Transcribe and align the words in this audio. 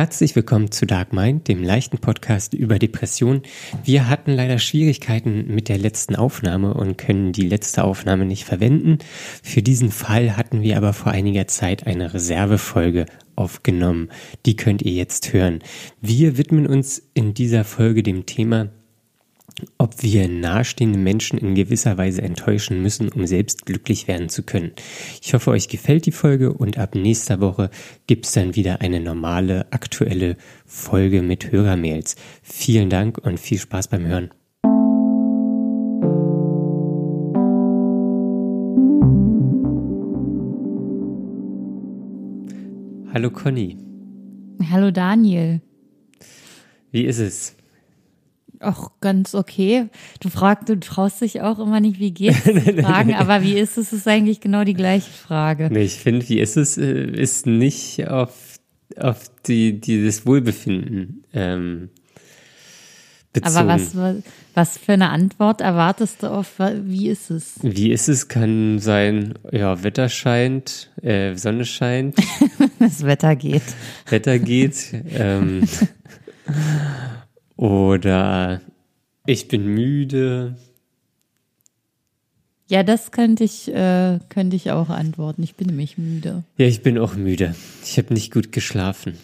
Herzlich 0.00 0.34
willkommen 0.34 0.72
zu 0.72 0.86
Dark 0.86 1.12
Mind, 1.12 1.46
dem 1.46 1.62
leichten 1.62 1.98
Podcast 1.98 2.54
über 2.54 2.78
Depressionen. 2.78 3.42
Wir 3.84 4.08
hatten 4.08 4.32
leider 4.32 4.58
Schwierigkeiten 4.58 5.54
mit 5.54 5.68
der 5.68 5.76
letzten 5.76 6.16
Aufnahme 6.16 6.72
und 6.72 6.96
können 6.96 7.32
die 7.32 7.46
letzte 7.46 7.84
Aufnahme 7.84 8.24
nicht 8.24 8.44
verwenden. 8.44 8.96
Für 9.42 9.60
diesen 9.60 9.90
Fall 9.90 10.38
hatten 10.38 10.62
wir 10.62 10.78
aber 10.78 10.94
vor 10.94 11.12
einiger 11.12 11.48
Zeit 11.48 11.86
eine 11.86 12.14
Reservefolge 12.14 13.04
aufgenommen. 13.36 14.08
Die 14.46 14.56
könnt 14.56 14.80
ihr 14.80 14.92
jetzt 14.92 15.34
hören. 15.34 15.58
Wir 16.00 16.38
widmen 16.38 16.66
uns 16.66 17.10
in 17.12 17.34
dieser 17.34 17.64
Folge 17.64 18.02
dem 18.02 18.24
Thema 18.24 18.70
ob 19.78 20.02
wir 20.02 20.28
nahestehende 20.28 20.98
Menschen 20.98 21.38
in 21.38 21.54
gewisser 21.54 21.98
Weise 21.98 22.22
enttäuschen 22.22 22.82
müssen, 22.82 23.08
um 23.08 23.26
selbst 23.26 23.66
glücklich 23.66 24.08
werden 24.08 24.28
zu 24.28 24.42
können. 24.42 24.72
Ich 25.22 25.34
hoffe, 25.34 25.50
euch 25.50 25.68
gefällt 25.68 26.06
die 26.06 26.12
Folge 26.12 26.52
und 26.52 26.78
ab 26.78 26.94
nächster 26.94 27.40
Woche 27.40 27.70
gibt's 28.06 28.32
dann 28.32 28.56
wieder 28.56 28.80
eine 28.80 29.00
normale, 29.00 29.72
aktuelle 29.72 30.36
Folge 30.66 31.22
mit 31.22 31.52
Hörermails. 31.52 32.16
Vielen 32.42 32.90
Dank 32.90 33.18
und 33.18 33.38
viel 33.38 33.58
Spaß 33.58 33.88
beim 33.88 34.06
Hören. 34.06 34.30
Hallo 43.12 43.30
Conny. 43.30 43.76
Hallo 44.70 44.92
Daniel. 44.92 45.60
Wie 46.92 47.04
ist 47.04 47.18
es? 47.18 47.56
Auch 48.60 48.90
ganz 49.00 49.34
okay. 49.34 49.88
Du 50.20 50.28
fragst, 50.28 50.68
du 50.68 50.78
traust 50.78 51.22
dich 51.22 51.40
auch 51.40 51.58
immer 51.58 51.80
nicht, 51.80 51.98
wie 51.98 52.10
geht's 52.10 52.38
fragen, 52.80 53.14
aber 53.14 53.42
wie 53.42 53.58
ist 53.58 53.78
es, 53.78 53.92
ist 53.94 54.06
eigentlich 54.06 54.40
genau 54.40 54.64
die 54.64 54.74
gleiche 54.74 55.10
Frage. 55.10 55.70
Nee, 55.72 55.84
ich 55.84 55.96
finde, 55.96 56.28
wie 56.28 56.40
ist 56.40 56.58
es, 56.58 56.76
äh, 56.76 57.04
ist 57.04 57.46
nicht 57.46 58.06
auf, 58.08 58.58
auf 58.98 59.30
die, 59.46 59.80
dieses 59.80 60.26
Wohlbefinden 60.26 61.24
ähm, 61.32 61.88
bezogen. 63.32 63.56
Aber 63.56 63.68
was, 63.68 63.96
was 64.52 64.76
für 64.76 64.92
eine 64.92 65.08
Antwort 65.08 65.62
erwartest 65.62 66.22
du 66.22 66.26
auf, 66.26 66.58
wie 66.58 67.08
ist 67.08 67.30
es? 67.30 67.54
Wie 67.62 67.90
ist 67.90 68.08
es, 68.08 68.28
kann 68.28 68.78
sein, 68.78 69.38
ja, 69.52 69.82
Wetter 69.82 70.10
scheint, 70.10 70.90
äh, 71.00 71.34
Sonne 71.34 71.64
scheint. 71.64 72.16
das 72.78 73.04
Wetter 73.06 73.36
geht. 73.36 73.62
Wetter 74.10 74.38
geht. 74.38 74.92
ähm, 75.14 75.66
oder 77.60 78.62
ich 79.26 79.46
bin 79.48 79.66
müde. 79.66 80.56
Ja, 82.68 82.82
das 82.82 83.10
könnte 83.10 83.44
ich, 83.44 83.68
äh, 83.68 84.18
könnte 84.30 84.56
ich 84.56 84.70
auch 84.70 84.88
antworten. 84.88 85.42
Ich 85.42 85.56
bin 85.56 85.66
nämlich 85.66 85.98
müde. 85.98 86.42
Ja, 86.56 86.66
ich 86.66 86.82
bin 86.82 86.96
auch 86.96 87.16
müde. 87.16 87.54
Ich 87.84 87.98
habe 87.98 88.14
nicht 88.14 88.32
gut 88.32 88.52
geschlafen. 88.52 89.18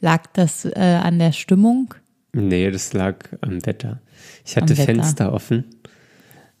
Lag 0.00 0.26
das 0.32 0.64
äh, 0.64 0.98
an 1.00 1.20
der 1.20 1.30
Stimmung? 1.30 1.94
Nee, 2.32 2.70
das 2.72 2.92
lag 2.92 3.28
am 3.40 3.64
Wetter. 3.64 4.00
Ich 4.44 4.56
hatte 4.56 4.74
Fenster 4.74 5.32
offen 5.32 5.64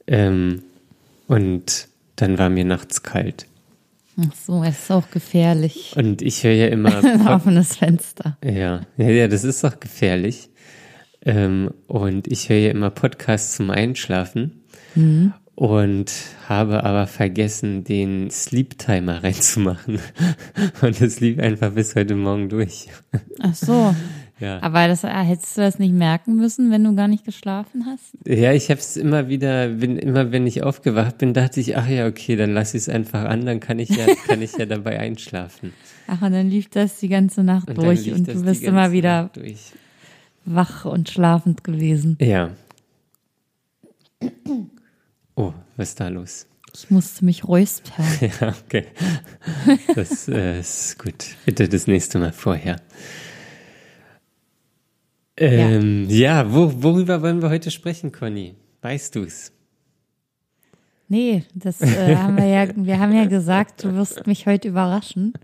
ähm, 0.06 0.62
und 1.26 1.88
dann 2.14 2.38
war 2.38 2.50
mir 2.50 2.64
nachts 2.64 3.02
kalt. 3.02 3.46
Ach 4.18 4.34
so, 4.34 4.62
es 4.64 4.84
ist 4.84 4.90
auch 4.90 5.10
gefährlich. 5.10 5.92
Und 5.96 6.22
ich 6.22 6.42
höre 6.42 6.52
ja 6.52 6.68
immer. 6.68 6.96
Ein 7.04 7.28
offenes 7.28 7.76
Fenster. 7.76 8.38
Ja, 8.42 8.82
ja, 8.96 9.08
ja, 9.08 9.28
das 9.28 9.44
ist 9.44 9.62
doch 9.62 9.78
gefährlich. 9.78 10.48
Ähm, 11.24 11.70
und 11.86 12.26
ich 12.28 12.48
höre 12.48 12.58
ja 12.58 12.70
immer 12.70 12.90
Podcasts 12.90 13.56
zum 13.56 13.70
Einschlafen. 13.70 14.62
Mhm. 14.94 15.34
Und 15.54 16.12
habe 16.48 16.84
aber 16.84 17.06
vergessen, 17.06 17.82
den 17.84 18.30
Sleep 18.30 18.78
Timer 18.78 19.22
reinzumachen. 19.24 19.98
Und 20.82 21.00
es 21.00 21.20
lief 21.20 21.38
einfach 21.38 21.72
bis 21.72 21.94
heute 21.94 22.14
Morgen 22.14 22.48
durch. 22.48 22.88
Ach 23.40 23.54
so. 23.54 23.94
Ja. 24.38 24.62
Aber 24.62 24.86
das, 24.86 25.04
ah, 25.04 25.22
hättest 25.22 25.56
du 25.56 25.62
das 25.62 25.78
nicht 25.78 25.94
merken 25.94 26.36
müssen, 26.36 26.70
wenn 26.70 26.84
du 26.84 26.94
gar 26.94 27.08
nicht 27.08 27.24
geschlafen 27.24 27.86
hast? 27.86 28.12
Ja, 28.26 28.52
ich 28.52 28.70
habe 28.70 28.80
es 28.80 28.96
immer 28.98 29.28
wieder, 29.28 29.68
bin, 29.68 29.96
immer 29.96 30.30
wenn 30.30 30.46
ich 30.46 30.62
aufgewacht 30.62 31.18
bin, 31.18 31.32
dachte 31.32 31.60
ich, 31.60 31.76
ach 31.76 31.88
ja, 31.88 32.06
okay, 32.06 32.36
dann 32.36 32.52
lass 32.52 32.74
ich 32.74 32.82
es 32.82 32.88
einfach 32.90 33.24
an, 33.24 33.46
dann 33.46 33.60
kann 33.60 33.78
ich 33.78 33.88
ja, 33.88 34.06
kann 34.26 34.42
ich 34.42 34.56
ja 34.58 34.66
dabei 34.66 34.98
einschlafen. 34.98 35.72
Ach, 36.06 36.20
und 36.20 36.32
dann 36.32 36.50
lief 36.50 36.68
das 36.68 36.98
die 36.98 37.08
ganze 37.08 37.42
Nacht 37.42 37.68
und 37.70 37.78
durch 37.78 38.12
und 38.12 38.28
du 38.28 38.42
bist 38.42 38.62
immer 38.62 38.92
wieder 38.92 39.30
wach 40.44 40.84
und 40.84 41.08
schlafend 41.08 41.64
gewesen. 41.64 42.18
Ja. 42.20 42.50
Oh, 45.34 45.52
was 45.76 45.90
ist 45.90 46.00
da 46.00 46.08
los? 46.08 46.46
Ich 46.74 46.90
musste 46.90 47.24
mich 47.24 47.48
räuspern. 47.48 48.06
Ja, 48.40 48.54
okay. 48.64 48.86
Das 49.94 50.28
äh, 50.28 50.60
ist 50.60 50.98
gut. 50.98 51.24
Bitte 51.46 51.68
das 51.68 51.86
nächste 51.86 52.18
Mal 52.18 52.32
vorher. 52.32 52.76
Ähm, 55.36 56.06
ja, 56.08 56.42
ja 56.42 56.52
wo, 56.52 56.72
worüber 56.82 57.22
wollen 57.22 57.42
wir 57.42 57.50
heute 57.50 57.70
sprechen, 57.70 58.12
Conny? 58.12 58.54
Weißt 58.82 59.14
du's? 59.14 59.52
Nee, 61.08 61.44
das 61.54 61.80
äh, 61.82 62.16
haben 62.16 62.36
wir 62.36 62.46
ja, 62.46 62.66
wir 62.76 62.98
haben 62.98 63.14
ja 63.14 63.26
gesagt, 63.26 63.84
du 63.84 63.94
wirst 63.94 64.26
mich 64.26 64.46
heute 64.46 64.68
überraschen. 64.68 65.34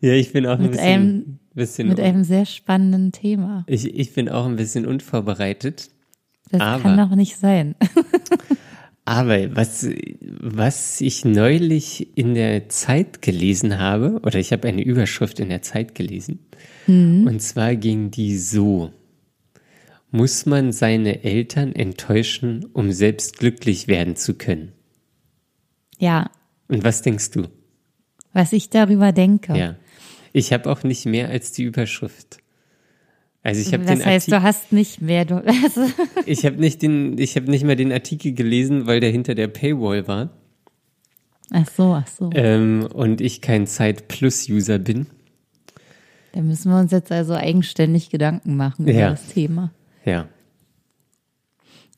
Ja, 0.00 0.12
ich 0.12 0.32
bin 0.32 0.46
auch 0.46 0.58
ein 0.58 0.62
mit 0.62 0.72
bisschen, 0.72 0.86
einem, 0.86 1.38
bisschen 1.54 1.88
mit 1.88 2.00
einem 2.00 2.24
sehr 2.24 2.44
spannenden 2.44 3.12
Thema. 3.12 3.64
Ich, 3.66 3.94
ich 3.94 4.12
bin 4.12 4.28
auch 4.28 4.46
ein 4.46 4.56
bisschen 4.56 4.86
unvorbereitet. 4.86 5.90
Das 6.50 6.82
kann 6.82 6.96
doch 6.96 7.16
nicht 7.16 7.36
sein. 7.38 7.74
aber 9.04 9.54
was, 9.54 9.86
was 10.40 11.00
ich 11.00 11.24
neulich 11.24 12.16
in 12.16 12.34
der 12.34 12.68
Zeit 12.68 13.22
gelesen 13.22 13.78
habe, 13.78 14.20
oder 14.22 14.38
ich 14.38 14.52
habe 14.52 14.68
eine 14.68 14.82
Überschrift 14.82 15.40
in 15.40 15.50
der 15.50 15.62
Zeit 15.62 15.94
gelesen, 15.94 16.38
Mhm. 16.86 17.26
Und 17.26 17.40
zwar 17.40 17.76
ging 17.76 18.10
die 18.10 18.36
so. 18.38 18.92
Muss 20.10 20.46
man 20.46 20.72
seine 20.72 21.24
Eltern 21.24 21.72
enttäuschen, 21.74 22.66
um 22.72 22.92
selbst 22.92 23.38
glücklich 23.38 23.88
werden 23.88 24.16
zu 24.16 24.34
können? 24.34 24.72
Ja. 25.98 26.30
Und 26.68 26.84
was 26.84 27.02
denkst 27.02 27.30
du? 27.32 27.48
Was 28.32 28.52
ich 28.52 28.70
darüber 28.70 29.12
denke. 29.12 29.56
Ja. 29.56 29.76
Ich 30.32 30.52
habe 30.52 30.70
auch 30.70 30.82
nicht 30.82 31.06
mehr 31.06 31.28
als 31.28 31.52
die 31.52 31.64
Überschrift. 31.64 32.38
Also 33.44 33.60
ich 33.60 33.74
habe 33.74 33.84
den 33.84 33.98
Das 33.98 34.06
heißt, 34.06 34.32
Artikel, 34.32 34.40
du 34.40 34.42
hast 34.42 34.72
nicht 34.72 35.02
mehr. 35.02 35.26
Du, 35.26 35.34
also 35.62 35.82
ich 36.24 36.46
habe 36.46 36.56
nicht 36.56 36.80
den, 36.80 37.18
ich 37.18 37.36
habe 37.36 37.50
nicht 37.50 37.64
mal 37.64 37.76
den 37.76 37.92
Artikel 37.92 38.32
gelesen, 38.32 38.86
weil 38.86 39.00
der 39.00 39.10
hinter 39.10 39.34
der 39.34 39.48
Paywall 39.48 40.08
war. 40.08 40.30
Ach 41.50 41.68
so, 41.70 41.92
ach 41.92 42.08
so. 42.08 42.30
Ähm, 42.34 42.88
und 42.92 43.20
ich 43.20 43.42
kein 43.42 43.66
Zeit 43.66 44.08
Plus 44.08 44.48
User 44.48 44.78
bin. 44.78 45.06
Da 46.32 46.40
müssen 46.40 46.72
wir 46.72 46.80
uns 46.80 46.90
jetzt 46.90 47.12
also 47.12 47.34
eigenständig 47.34 48.08
Gedanken 48.08 48.56
machen 48.56 48.88
über 48.88 48.98
ja. 48.98 49.10
das 49.10 49.26
Thema. 49.28 49.72
Ja. 50.06 50.26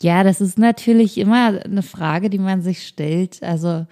Ja, 0.03 0.25
das 0.25 0.41
ist 0.41 0.59
natürlich 0.59 1.17
immer 1.17 1.63
eine 1.65 1.83
Frage, 1.83 2.29
die 2.29 2.41
man 2.41 2.61
sich 2.61 2.87
stellt. 2.87 3.43
Also, 3.43 3.87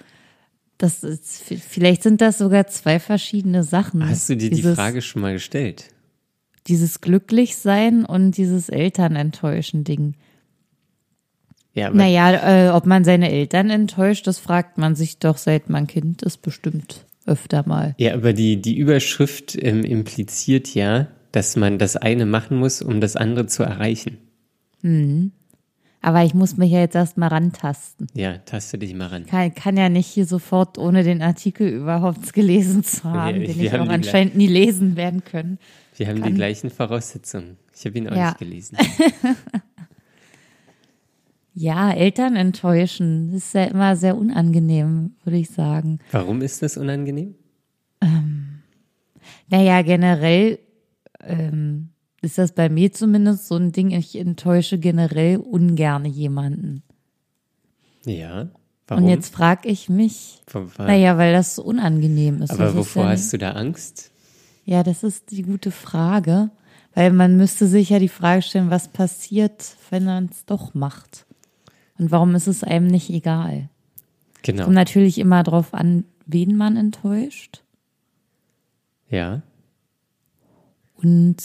das 0.77 1.05
ist, 1.05 1.45
vielleicht 1.67 2.03
sind 2.03 2.21
das 2.21 2.37
sogar 2.37 2.67
zwei 2.67 2.99
verschiedene 2.99 3.63
Sachen. 3.63 4.07
Hast 4.07 4.29
du 4.29 4.37
dir 4.37 4.51
dieses, 4.51 4.73
die 4.73 4.75
Frage 4.75 5.01
schon 5.01 5.23
mal 5.23 5.33
gestellt? 5.33 5.94
Dieses 6.67 7.01
Glücklichsein 7.01 8.05
und 8.05 8.37
dieses 8.37 8.69
Elternenttäuschen-Ding. 8.69 10.15
Ja, 11.75 11.91
naja, 11.91 12.69
äh, 12.69 12.71
ob 12.71 12.87
man 12.87 13.05
seine 13.05 13.31
Eltern 13.31 13.69
enttäuscht, 13.69 14.27
das 14.27 14.39
fragt 14.39 14.79
man 14.79 14.95
sich 14.95 15.19
doch, 15.19 15.37
seit 15.37 15.69
man 15.69 15.87
Kind 15.87 16.23
ist, 16.23 16.39
bestimmt 16.39 17.05
öfter 17.27 17.67
mal. 17.67 17.95
Ja, 17.99 18.15
aber 18.15 18.33
die, 18.33 18.61
die 18.61 18.77
Überschrift 18.77 19.57
ähm, 19.61 19.83
impliziert 19.83 20.75
ja, 20.75 21.09
dass 21.33 21.57
man 21.57 21.79
das 21.79 21.97
eine 21.97 22.27
machen 22.27 22.59
muss, 22.59 22.81
um 22.81 23.01
das 23.01 23.17
andere 23.17 23.47
zu 23.47 23.65
erreichen. 23.65 24.19
Mhm. 24.83 25.33
Aber 26.05 26.23
ich 26.23 26.35
muss 26.35 26.59
mich 26.59 26.71
ja 26.71 26.81
jetzt 26.81 26.95
erst 26.95 27.17
mal 27.17 27.29
rantasten. 27.29 28.09
Ja, 28.13 28.37
taste 28.37 28.77
dich 28.77 28.93
mal 28.93 29.07
ran. 29.07 29.25
Kann, 29.25 29.55
kann 29.55 29.79
ja 29.79 29.89
nicht 29.89 30.07
hier 30.07 30.27
sofort, 30.27 30.77
ohne 30.77 31.03
den 31.03 31.23
Artikel 31.23 31.67
überhaupt 31.67 32.35
gelesen 32.35 32.85
zu 32.85 33.05
haben, 33.05 33.41
wir, 33.41 33.47
den 33.47 33.59
ich 33.59 33.73
auch 33.73 33.89
anscheinend 33.89 34.37
nie 34.37 34.47
lesen 34.47 34.97
werden 34.97 35.25
können. 35.25 35.59
Wir 35.97 36.09
haben 36.09 36.21
kann. 36.21 36.29
die 36.29 36.35
gleichen 36.35 36.69
Voraussetzungen. 36.69 37.57
Ich 37.75 37.87
habe 37.87 37.97
ihn 37.97 38.11
auch 38.11 38.17
ja. 38.17 38.27
nicht 38.27 38.39
gelesen. 38.39 38.77
Ja, 41.57 41.93
Eltern 41.93 42.35
enttäuschen 42.35 43.31
das 43.33 43.45
ist 43.45 43.55
ja 43.55 43.67
immer 43.67 43.95
sehr 43.95 44.17
unangenehm, 44.17 45.15
würde 45.23 45.39
ich 45.39 45.51
sagen. 45.51 46.01
Warum 46.11 46.43
ist 46.43 46.63
das 46.63 46.77
unangenehm? 46.77 47.37
Ähm, 48.01 48.63
naja, 49.47 49.83
generell 49.83 50.59
ähm, 51.21 51.91
ist 52.25 52.39
das 52.39 52.53
bei 52.53 52.69
mir 52.69 52.93
zumindest 52.93 53.47
so 53.47 53.57
ein 53.57 53.73
Ding, 53.73 53.91
ich 53.91 54.17
enttäusche 54.17 54.79
generell 54.79 55.37
ungerne 55.37 56.09
jemanden. 56.09 56.83
Ja. 58.05 58.49
Warum? 58.87 59.05
Und 59.05 59.11
jetzt 59.11 59.35
frage 59.35 59.69
ich 59.69 59.89
mich, 59.89 60.43
naja, 60.79 61.17
weil 61.17 61.33
das 61.33 61.55
so 61.55 61.63
unangenehm 61.63 62.43
ist. 62.43 62.51
Aber 62.51 62.75
wovor 62.75 63.05
ja 63.05 63.11
hast 63.11 63.33
du 63.33 63.39
da 63.39 63.53
Angst? 63.53 64.11
Ja, 64.65 64.83
das 64.83 65.03
ist 65.03 65.31
die 65.31 65.43
gute 65.43 65.71
Frage, 65.71 66.51
weil 66.95 67.13
man 67.13 67.37
müsste 67.37 67.67
sich 67.67 67.91
ja 67.91 67.99
die 67.99 68.09
Frage 68.09 68.43
stellen, 68.43 68.71
was 68.71 68.89
passiert, 68.89 69.77
wenn 69.91 70.05
man 70.05 70.29
es 70.31 70.45
doch 70.45 70.75
macht. 70.75 71.27
Und 71.99 72.11
warum 72.11 72.35
ist 72.35 72.47
es 72.47 72.65
einem 72.65 72.87
nicht 72.87 73.09
egal? 73.11 73.71
Genau. 74.43 74.65
Kommt 74.65 74.75
natürlich 74.75 75.19
immer 75.19 75.43
darauf 75.43 75.73
an, 75.73 76.05
wen 76.27 76.57
man 76.57 76.77
enttäuscht. 76.77 77.63
Ja. 79.09 79.43
Und 80.97 81.37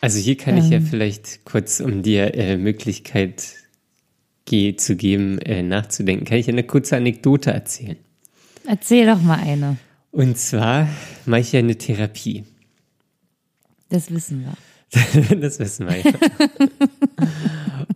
Also 0.00 0.18
hier 0.18 0.36
kann 0.36 0.56
ich 0.56 0.70
ja 0.70 0.80
vielleicht 0.80 1.44
kurz, 1.44 1.80
um 1.80 2.02
dir 2.02 2.34
äh, 2.34 2.56
Möglichkeit 2.56 3.54
ge 4.44 4.76
zu 4.76 4.96
geben, 4.96 5.38
äh, 5.40 5.62
nachzudenken, 5.62 6.24
kann 6.24 6.38
ich 6.38 6.48
eine 6.48 6.64
kurze 6.64 6.96
Anekdote 6.96 7.50
erzählen. 7.50 7.96
erzähl 8.66 9.06
doch 9.06 9.20
mal 9.20 9.40
eine. 9.40 9.76
Und 10.10 10.38
zwar 10.38 10.88
mache 11.26 11.40
ich 11.40 11.52
ja 11.52 11.58
eine 11.58 11.76
Therapie. 11.76 12.44
Das 13.88 14.10
wissen 14.10 14.44
wir. 14.44 15.36
das 15.40 15.58
wissen 15.58 15.86
wir 15.86 15.98
ja. 15.98 16.12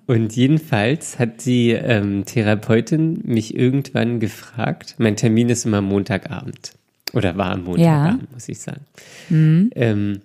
Und 0.06 0.36
jedenfalls 0.36 1.18
hat 1.18 1.46
die 1.46 1.70
ähm, 1.70 2.24
Therapeutin 2.26 3.22
mich 3.24 3.54
irgendwann 3.56 4.20
gefragt, 4.20 4.96
mein 4.98 5.16
Termin 5.16 5.48
ist 5.48 5.64
immer 5.64 5.80
Montagabend. 5.80 6.72
Oder 7.14 7.36
war 7.38 7.52
am 7.52 7.64
Montagabend, 7.64 8.32
muss 8.32 8.48
ich 8.48 8.58
sagen. 8.58 8.84
Ähm, 9.30 10.20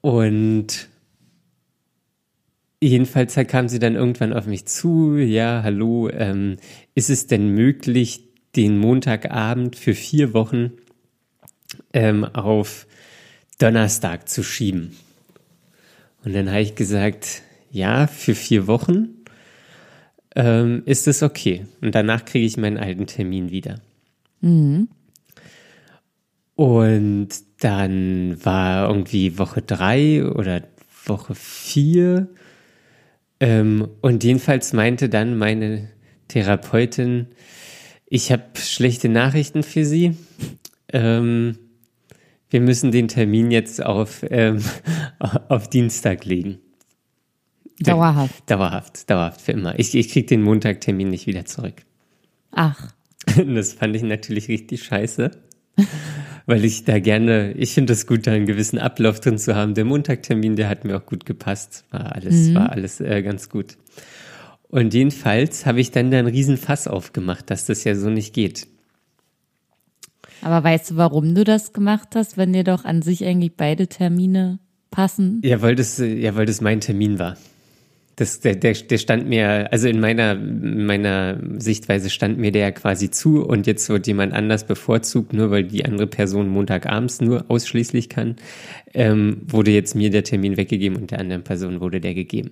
und 0.00 0.88
jedenfalls 2.80 3.34
kam 3.48 3.68
sie 3.68 3.78
dann 3.78 3.94
irgendwann 3.94 4.32
auf 4.32 4.46
mich 4.46 4.66
zu, 4.66 5.16
ja, 5.16 5.62
hallo, 5.62 6.08
ähm, 6.08 6.56
ist 6.94 7.10
es 7.10 7.26
denn 7.26 7.50
möglich, 7.50 8.24
den 8.56 8.78
Montagabend 8.78 9.76
für 9.76 9.94
vier 9.94 10.34
Wochen 10.34 10.72
ähm, 11.92 12.24
auf 12.24 12.86
Donnerstag 13.58 14.28
zu 14.28 14.42
schieben? 14.42 14.96
Und 16.24 16.34
dann 16.34 16.48
habe 16.50 16.62
ich 16.62 16.74
gesagt, 16.74 17.42
ja, 17.70 18.06
für 18.06 18.34
vier 18.34 18.66
Wochen 18.66 19.20
ähm, 20.34 20.82
ist 20.86 21.08
es 21.08 21.22
okay. 21.22 21.66
Und 21.80 21.94
danach 21.94 22.24
kriege 22.24 22.46
ich 22.46 22.56
meinen 22.56 22.78
alten 22.78 23.06
Termin 23.06 23.50
wieder. 23.50 23.80
Und 26.56 27.28
dann 27.60 28.44
war 28.44 28.88
irgendwie 28.88 29.38
Woche 29.38 29.62
drei 29.62 30.24
oder 30.24 30.62
Woche 31.04 31.34
vier. 31.34 32.28
Ähm, 33.38 33.88
und 34.00 34.24
jedenfalls 34.24 34.72
meinte 34.72 35.08
dann 35.08 35.38
meine 35.38 35.88
Therapeutin, 36.28 37.28
ich 38.06 38.32
habe 38.32 38.44
schlechte 38.56 39.08
Nachrichten 39.08 39.62
für 39.62 39.84
Sie. 39.84 40.16
Ähm, 40.92 41.58
wir 42.48 42.60
müssen 42.60 42.90
den 42.90 43.08
Termin 43.08 43.50
jetzt 43.50 43.84
auf, 43.84 44.24
ähm, 44.28 44.62
auf 45.48 45.68
Dienstag 45.70 46.24
legen. 46.24 46.58
Dauerhaft. 47.78 48.50
Dauerhaft, 48.50 49.08
dauerhaft, 49.08 49.40
für 49.40 49.52
immer. 49.52 49.78
Ich, 49.78 49.94
ich 49.94 50.10
krieg 50.10 50.26
den 50.26 50.42
Montagtermin 50.42 51.08
nicht 51.08 51.26
wieder 51.26 51.46
zurück. 51.46 51.82
Ach, 52.50 52.92
Das 53.46 53.74
fand 53.74 53.96
ich 53.96 54.02
natürlich 54.02 54.48
richtig 54.48 54.82
scheiße. 54.82 55.30
Weil 56.46 56.64
ich 56.64 56.84
da 56.84 56.98
gerne, 56.98 57.52
ich 57.52 57.74
finde 57.74 57.92
es 57.92 58.06
gut, 58.06 58.26
da 58.26 58.32
einen 58.32 58.46
gewissen 58.46 58.78
Ablauf 58.78 59.20
drin 59.20 59.38
zu 59.38 59.54
haben. 59.54 59.74
Der 59.74 59.84
Montagtermin, 59.84 60.56
der 60.56 60.68
hat 60.68 60.84
mir 60.84 60.96
auch 60.96 61.06
gut 61.06 61.26
gepasst. 61.26 61.84
War 61.90 62.14
alles, 62.14 62.54
war 62.54 62.72
alles 62.72 63.00
äh, 63.00 63.22
ganz 63.22 63.48
gut. 63.48 63.76
Und 64.68 64.94
jedenfalls 64.94 65.66
habe 65.66 65.80
ich 65.80 65.90
dann 65.90 66.10
da 66.10 66.18
einen 66.18 66.28
riesen 66.28 66.56
Fass 66.56 66.86
aufgemacht, 66.86 67.50
dass 67.50 67.66
das 67.66 67.84
ja 67.84 67.94
so 67.94 68.08
nicht 68.08 68.32
geht. 68.34 68.68
aber 70.42 70.62
weißt 70.62 70.92
du, 70.92 70.96
warum 70.96 71.34
du 71.34 71.44
das 71.44 71.72
gemacht 71.72 72.10
hast, 72.14 72.36
wenn 72.36 72.52
dir 72.52 72.64
doch 72.64 72.84
an 72.84 73.02
sich 73.02 73.24
eigentlich 73.24 73.56
beide 73.56 73.88
Termine 73.88 74.60
passen? 74.90 75.40
Ja, 75.44 75.60
weil 75.60 75.74
das, 75.74 75.98
ja, 75.98 76.36
weil 76.36 76.46
das 76.46 76.60
mein 76.60 76.80
Termin 76.80 77.18
war. 77.18 77.36
Das, 78.20 78.40
der, 78.40 78.54
der, 78.54 78.74
der 78.74 78.98
stand 78.98 79.30
mir, 79.30 79.72
also 79.72 79.88
in 79.88 79.98
meiner, 79.98 80.32
in 80.32 80.84
meiner 80.84 81.40
Sichtweise 81.56 82.10
stand 82.10 82.36
mir 82.36 82.52
der 82.52 82.70
quasi 82.72 83.10
zu 83.10 83.42
und 83.42 83.66
jetzt 83.66 83.88
wird 83.88 84.06
jemand 84.06 84.34
anders 84.34 84.66
bevorzugt, 84.66 85.32
nur 85.32 85.50
weil 85.50 85.64
die 85.64 85.86
andere 85.86 86.06
Person 86.06 86.50
Montagabends 86.50 87.22
nur 87.22 87.46
ausschließlich 87.48 88.10
kann, 88.10 88.36
ähm, 88.92 89.38
wurde 89.46 89.70
jetzt 89.70 89.94
mir 89.94 90.10
der 90.10 90.22
Termin 90.22 90.58
weggegeben 90.58 90.98
und 90.98 91.12
der 91.12 91.18
anderen 91.18 91.44
Person 91.44 91.80
wurde 91.80 91.98
der 92.02 92.12
gegeben. 92.12 92.50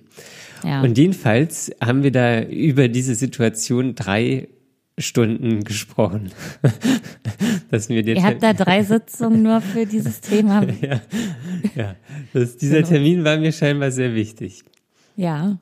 Ja. 0.63 0.81
Und 0.81 0.97
jedenfalls 0.97 1.71
haben 1.79 2.01
wir 2.01 2.11
da 2.11 2.41
über 2.41 2.87
diese 2.87 3.13
Situation 3.13 3.93
drei 3.93 4.47
Stunden 4.97 5.63
gesprochen. 5.65 6.31
Dass 7.69 7.89
mir 7.89 8.03
Ihr 8.03 8.23
habt 8.23 8.41
da 8.41 8.53
drei 8.53 8.81
Sitzungen 8.81 9.43
nur 9.43 9.61
für 9.61 9.85
dieses 9.85 10.19
Thema. 10.19 10.65
ja, 10.81 10.99
ja. 11.75 11.95
Das, 12.33 12.57
dieser 12.57 12.81
Termin 12.81 13.23
war 13.23 13.37
mir 13.37 13.51
scheinbar 13.51 13.91
sehr 13.91 14.15
wichtig. 14.15 14.63
Ja. 15.19 15.57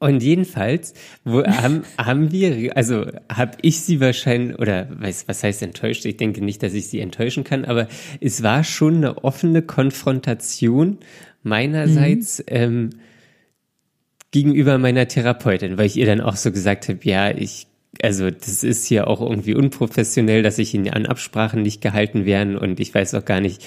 Und 0.00 0.24
jedenfalls 0.24 0.92
wo, 1.24 1.44
haben, 1.44 1.82
haben 1.98 2.32
wir, 2.32 2.76
also 2.76 3.06
habe 3.32 3.52
ich 3.62 3.80
sie 3.80 4.00
wahrscheinlich, 4.00 4.58
oder 4.58 4.88
weiß, 4.90 5.28
was 5.28 5.44
heißt 5.44 5.62
enttäuscht? 5.62 6.04
Ich 6.04 6.16
denke 6.16 6.44
nicht, 6.44 6.64
dass 6.64 6.74
ich 6.74 6.88
sie 6.88 6.98
enttäuschen 6.98 7.44
kann, 7.44 7.64
aber 7.64 7.86
es 8.20 8.42
war 8.42 8.64
schon 8.64 8.96
eine 8.96 9.22
offene 9.22 9.62
Konfrontation 9.62 10.98
meinerseits 11.44 12.42
ähm, 12.48 12.90
gegenüber 14.32 14.78
meiner 14.78 15.06
Therapeutin, 15.06 15.78
weil 15.78 15.86
ich 15.86 15.96
ihr 15.96 16.06
dann 16.06 16.20
auch 16.20 16.34
so 16.34 16.50
gesagt 16.50 16.88
habe, 16.88 16.98
ja, 17.02 17.30
ich, 17.30 17.68
also 18.02 18.32
das 18.32 18.64
ist 18.64 18.84
hier 18.84 19.06
auch 19.06 19.20
irgendwie 19.20 19.54
unprofessionell, 19.54 20.42
dass 20.42 20.56
sich 20.56 20.76
an 20.76 21.06
Absprachen 21.06 21.62
nicht 21.62 21.80
gehalten 21.80 22.26
werden 22.26 22.58
und 22.58 22.80
ich 22.80 22.92
weiß 22.92 23.14
auch 23.14 23.24
gar 23.24 23.40
nicht, 23.40 23.64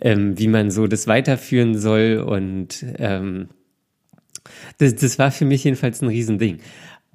ähm, 0.00 0.38
wie 0.38 0.48
man 0.48 0.70
so 0.70 0.86
das 0.86 1.06
weiterführen 1.06 1.76
soll 1.76 2.24
und 2.26 2.82
ähm, 2.96 3.50
das, 4.78 4.94
das 4.94 5.18
war 5.18 5.30
für 5.30 5.44
mich 5.44 5.64
jedenfalls 5.64 6.02
ein 6.02 6.08
Riesending. 6.08 6.58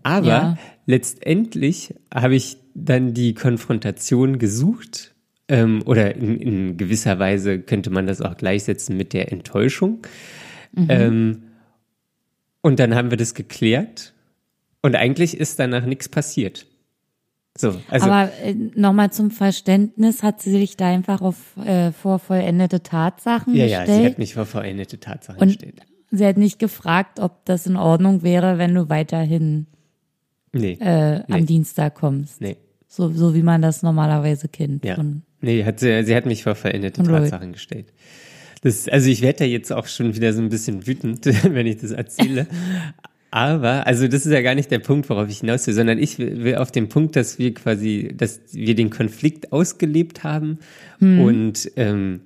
Aber 0.03 0.27
Ja. 0.27 0.57
letztendlich 0.85 1.95
habe 2.13 2.35
ich 2.35 2.57
dann 2.73 3.13
die 3.13 3.33
Konfrontation 3.33 4.37
gesucht, 4.37 5.15
ähm, 5.47 5.83
oder 5.85 6.15
in, 6.15 6.39
in 6.39 6.77
gewisser 6.77 7.19
Weise 7.19 7.59
könnte 7.59 7.89
man 7.89 8.07
das 8.07 8.21
auch 8.21 8.37
gleichsetzen 8.37 8.97
mit 8.97 9.13
der 9.13 9.31
Enttäuschung. 9.31 9.99
Ähm, 10.89 11.43
und 12.61 12.79
dann 12.79 12.95
haben 12.95 13.09
wir 13.11 13.17
das 13.17 13.33
geklärt 13.33 14.13
und 14.81 14.95
eigentlich 14.95 15.37
ist 15.37 15.57
danach 15.59 15.85
nichts 15.85 16.09
passiert. 16.09 16.67
So, 17.57 17.79
also 17.89 18.07
Aber 18.07 18.31
äh, 18.43 18.53
nochmal 18.53 19.11
zum 19.13 19.31
Verständnis, 19.31 20.21
hat 20.21 20.41
sie 20.41 20.51
sich 20.51 20.75
da 20.75 20.87
einfach 20.87 21.21
auf 21.21 21.55
äh, 21.57 21.93
vor 21.93 22.19
vollendete 22.19 22.83
Tatsachen 22.83 23.55
ja, 23.55 23.65
ja, 23.65 23.79
gestellt? 23.85 24.01
sie 24.01 24.05
hat 24.05 24.17
mich 24.17 24.33
vor 24.33 24.45
vollendete 24.45 24.99
Tatsachen 24.99 25.39
und 25.39 25.47
gestellt. 25.47 25.81
Sie 26.17 26.25
hat 26.25 26.37
nicht 26.37 26.59
gefragt, 26.59 27.19
ob 27.19 27.45
das 27.45 27.65
in 27.67 27.75
Ordnung 27.77 28.23
wäre, 28.23 28.57
wenn 28.57 28.73
du 28.73 28.89
weiterhin 28.89 29.67
Nee, 30.53 30.77
äh, 30.79 31.21
am 31.29 31.41
Nee. 31.41 31.45
Dienstag 31.45 31.95
kommst. 31.95 32.41
nee. 32.41 32.57
So, 32.87 33.11
so 33.11 33.35
wie 33.35 33.41
man 33.43 33.61
das 33.61 33.83
normalerweise 33.83 34.47
kennt. 34.47 34.85
Ja. 34.85 34.95
Von, 34.95 35.23
Nee, 35.41 35.65
hat 35.65 35.79
sie, 35.81 36.03
sie 36.03 36.15
hat 36.15 36.25
mich 36.25 36.43
vor 36.43 36.55
veränderte. 36.55 37.03
Tatsachen 37.03 37.51
gestellt. 37.51 37.87
Das, 38.61 38.87
also 38.87 39.09
ich 39.09 39.21
werde 39.21 39.39
da 39.39 39.45
jetzt 39.45 39.71
auch 39.71 39.85
schon 39.87 40.15
wieder 40.15 40.31
so 40.33 40.41
ein 40.41 40.49
bisschen 40.49 40.87
wütend, 40.87 41.25
wenn 41.53 41.67
ich 41.67 41.77
das 41.81 41.91
erzähle. 41.91 42.47
Aber, 43.31 43.85
also 43.85 44.07
das 44.07 44.25
ist 44.25 44.31
ja 44.31 44.41
gar 44.41 44.55
nicht 44.55 44.71
der 44.71 44.79
Punkt, 44.79 45.09
worauf 45.09 45.27
ich 45.29 45.39
hinaus 45.41 45.67
will, 45.67 45.73
sondern 45.73 45.99
ich 45.99 46.17
will, 46.19 46.55
auf 46.55 46.71
den 46.71 46.87
Punkt, 46.87 47.17
dass 47.17 47.37
wir 47.37 47.53
quasi, 47.53 48.13
dass 48.15 48.39
wir 48.53 48.75
den 48.75 48.89
Konflikt 48.89 49.51
ausgelebt 49.51 50.23
haben 50.23 50.59
und 51.01 51.69
ähm, 51.75 52.21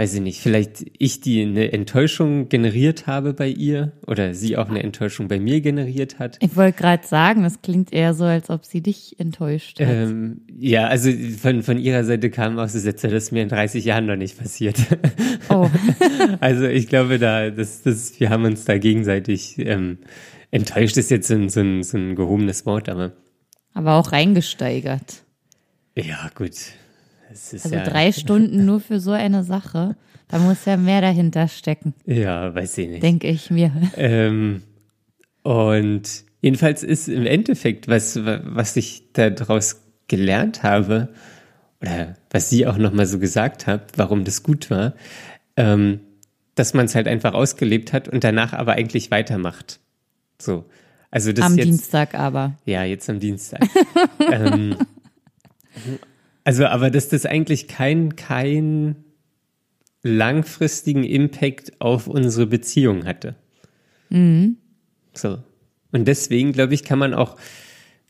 weiß 0.00 0.14
ich 0.14 0.20
nicht, 0.22 0.40
vielleicht 0.40 0.86
ich 0.96 1.20
die 1.20 1.42
eine 1.42 1.74
Enttäuschung 1.74 2.48
generiert 2.48 3.06
habe 3.06 3.34
bei 3.34 3.48
ihr 3.48 3.92
oder 4.06 4.32
sie 4.32 4.56
auch 4.56 4.70
eine 4.70 4.82
Enttäuschung 4.82 5.28
bei 5.28 5.38
mir 5.38 5.60
generiert 5.60 6.18
hat. 6.18 6.38
ich 6.40 6.56
wollte 6.56 6.78
gerade 6.78 7.06
sagen, 7.06 7.44
es 7.44 7.60
klingt 7.60 7.92
eher 7.92 8.14
so, 8.14 8.24
als 8.24 8.48
ob 8.48 8.64
sie 8.64 8.80
dich 8.80 9.20
enttäuscht 9.20 9.78
hat. 9.78 9.88
Ähm, 9.90 10.40
ja, 10.58 10.86
also 10.86 11.10
von, 11.38 11.62
von 11.62 11.78
ihrer 11.78 12.04
Seite 12.04 12.30
kamen 12.30 12.58
auch 12.58 12.68
so 12.70 12.78
Sätze, 12.78 13.08
das 13.08 13.24
ist 13.24 13.32
mir 13.32 13.42
in 13.42 13.50
30 13.50 13.84
Jahren 13.84 14.06
noch 14.06 14.16
nicht 14.16 14.38
passiert. 14.38 14.78
oh, 15.50 15.68
also 16.40 16.64
ich 16.64 16.88
glaube, 16.88 17.18
da, 17.18 17.50
das, 17.50 17.82
das, 17.82 18.18
wir 18.18 18.30
haben 18.30 18.46
uns 18.46 18.64
da 18.64 18.78
gegenseitig 18.78 19.58
ähm, 19.58 19.98
enttäuscht 20.50 20.96
ist 20.96 21.10
jetzt 21.10 21.28
so 21.28 21.34
ein, 21.34 21.50
so, 21.50 21.60
ein, 21.60 21.82
so 21.82 21.98
ein 21.98 22.14
gehobenes 22.14 22.64
Wort, 22.64 22.88
aber 22.88 23.12
aber 23.74 23.96
auch 23.96 24.12
reingesteigert. 24.12 25.24
ja, 25.94 26.30
gut. 26.34 26.54
Also 27.30 27.74
ja, 27.74 27.84
drei 27.84 28.12
Stunden 28.12 28.64
nur 28.64 28.80
für 28.80 29.00
so 29.00 29.12
eine 29.12 29.44
Sache. 29.44 29.96
Da 30.28 30.38
muss 30.38 30.64
ja 30.64 30.76
mehr 30.76 31.00
dahinter 31.00 31.48
stecken, 31.48 31.94
Ja, 32.04 32.54
weiß 32.54 32.78
ich 32.78 32.88
nicht. 32.88 33.02
denke 33.02 33.28
ich 33.28 33.50
mir. 33.50 33.72
Ähm, 33.96 34.62
und 35.42 36.02
jedenfalls 36.40 36.82
ist 36.82 37.08
im 37.08 37.26
Endeffekt, 37.26 37.88
was, 37.88 38.16
was 38.24 38.76
ich 38.76 39.12
daraus 39.12 39.80
gelernt 40.06 40.62
habe, 40.62 41.08
oder 41.80 42.16
was 42.30 42.50
sie 42.50 42.66
auch 42.66 42.76
nochmal 42.76 43.06
so 43.06 43.18
gesagt 43.18 43.66
hat, 43.66 43.92
warum 43.96 44.24
das 44.24 44.42
gut 44.42 44.70
war, 44.70 44.94
ähm, 45.56 46.00
dass 46.54 46.74
man 46.74 46.86
es 46.86 46.94
halt 46.94 47.08
einfach 47.08 47.32
ausgelebt 47.34 47.92
hat 47.92 48.08
und 48.08 48.22
danach 48.22 48.52
aber 48.52 48.72
eigentlich 48.72 49.10
weitermacht. 49.10 49.80
So. 50.38 50.64
Also 51.10 51.32
das 51.32 51.44
Am 51.44 51.56
jetzt, 51.56 51.66
Dienstag 51.66 52.14
aber. 52.14 52.54
Ja, 52.66 52.84
jetzt 52.84 53.08
am 53.10 53.18
Dienstag. 53.18 53.62
ähm, 54.30 54.76
also, 56.50 56.66
aber 56.66 56.90
dass 56.90 57.08
das 57.08 57.26
eigentlich 57.26 57.68
kein, 57.68 58.16
kein 58.16 58.96
langfristigen 60.02 61.04
Impact 61.04 61.80
auf 61.80 62.08
unsere 62.08 62.48
Beziehung 62.48 63.04
hatte. 63.04 63.36
So. 65.14 65.38
Und 65.92 66.08
deswegen, 66.08 66.50
glaube 66.50 66.74
ich, 66.74 66.82
kann 66.82 66.98
man 66.98 67.14
auch 67.14 67.36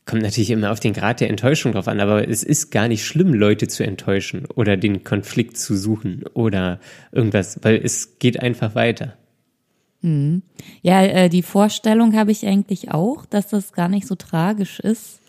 kommt 0.07 0.23
natürlich 0.23 0.49
immer 0.49 0.71
auf 0.71 0.79
den 0.79 0.93
Grad 0.93 1.19
der 1.19 1.29
Enttäuschung 1.29 1.73
drauf 1.73 1.87
an, 1.87 1.99
aber 1.99 2.27
es 2.27 2.41
ist 2.41 2.71
gar 2.71 2.87
nicht 2.87 3.05
schlimm, 3.05 3.35
Leute 3.35 3.67
zu 3.67 3.83
enttäuschen 3.83 4.47
oder 4.47 4.75
den 4.75 5.03
Konflikt 5.03 5.55
zu 5.55 5.77
suchen 5.77 6.23
oder 6.33 6.79
irgendwas, 7.11 7.59
weil 7.61 7.79
es 7.83 8.17
geht 8.17 8.39
einfach 8.39 8.73
weiter. 8.73 9.13
Mhm. 10.01 10.41
Ja, 10.81 11.03
äh, 11.03 11.29
die 11.29 11.43
Vorstellung 11.43 12.15
habe 12.15 12.31
ich 12.31 12.47
eigentlich 12.47 12.89
auch, 12.89 13.27
dass 13.27 13.49
das 13.49 13.71
gar 13.71 13.87
nicht 13.87 14.07
so 14.07 14.15
tragisch 14.15 14.79
ist. 14.79 15.20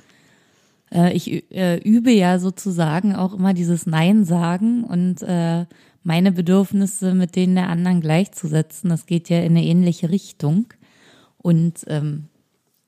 Äh, 0.92 1.12
ich 1.12 1.50
äh, 1.50 1.78
übe 1.78 2.10
ja 2.12 2.38
sozusagen 2.38 3.14
auch 3.14 3.34
immer 3.34 3.54
dieses 3.54 3.86
Nein 3.86 4.24
sagen 4.24 4.84
und 4.84 5.22
äh, 5.22 5.66
meine 6.04 6.32
Bedürfnisse 6.32 7.14
mit 7.14 7.36
denen 7.36 7.54
der 7.54 7.68
anderen 7.68 8.00
gleichzusetzen. 8.00 8.90
Das 8.90 9.06
geht 9.06 9.28
ja 9.28 9.38
in 9.38 9.56
eine 9.56 9.64
ähnliche 9.64 10.10
Richtung. 10.10 10.66
Und 11.38 11.84
ähm, 11.86 12.24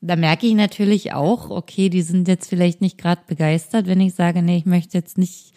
da 0.01 0.15
merke 0.15 0.47
ich 0.47 0.55
natürlich 0.55 1.13
auch, 1.13 1.49
okay, 1.49 1.89
die 1.89 2.01
sind 2.01 2.27
jetzt 2.27 2.47
vielleicht 2.47 2.81
nicht 2.81 2.97
gerade 2.97 3.21
begeistert, 3.27 3.87
wenn 3.87 4.01
ich 4.01 4.13
sage, 4.13 4.41
nee, 4.41 4.57
ich 4.57 4.65
möchte 4.65 4.97
jetzt 4.97 5.17
nicht 5.17 5.53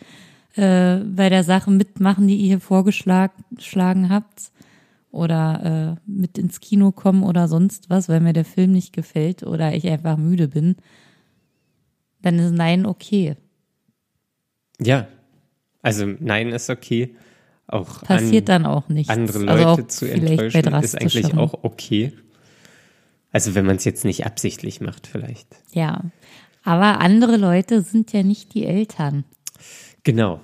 äh, 0.54 0.98
bei 0.98 1.28
der 1.28 1.44
Sache 1.44 1.70
mitmachen, 1.70 2.26
die 2.28 2.36
ihr 2.36 2.46
hier 2.46 2.60
vorgeschlagen 2.60 4.08
habt 4.08 4.52
oder 5.10 5.96
äh, 6.06 6.10
mit 6.10 6.38
ins 6.38 6.60
Kino 6.60 6.92
kommen 6.92 7.22
oder 7.22 7.48
sonst 7.48 7.90
was, 7.90 8.08
weil 8.08 8.20
mir 8.20 8.32
der 8.32 8.44
Film 8.44 8.72
nicht 8.72 8.92
gefällt 8.92 9.42
oder 9.42 9.74
ich 9.74 9.88
einfach 9.88 10.16
müde 10.16 10.48
bin, 10.48 10.76
dann 12.30 12.38
ist 12.38 12.52
Nein 12.52 12.86
okay. 12.86 13.36
Ja, 14.80 15.08
also 15.82 16.06
Nein 16.06 16.50
ist 16.50 16.70
okay. 16.70 17.14
Auch 17.66 18.02
passiert 18.02 18.48
dann 18.48 18.64
auch 18.64 18.88
nichts. 18.88 19.10
Andere 19.10 19.40
also 19.40 19.46
Leute 19.46 19.68
also 19.68 19.82
zu 19.82 20.10
enttäuschen 20.10 20.74
ist 20.82 21.00
eigentlich 21.00 21.34
auch 21.34 21.64
okay. 21.64 22.12
Also 23.30 23.54
wenn 23.54 23.66
man 23.66 23.76
es 23.76 23.84
jetzt 23.84 24.04
nicht 24.04 24.24
absichtlich 24.24 24.80
macht, 24.80 25.06
vielleicht. 25.06 25.48
Ja, 25.72 26.02
aber 26.62 27.00
andere 27.00 27.36
Leute 27.36 27.82
sind 27.82 28.12
ja 28.12 28.22
nicht 28.22 28.54
die 28.54 28.64
Eltern. 28.64 29.24
Genau. 30.02 30.40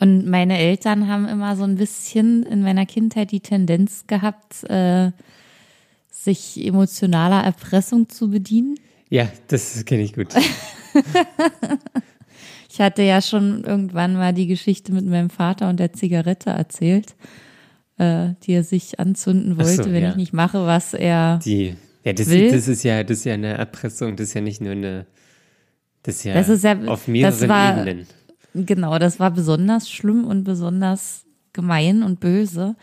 Und 0.00 0.26
meine 0.26 0.58
Eltern 0.58 1.06
haben 1.06 1.28
immer 1.28 1.54
so 1.54 1.64
ein 1.64 1.76
bisschen 1.76 2.44
in 2.44 2.62
meiner 2.62 2.86
Kindheit 2.86 3.30
die 3.30 3.40
Tendenz 3.40 4.06
gehabt, 4.06 4.64
äh, 4.64 5.12
sich 6.10 6.64
emotionaler 6.64 7.44
Erpressung 7.44 8.08
zu 8.08 8.30
bedienen. 8.30 8.76
Ja, 9.10 9.28
das 9.48 9.84
kenne 9.84 10.02
ich 10.02 10.14
gut. 10.14 10.28
ich 12.68 12.80
hatte 12.80 13.02
ja 13.02 13.20
schon 13.20 13.64
irgendwann 13.64 14.14
mal 14.14 14.32
die 14.32 14.46
Geschichte 14.46 14.92
mit 14.92 15.06
meinem 15.06 15.30
Vater 15.30 15.68
und 15.68 15.78
der 15.78 15.92
Zigarette 15.92 16.50
erzählt 16.50 17.14
äh, 17.98 18.34
die 18.42 18.52
er 18.52 18.64
sich 18.64 18.98
anzünden 18.98 19.56
wollte, 19.58 19.84
so, 19.84 19.92
wenn 19.92 20.02
ja. 20.02 20.10
ich 20.10 20.16
nicht 20.16 20.32
mache, 20.32 20.66
was 20.66 20.94
er 20.94 21.38
die, 21.44 21.76
ja, 22.04 22.12
das, 22.12 22.28
will. 22.28 22.50
Das 22.50 22.68
ist 22.68 22.82
ja, 22.82 23.02
das 23.04 23.18
ist 23.18 23.24
ja 23.24 23.34
eine 23.34 23.54
Erpressung, 23.54 24.16
das 24.16 24.28
ist 24.28 24.34
ja 24.34 24.40
nicht 24.40 24.60
nur 24.60 24.72
eine, 24.72 25.06
das 26.02 26.16
ist 26.16 26.24
ja, 26.24 26.34
das 26.34 26.48
ist 26.48 26.64
ja 26.64 26.78
auf 26.86 27.08
mehreren 27.08 27.48
war, 27.48 27.78
Ebenen. 27.78 28.06
Genau, 28.54 28.98
das 28.98 29.20
war 29.20 29.30
besonders 29.30 29.88
schlimm 29.90 30.24
und 30.24 30.44
besonders 30.44 31.24
gemein 31.52 32.02
und 32.02 32.20
böse. 32.20 32.76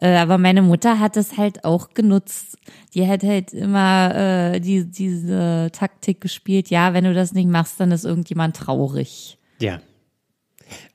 Äh, 0.00 0.16
aber 0.16 0.38
meine 0.38 0.62
Mutter 0.62 1.00
hat 1.00 1.16
es 1.16 1.36
halt 1.36 1.64
auch 1.64 1.90
genutzt. 1.90 2.56
Die 2.94 3.06
hat 3.06 3.22
halt 3.22 3.52
immer 3.52 4.14
äh, 4.54 4.60
die, 4.60 4.84
diese 4.84 5.70
Taktik 5.72 6.20
gespielt, 6.20 6.70
ja, 6.70 6.94
wenn 6.94 7.04
du 7.04 7.14
das 7.14 7.32
nicht 7.32 7.48
machst, 7.48 7.80
dann 7.80 7.90
ist 7.90 8.04
irgendjemand 8.04 8.56
traurig. 8.56 9.38
Ja. 9.60 9.80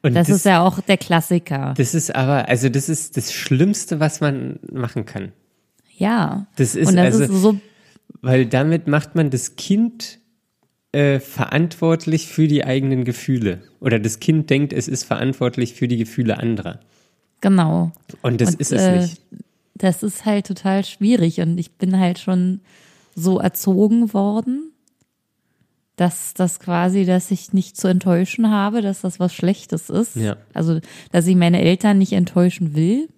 Und 0.02 0.14
das, 0.14 0.28
das, 0.28 0.38
ist 0.38 0.46
ja 0.46 0.62
auch 0.62 0.80
der 0.82 0.98
Klassiker. 0.98 1.74
Das 1.78 1.94
ist 1.94 2.16
aber, 2.16 2.48
also 2.48 2.70
das 2.70 2.90
ist 2.90 3.18
das 3.18 3.34
Schlimmste, 3.34 4.00
was 4.00 4.22
man 4.22 4.60
machen 4.72 5.06
kann. 5.06 5.34
Ja. 5.98 6.48
Das 6.56 6.76
ist 6.76 6.88
Und 6.90 6.96
das 6.96 7.20
also, 7.20 7.24
ist 7.24 7.42
so, 7.42 7.60
weil 8.22 8.46
damit 8.46 8.88
macht 8.88 9.16
man 9.16 9.30
das 9.32 9.56
Kind 9.56 10.20
äh, 10.92 11.20
verantwortlich 11.20 12.28
für 12.28 12.48
die 12.48 12.64
eigenen 12.64 13.04
Gefühle. 13.04 13.64
Oder 13.80 14.00
das 14.00 14.20
Kind 14.20 14.50
denkt, 14.50 14.72
es 14.74 14.88
ist 14.88 15.04
verantwortlich 15.04 15.74
für 15.74 15.88
die 15.88 15.98
Gefühle 15.98 16.38
anderer. 16.38 16.80
Genau. 17.44 17.92
Und 18.22 18.40
das 18.42 18.52
und, 18.52 18.62
ist 18.62 18.72
es 18.72 18.82
äh, 18.82 19.02
nicht. 19.02 19.22
Das 19.76 20.02
ist 20.02 20.26
halt 20.26 20.48
total 20.48 20.86
schwierig 20.86 21.42
und 21.42 21.58
ich 21.58 21.74
bin 21.74 22.00
halt 22.00 22.18
schon 22.20 22.62
so 23.16 23.40
erzogen 23.40 24.14
worden 24.14 24.74
dass 25.96 26.34
das 26.34 26.60
quasi, 26.60 27.06
dass 27.06 27.30
ich 27.30 27.54
nicht 27.54 27.78
zu 27.78 27.88
enttäuschen 27.88 28.50
habe, 28.50 28.82
dass 28.82 29.02
das 29.02 29.20
was 29.20 29.34
Schlechtes 29.34 29.90
ist. 29.90 30.16
Ja. 30.16 30.38
Also, 30.54 30.80
dass 31.12 31.28
ich 31.28 31.36
meine 31.36 31.62
Eltern 31.62 32.00
nicht 32.00 32.14
enttäuschen 32.14 32.76
will. 32.76 33.10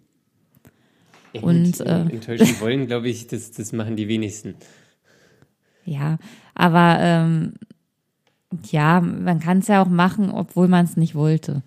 Ja, 1.33 1.41
und 1.41 1.79
äh, 1.79 2.01
enttäuschen 2.01 2.55
wollen, 2.59 2.87
glaube 2.87 3.09
ich, 3.09 3.27
das, 3.27 3.51
das 3.51 3.71
machen 3.71 3.95
die 3.95 4.07
wenigsten. 4.07 4.55
Ja, 5.85 6.17
aber 6.53 6.97
ähm, 6.99 7.53
ja, 8.71 8.99
man 8.99 9.39
kann 9.39 9.59
es 9.59 9.67
ja 9.67 9.81
auch 9.81 9.87
machen, 9.87 10.29
obwohl 10.31 10.67
man 10.67 10.85
es 10.85 10.97
nicht 10.97 11.15
wollte. 11.15 11.61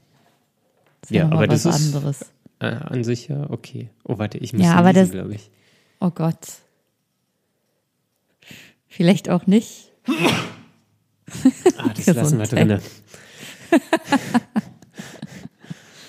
Das 1.03 1.11
ja, 1.11 1.31
aber 1.31 1.47
das 1.47 1.65
ist 1.65 1.75
anderes. 1.75 2.27
Äh, 2.61 2.67
an 2.67 3.05
sich 3.05 3.29
ja 3.29 3.49
okay. 3.51 3.91
Oh, 4.05 4.19
warte, 4.19 4.39
ich 4.39 4.53
muss 4.53 4.65
ja, 4.65 4.75
aber 4.75 4.93
glaube 4.93 5.35
ich. 5.35 5.51
Oh 6.01 6.11
Gott. 6.11 6.39
Vielleicht 8.87 9.29
auch 9.29 9.47
nicht. 9.47 9.93
Ah, 11.77 11.93
das 11.95 12.07
lassen 12.07 12.39
wir 12.39 12.47
drinne. 12.47 12.81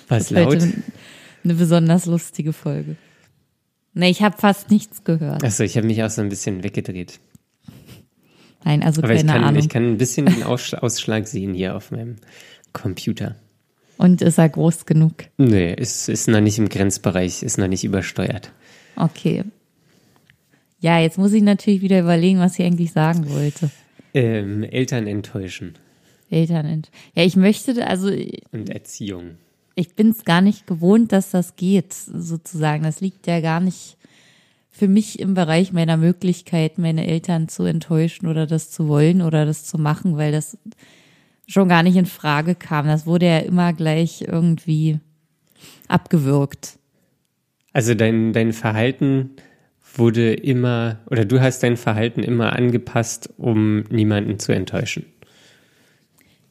Was 0.07 0.29
laut? 0.29 0.65
Eine 1.43 1.53
besonders 1.53 2.05
lustige 2.05 2.53
Folge. 2.53 2.95
Nee, 3.93 4.09
ich 4.09 4.21
habe 4.21 4.37
fast 4.37 4.71
nichts 4.71 5.03
gehört. 5.03 5.43
Achso, 5.43 5.63
ich 5.63 5.75
habe 5.77 5.87
mich 5.87 6.01
auch 6.03 6.09
so 6.09 6.21
ein 6.21 6.29
bisschen 6.29 6.63
weggedreht. 6.63 7.19
Nein, 8.63 8.83
also 8.83 9.01
Aber 9.01 9.09
keine 9.09 9.21
ich 9.21 9.27
kann, 9.27 9.43
Ahnung. 9.43 9.59
Ich 9.59 9.69
kann 9.69 9.83
ein 9.83 9.97
bisschen 9.97 10.25
den 10.25 10.43
Ausschlag 10.43 11.27
sehen 11.27 11.53
hier 11.53 11.75
auf 11.75 11.91
meinem 11.91 12.17
Computer. 12.73 13.35
Und 13.99 14.21
ist 14.21 14.37
er 14.37 14.47
groß 14.47 14.85
genug? 14.85 15.25
Nee, 15.37 15.73
ist, 15.73 16.07
ist 16.07 16.29
noch 16.29 16.39
nicht 16.39 16.57
im 16.57 16.69
Grenzbereich, 16.69 17.43
ist 17.43 17.57
noch 17.57 17.67
nicht 17.67 17.83
übersteuert. 17.83 18.53
Okay. 18.95 19.43
Ja, 20.79 20.99
jetzt 20.99 21.17
muss 21.17 21.33
ich 21.33 21.43
natürlich 21.43 21.81
wieder 21.81 21.99
überlegen, 21.99 22.39
was 22.39 22.57
ich 22.57 22.65
eigentlich 22.65 22.93
sagen 22.93 23.29
wollte. 23.29 23.69
Ähm, 24.13 24.63
Eltern 24.63 25.05
enttäuschen. 25.05 25.75
Eltern 26.29 26.65
enttäuschen. 26.65 26.95
Ja, 27.13 27.25
ich 27.25 27.35
möchte, 27.35 27.85
also. 27.85 28.09
Und 28.53 28.69
Erziehung. 28.69 29.31
Ich 29.75 29.93
bin 29.95 30.11
es 30.11 30.23
gar 30.23 30.39
nicht 30.39 30.65
gewohnt, 30.65 31.11
dass 31.11 31.31
das 31.31 31.57
geht, 31.57 31.91
sozusagen. 31.91 32.83
Das 32.83 33.01
liegt 33.01 33.27
ja 33.27 33.41
gar 33.41 33.59
nicht 33.59 33.97
für 34.69 34.87
mich 34.87 35.19
im 35.19 35.33
Bereich 35.33 35.73
meiner 35.73 35.97
Möglichkeit, 35.97 36.77
meine 36.77 37.05
Eltern 37.05 37.49
zu 37.49 37.63
enttäuschen 37.63 38.27
oder 38.27 38.47
das 38.47 38.71
zu 38.71 38.87
wollen 38.87 39.21
oder 39.21 39.45
das 39.45 39.65
zu 39.65 39.77
machen, 39.77 40.15
weil 40.15 40.31
das 40.31 40.57
schon 41.49 41.67
gar 41.67 41.83
nicht 41.83 41.97
in 41.97 42.05
Frage 42.05 42.55
kam. 42.55 42.87
Das 42.87 43.05
wurde 43.05 43.25
ja 43.25 43.39
immer 43.39 43.73
gleich 43.73 44.21
irgendwie 44.21 44.99
abgewürgt. 45.87 46.77
Also 47.73 47.95
dein, 47.95 48.33
dein 48.33 48.53
Verhalten 48.53 49.31
wurde 49.95 50.33
immer, 50.33 50.99
oder 51.09 51.25
du 51.25 51.41
hast 51.41 51.63
dein 51.63 51.75
Verhalten 51.75 52.21
immer 52.21 52.53
angepasst, 52.53 53.33
um 53.37 53.81
niemanden 53.89 54.39
zu 54.39 54.53
enttäuschen. 54.53 55.05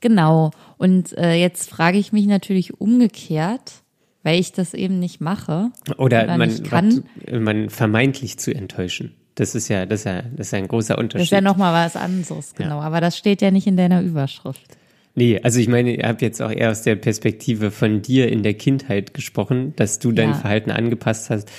Genau. 0.00 0.50
Und 0.76 1.16
äh, 1.16 1.34
jetzt 1.34 1.70
frage 1.70 1.98
ich 1.98 2.12
mich 2.12 2.26
natürlich 2.26 2.80
umgekehrt, 2.80 3.82
weil 4.24 4.38
ich 4.38 4.52
das 4.52 4.74
eben 4.74 4.98
nicht 4.98 5.20
mache. 5.20 5.70
Oder, 5.96 6.24
oder 6.24 6.38
man, 6.38 6.62
kann. 6.64 7.04
man 7.32 7.70
vermeintlich 7.70 8.38
zu 8.38 8.54
enttäuschen. 8.54 9.14
Das 9.36 9.54
ist 9.54 9.68
ja, 9.68 9.86
das 9.86 10.00
ist 10.00 10.06
ja, 10.06 10.22
das 10.22 10.48
ist 10.48 10.52
ja 10.52 10.58
ein 10.58 10.68
großer 10.68 10.98
Unterschied. 10.98 11.20
Das 11.20 11.26
ist 11.26 11.30
ja 11.30 11.40
nochmal 11.40 11.86
was 11.86 11.94
anderes, 11.94 12.54
genau. 12.54 12.80
Ja. 12.80 12.86
Aber 12.86 13.00
das 13.00 13.16
steht 13.16 13.40
ja 13.40 13.52
nicht 13.52 13.68
in 13.68 13.76
deiner 13.76 14.02
Überschrift. 14.02 14.76
Nee, 15.14 15.40
also 15.42 15.58
ich 15.58 15.68
meine, 15.68 15.96
ihr 15.96 16.06
habt 16.06 16.22
jetzt 16.22 16.40
auch 16.40 16.50
eher 16.50 16.70
aus 16.70 16.82
der 16.82 16.94
Perspektive 16.96 17.70
von 17.70 18.02
dir 18.02 18.30
in 18.30 18.42
der 18.42 18.54
Kindheit 18.54 19.14
gesprochen, 19.14 19.74
dass 19.76 19.98
du 19.98 20.12
dein 20.12 20.30
ja. 20.30 20.34
Verhalten 20.34 20.70
angepasst 20.70 21.30
hast, 21.30 21.50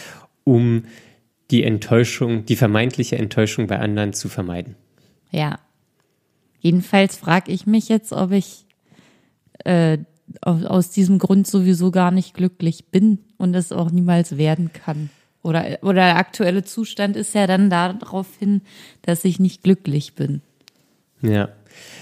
um 0.44 0.84
die 1.51 1.63
Enttäuschung, 1.63 2.46
die 2.46 2.56
vermeintliche 2.56 3.18
Enttäuschung 3.18 3.68
bei 3.68 3.79
anderen 3.79 4.13
zu 4.13 4.29
vermeiden. 4.29 4.75
Ja. 5.32 5.60
Jedenfalls 6.62 7.18
frage 7.18 7.51
ich 7.51 7.65
mich 7.65 7.89
jetzt, 7.89 8.13
ob 8.13 8.32
ich 8.32 8.65
äh, 9.65 9.98
aus 10.41 10.89
diesem 10.91 11.18
Grund 11.18 11.48
sowieso 11.48 11.91
gar 11.91 12.12
nicht 12.12 12.34
glücklich 12.34 12.86
bin 12.88 13.20
und 13.38 13.56
es 13.56 13.72
auch 13.72 13.91
niemals 13.91 14.38
werden 14.38 14.72
kann. 14.74 15.10
Oder, 15.41 15.79
oder 15.82 15.94
der 15.94 16.18
aktuelle 16.18 16.63
Zustand 16.63 17.15
ist 17.15 17.34
ja 17.34 17.48
dann 17.48 17.70
darauf 17.70 18.27
hin, 18.38 18.62
dass 19.01 19.25
ich 19.25 19.39
nicht 19.39 19.63
glücklich 19.63 20.15
bin. 20.15 20.41
Ja. 21.22 21.50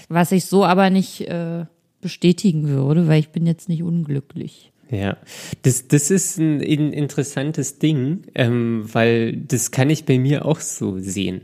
Was 0.08 0.32
ich 0.32 0.46
so 0.46 0.64
aber 0.64 0.90
nicht 0.90 1.22
äh, 1.22 1.66
bestätigen 2.00 2.68
würde, 2.68 3.08
weil 3.08 3.20
ich 3.20 3.30
bin 3.30 3.46
jetzt 3.46 3.68
nicht 3.68 3.82
unglücklich. 3.82 4.72
Ja, 4.90 5.18
das, 5.62 5.88
das 5.88 6.10
ist 6.10 6.38
ein, 6.38 6.60
ein 6.62 6.92
interessantes 6.92 7.78
Ding, 7.78 8.22
ähm, 8.34 8.88
weil 8.90 9.36
das 9.36 9.70
kann 9.70 9.90
ich 9.90 10.06
bei 10.06 10.18
mir 10.18 10.46
auch 10.46 10.60
so 10.60 10.98
sehen. 10.98 11.42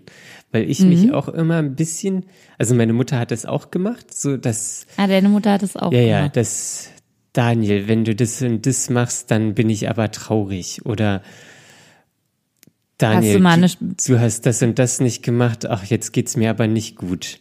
Weil 0.50 0.71
ich 0.71 0.81
mhm. 0.81 0.88
mich 0.88 1.12
auch 1.12 1.28
immer 1.28 1.57
ein 1.57 1.75
bisschen, 1.75 2.25
also 2.59 2.75
meine 2.75 2.93
Mutter 2.95 3.19
hat 3.19 3.31
das 3.31 3.45
auch 3.45 3.71
gemacht, 3.71 4.14
so 4.14 4.37
dass. 4.37 4.87
Ah, 4.97 5.07
deine 5.07 5.28
Mutter 5.28 5.52
hat 5.52 5.62
das 5.62 5.76
auch 5.76 5.93
ja, 5.93 6.00
gemacht. 6.00 6.09
Ja, 6.09 6.21
ja, 6.23 6.28
das, 6.28 6.90
Daniel, 7.35 7.88
wenn 7.88 8.04
du 8.04 8.14
das 8.14 8.40
und 8.40 8.64
das 8.64 8.88
machst, 8.88 9.31
dann 9.31 9.54
bin 9.54 9.69
ich 9.69 9.90
aber 9.90 10.11
traurig. 10.11 10.87
Oder 10.87 11.23
Daniel, 12.97 13.45
hast 13.45 13.81
du, 13.81 13.87
du, 13.87 13.95
du 14.07 14.21
hast 14.21 14.47
das 14.47 14.62
und 14.62 14.78
das 14.78 15.00
nicht 15.00 15.23
gemacht, 15.23 15.66
ach, 15.66 15.85
jetzt 15.85 16.12
geht's 16.12 16.37
mir 16.37 16.49
aber 16.49 16.66
nicht 16.66 16.97
gut. 16.97 17.40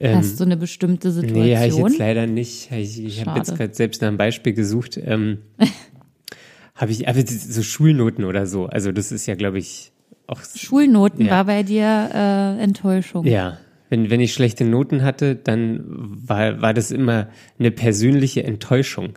Ähm, 0.00 0.16
Hast 0.16 0.40
du 0.40 0.44
eine 0.44 0.56
bestimmte 0.56 1.10
Situation? 1.12 1.44
Nee, 1.44 1.56
habe 1.56 1.68
ich 1.68 1.76
jetzt 1.76 1.98
leider 1.98 2.26
nicht. 2.26 2.70
Ich, 2.72 3.04
ich 3.04 3.24
habe 3.24 3.38
jetzt 3.38 3.56
gerade 3.56 3.74
selbst 3.74 4.02
nach 4.02 4.08
einem 4.08 4.16
Beispiel 4.16 4.52
gesucht. 4.52 4.98
Ähm, 5.02 5.38
habe 6.74 6.90
ich, 6.90 7.08
aber 7.08 7.20
so 7.26 7.62
Schulnoten 7.62 8.24
oder 8.24 8.46
so. 8.46 8.66
Also 8.66 8.90
das 8.92 9.12
ist 9.12 9.26
ja, 9.26 9.34
glaube 9.34 9.58
ich, 9.58 9.92
auch. 10.26 10.40
Schulnoten 10.56 11.26
Ja. 11.26 11.32
war 11.32 11.44
bei 11.44 11.62
dir 11.62 12.10
äh, 12.12 12.62
Enttäuschung. 12.62 13.24
Ja, 13.24 13.58
wenn, 13.88 14.10
wenn 14.10 14.20
ich 14.20 14.32
schlechte 14.34 14.64
Noten 14.64 15.02
hatte, 15.02 15.36
dann 15.36 15.84
war, 15.86 16.60
war 16.60 16.74
das 16.74 16.90
immer 16.90 17.28
eine 17.58 17.70
persönliche 17.70 18.42
Enttäuschung 18.42 19.10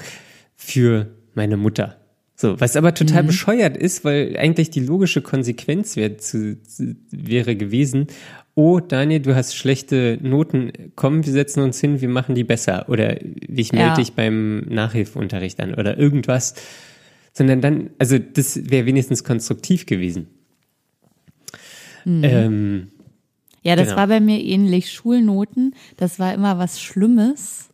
für 0.56 1.08
meine 1.34 1.58
Mutter. 1.58 1.98
So, 2.40 2.60
was 2.62 2.76
aber 2.76 2.94
total 2.94 3.24
bescheuert 3.24 3.76
ist, 3.76 4.06
weil 4.06 4.38
eigentlich 4.38 4.70
die 4.70 4.80
logische 4.80 5.22
Konsequenz 5.24 5.96
wär 5.96 6.20
zu, 6.20 6.62
zu, 6.62 6.96
wäre 7.10 7.56
gewesen, 7.56 8.06
oh 8.54 8.80
Daniel, 8.80 9.22
du 9.22 9.36
hast 9.36 9.56
schlechte 9.56 10.20
Noten, 10.22 10.72
komm, 10.96 11.26
wir 11.26 11.34
setzen 11.34 11.62
uns 11.64 11.80
hin, 11.82 12.00
wir 12.00 12.10
machen 12.10 12.36
die 12.36 12.44
besser. 12.44 12.90
Oder 12.90 13.20
ich 13.24 13.72
melde 13.74 13.88
Ja. 13.90 13.96
dich 13.96 14.14
beim 14.14 14.60
Nachhilfeunterricht 14.70 15.60
an 15.60 15.74
oder 15.74 15.98
irgendwas. 15.98 16.54
Sondern 17.34 17.60
dann, 17.62 17.90
also 17.98 18.20
das 18.20 18.70
wäre 18.70 18.86
wenigstens 18.86 19.24
konstruktiv 19.24 19.88
gewesen. 19.88 20.28
Ähm, 22.06 22.90
Ja, 23.64 23.76
das 23.76 23.88
Genau. 23.88 23.98
war 23.98 24.08
bei 24.08 24.20
mir 24.20 24.40
ähnlich. 24.40 24.92
Schulnoten, 24.94 25.76
das 25.98 26.20
war 26.20 26.34
immer 26.34 26.58
was 26.58 26.80
Schlimmes, 26.80 27.70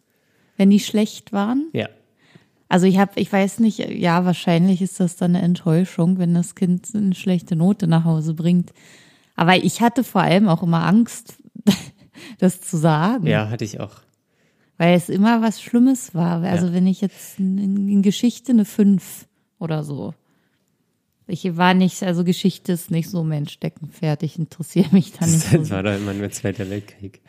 wenn 0.58 0.70
die 0.70 0.80
schlecht 0.80 1.34
waren. 1.34 1.68
ja. 1.74 1.90
Also 2.74 2.88
ich 2.88 2.98
habe, 2.98 3.12
ich 3.20 3.32
weiß 3.32 3.60
nicht, 3.60 3.78
ja, 3.78 4.26
wahrscheinlich 4.26 4.82
ist 4.82 5.00
das 5.00 5.16
dann 5.16 5.36
eine 5.36 5.46
Enttäuschung, 5.46 6.18
wenn 6.18 6.34
das 6.34 6.56
Kind 6.56 6.88
eine 6.96 7.14
schlechte 7.14 7.56
Note 7.56 7.86
nach 7.86 8.04
Hause 8.04 8.34
bringt. 8.34 8.74
Aber 9.36 9.56
ich 9.58 9.82
hatte 9.82 10.04
vor 10.04 10.22
allem 10.22 10.48
auch 10.48 10.64
immer 10.64 10.84
Angst, 10.84 11.36
das 12.40 12.62
zu 12.62 12.78
sagen, 12.78 13.28
Ja, 13.28 13.50
hatte 13.50 13.64
ich 13.64 13.80
auch. 13.80 13.98
weil 14.78 14.96
es 14.96 15.10
immer 15.10 15.44
was 15.44 15.62
Schlimmes 15.62 16.16
war. 16.16 16.42
Also 16.42 16.66
Ja. 16.68 16.74
wenn 16.74 16.88
ich 16.88 17.02
jetzt 17.02 17.38
in, 17.38 17.60
in 17.60 18.02
Geschichte 18.02 18.54
eine 18.54 18.66
5 18.66 19.28
oder 19.60 19.84
so. 19.84 20.16
Ich 21.28 21.56
war 21.56 21.76
nicht, 21.76 22.02
also 22.02 22.24
Geschichte 22.24 22.72
ist 22.72 22.90
nicht 22.90 23.08
so 23.08 23.24
mein 23.24 23.48
Steckenpferd. 23.48 24.24
Ich 24.24 24.40
interessiere 24.40 24.90
mich 24.92 25.14
da 25.14 25.28
nicht 25.28 25.54
Das 25.54 25.68
so. 25.68 25.76
war 25.76 25.84
doch 25.84 25.96
immer 25.96 26.14
nur 26.16 26.32
Zweiter 26.32 26.68
Weltkrieg. 26.72 27.22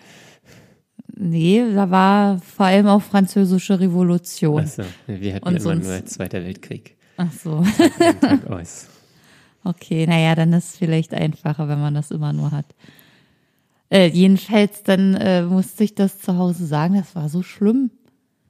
Nee, 1.16 1.64
da 1.74 1.90
war 1.90 2.38
vor 2.40 2.66
allem 2.66 2.86
auch 2.88 3.02
französische 3.02 3.78
Revolution. 3.78 4.60
Achso, 4.62 4.82
wir 5.06 5.34
hatten 5.34 5.46
Und 5.46 5.52
immer 5.54 5.60
sonst- 5.60 5.86
nur 5.86 6.04
Zweiter 6.06 6.42
Weltkrieg. 6.44 6.96
Ach 7.16 7.30
so. 7.32 7.64
Aus. 8.48 8.88
Okay, 9.62 10.06
naja, 10.06 10.34
dann 10.34 10.52
ist 10.52 10.70
es 10.70 10.76
vielleicht 10.76 11.14
einfacher, 11.14 11.68
wenn 11.68 11.80
man 11.80 11.94
das 11.94 12.10
immer 12.10 12.32
nur 12.32 12.50
hat. 12.50 12.66
Äh, 13.90 14.08
jedenfalls, 14.08 14.82
dann 14.82 15.14
äh, 15.14 15.42
musste 15.42 15.84
ich 15.84 15.94
das 15.94 16.18
zu 16.18 16.36
Hause 16.36 16.66
sagen, 16.66 16.94
das 16.96 17.14
war 17.14 17.28
so 17.28 17.42
schlimm. 17.42 17.90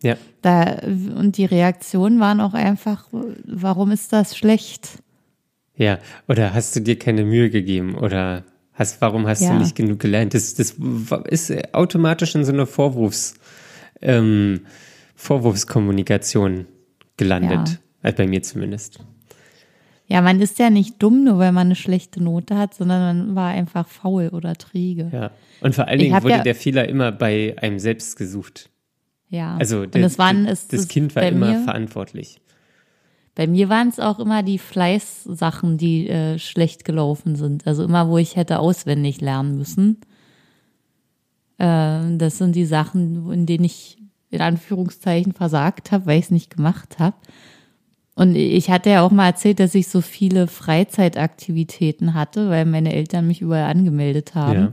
Ja, 0.02 0.16
Da, 0.42 0.80
und 1.16 1.36
die 1.38 1.44
Reaktionen 1.44 2.20
waren 2.20 2.40
auch 2.40 2.54
einfach, 2.54 3.08
warum 3.44 3.90
ist 3.90 4.12
das 4.12 4.36
schlecht? 4.36 4.98
ja. 5.76 5.98
Oder 6.28 6.54
hast 6.54 6.76
du 6.76 6.80
dir 6.80 6.98
keine 6.98 7.24
Mühe 7.24 7.50
gegeben? 7.50 7.94
Oder 7.96 8.44
hast, 8.74 9.00
warum 9.00 9.26
hast 9.26 9.40
Ja. 9.42 9.52
du 9.54 9.58
nicht 9.58 9.74
genug 9.74 9.98
gelernt? 10.00 10.34
Das, 10.34 10.54
das 10.54 10.76
ist 11.28 11.52
automatisch 11.74 12.34
in 12.34 12.44
so 12.44 12.52
einer 12.52 12.66
Vorwurfs, 12.66 13.34
ähm, 14.02 14.60
Vorwurfskommunikation 15.16 16.66
gelandet. 17.16 17.68
Ja. 17.68 17.76
Also 18.02 18.16
bei 18.16 18.26
mir 18.26 18.42
zumindest. 18.42 18.98
Ja, 20.06 20.20
man 20.20 20.40
ist 20.40 20.58
ja 20.58 20.68
nicht 20.68 21.02
dumm, 21.02 21.24
nur 21.24 21.38
weil 21.38 21.52
man 21.52 21.68
eine 21.68 21.76
schlechte 21.76 22.22
Note 22.22 22.56
hat, 22.58 22.74
sondern 22.74 23.28
man 23.28 23.36
war 23.36 23.48
einfach 23.50 23.88
faul 23.88 24.28
oder 24.28 24.54
träge. 24.54 25.08
Ja. 25.12 25.30
Und 25.60 25.74
vor 25.74 25.88
allen 25.88 25.98
Dingen 25.98 26.22
wurde 26.22 26.34
ja- 26.34 26.42
der 26.42 26.54
Fehler 26.54 26.88
immer 26.88 27.10
bei 27.12 27.54
einem 27.58 27.78
selbst 27.78 28.16
gesucht. 28.16 28.68
Ja. 29.30 29.56
Also 29.56 29.86
der, 29.86 30.16
waren, 30.18 30.44
das 30.46 30.66
es- 30.70 30.88
Kind 30.88 31.16
war 31.16 31.22
immer 31.22 31.64
verantwortlich. 31.64 32.38
Bei 33.34 33.46
mir 33.46 33.68
waren 33.68 33.88
es 33.88 33.98
auch 33.98 34.20
immer 34.20 34.42
die 34.42 34.58
Fleißsachen, 34.58 35.76
die 35.76 36.08
äh, 36.08 36.38
schlecht 36.38 36.84
gelaufen 36.84 37.34
sind. 37.34 37.66
Also 37.66 37.84
immer, 37.84 38.08
wo 38.08 38.18
ich 38.18 38.36
hätte 38.36 38.60
auswendig 38.60 39.20
lernen 39.20 39.58
müssen. 39.58 40.00
Äh, 41.58 42.16
das 42.16 42.38
sind 42.38 42.54
die 42.54 42.66
Sachen, 42.66 43.32
in 43.32 43.46
denen 43.46 43.64
ich 43.64 43.98
in 44.30 44.40
Anführungszeichen 44.40 45.32
versagt 45.32 45.92
habe, 45.92 46.06
weil 46.06 46.18
ich 46.18 46.26
es 46.26 46.30
nicht 46.30 46.50
gemacht 46.50 46.98
habe. 46.98 47.16
Und 48.16 48.36
ich 48.36 48.70
hatte 48.70 48.90
ja 48.90 49.02
auch 49.02 49.10
mal 49.10 49.26
erzählt, 49.26 49.58
dass 49.58 49.74
ich 49.74 49.88
so 49.88 50.00
viele 50.00 50.46
Freizeitaktivitäten 50.46 52.14
hatte, 52.14 52.48
weil 52.48 52.64
meine 52.64 52.92
Eltern 52.92 53.26
mich 53.26 53.40
überall 53.40 53.70
angemeldet 53.70 54.36
haben. 54.36 54.60
Ja. 54.60 54.72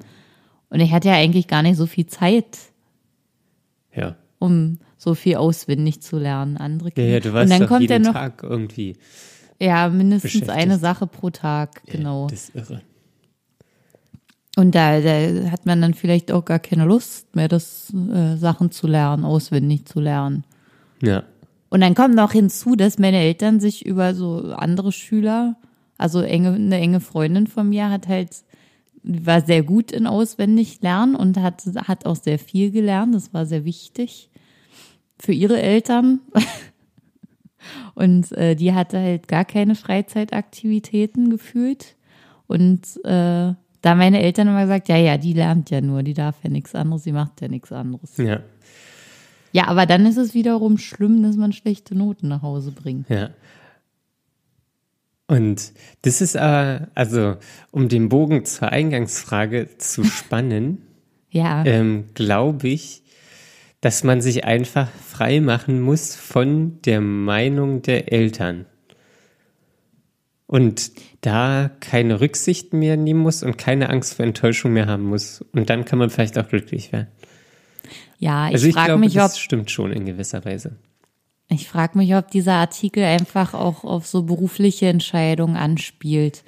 Und 0.69 0.79
ich 0.79 0.91
hatte 0.91 1.09
ja 1.09 1.15
eigentlich 1.15 1.47
gar 1.47 1.63
nicht 1.63 1.77
so 1.77 1.85
viel 1.85 2.05
Zeit, 2.05 2.57
Ja. 3.93 4.15
Um 4.41 4.79
so 4.97 5.13
viel 5.13 5.35
auswendig 5.35 6.01
zu 6.01 6.17
lernen. 6.17 6.57
Andere 6.57 6.89
Ja, 6.89 6.93
Kinder. 6.95 7.09
ja, 7.11 7.19
du 7.19 7.33
warst 7.33 7.51
Und 7.51 7.59
dann 7.59 7.67
kommt 7.67 7.89
ja 7.89 7.95
jeden 7.95 8.03
noch 8.05 8.13
Tag 8.13 8.43
irgendwie. 8.43 8.97
Ja, 9.59 9.89
mindestens 9.89 10.49
eine 10.49 10.79
Sache 10.79 11.05
pro 11.05 11.29
Tag, 11.29 11.83
genau. 11.85 12.27
Das 12.27 12.49
ist 12.49 12.55
irre. 12.55 12.81
Und 14.57 14.75
da, 14.75 14.99
da 14.99 15.51
hat 15.51 15.65
man 15.65 15.81
dann 15.81 15.93
vielleicht 15.93 16.31
auch 16.31 16.43
gar 16.43 16.59
keine 16.59 16.85
Lust 16.85 17.35
mehr, 17.35 17.47
das 17.47 17.93
äh, 17.93 18.35
Sachen 18.35 18.71
zu 18.71 18.87
lernen, 18.87 19.23
auswendig 19.23 19.85
zu 19.85 19.99
lernen. 19.99 20.43
Ja. 21.01 21.23
Und 21.69 21.81
dann 21.81 21.95
kommt 21.95 22.15
noch 22.15 22.33
hinzu, 22.33 22.75
dass 22.75 22.99
meine 22.99 23.17
Eltern 23.19 23.59
sich 23.59 23.85
über 23.85 24.13
so 24.13 24.53
andere 24.53 24.91
Schüler, 24.91 25.55
also 25.97 26.21
enge, 26.21 26.53
eine 26.53 26.77
enge 26.77 26.99
Freundin 26.99 27.47
von 27.47 27.69
mir 27.69 27.89
hat 27.89 28.07
halt, 28.07 28.29
war 29.03 29.41
sehr 29.41 29.63
gut 29.63 29.91
in 29.91 30.05
auswendig 30.05 30.81
lernen 30.81 31.15
und 31.15 31.37
hat, 31.37 31.63
hat 31.87 32.05
auch 32.05 32.17
sehr 32.17 32.39
viel 32.39 32.71
gelernt. 32.71 33.15
Das 33.15 33.33
war 33.33 33.45
sehr 33.45 33.63
wichtig 33.65 34.30
für 35.21 35.31
ihre 35.31 35.61
Eltern. 35.61 36.19
Und 37.95 38.31
äh, 38.33 38.55
die 38.55 38.73
hatte 38.73 38.99
halt 38.99 39.27
gar 39.27 39.45
keine 39.45 39.75
Freizeitaktivitäten 39.75 41.29
gefühlt. 41.29 41.95
Und 42.47 42.81
äh, 43.05 43.53
da 43.81 43.95
meine 43.95 44.21
Eltern 44.21 44.47
immer 44.47 44.63
gesagt, 44.63 44.89
ja, 44.89 44.97
ja, 44.97 45.17
die 45.17 45.33
lernt 45.33 45.69
ja 45.69 45.81
nur, 45.81 46.03
die 46.03 46.13
darf 46.13 46.35
ja 46.43 46.49
nichts 46.49 46.75
anderes, 46.75 47.03
sie 47.03 47.11
macht 47.11 47.41
ja 47.41 47.47
nichts 47.47 47.71
anderes. 47.71 48.17
Ja. 48.17 48.41
Ja, 49.53 49.67
aber 49.67 49.85
dann 49.85 50.05
ist 50.05 50.17
es 50.17 50.33
wiederum 50.33 50.77
schlimm, 50.77 51.23
dass 51.23 51.35
man 51.35 51.51
schlechte 51.51 51.93
Noten 51.93 52.29
nach 52.29 52.41
Hause 52.41 52.71
bringt. 52.71 53.09
Ja. 53.09 53.29
Und 55.27 55.73
das 56.01 56.21
ist 56.21 56.37
aber, 56.37 56.87
also, 56.95 57.35
um 57.71 57.89
den 57.89 58.09
Bogen 58.09 58.45
zur 58.45 58.69
Eingangsfrage 58.69 59.77
zu 59.77 60.03
spannen, 60.03 60.79
Ja, 61.31 61.63
ähm, 61.65 62.09
glaube 62.13 62.67
ich, 62.67 63.03
dass 63.81 64.03
man 64.03 64.21
sich 64.21 64.45
einfach 64.45 64.89
frei 64.89 65.41
machen 65.41 65.81
muss 65.81 66.15
von 66.15 66.79
der 66.83 67.01
Meinung 67.01 67.81
der 67.81 68.13
Eltern. 68.13 68.67
Und 70.45 70.91
da 71.21 71.71
keine 71.79 72.21
Rücksicht 72.21 72.73
mehr 72.73 72.95
nehmen 72.95 73.21
muss 73.21 73.41
und 73.41 73.57
keine 73.57 73.89
Angst 73.89 74.15
vor 74.15 74.25
Enttäuschung 74.25 74.73
mehr 74.73 74.85
haben 74.85 75.05
muss. 75.05 75.43
Und 75.53 75.69
dann 75.69 75.85
kann 75.85 75.97
man 75.97 76.09
vielleicht 76.09 76.37
auch 76.37 76.47
glücklich 76.47 76.91
werden. 76.91 77.07
ja, 78.19 78.49
ich 78.49 78.55
Also 78.55 78.67
ich 78.67 78.73
frage 78.73 78.87
glaube, 78.87 78.99
mich, 78.99 79.13
ob 79.13 79.23
das 79.23 79.39
stimmt 79.39 79.71
schon 79.71 79.91
in 79.91 80.05
gewisser 80.05 80.45
Weise. 80.45 80.75
ich 81.49 81.67
frage 81.67 81.97
mich, 81.97 82.13
ob 82.15 82.29
dieser 82.29 82.55
Artikel 82.55 83.03
einfach 83.03 83.55
auch 83.55 83.83
auf 83.83 84.05
so 84.05 84.23
berufliche 84.23 84.87
Entscheidungen 84.87 85.55
anspielt, 85.55 86.43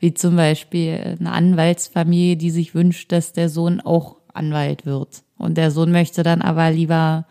wie 0.00 0.14
zum 0.14 0.36
Beispiel 0.36 1.16
eine 1.18 1.32
Anwaltsfamilie, 1.32 2.36
die 2.36 2.50
sich 2.50 2.74
wünscht, 2.74 3.12
dass 3.12 3.32
der 3.32 3.48
Sohn 3.50 3.80
auch 3.80 4.16
Anwalt 4.32 4.86
wird 4.86 5.22
und 5.38 5.56
der 5.56 5.70
Sohn 5.70 5.90
möchte 5.92 6.22
dann 6.22 6.42
aber 6.42 6.70
lieber 6.70 7.26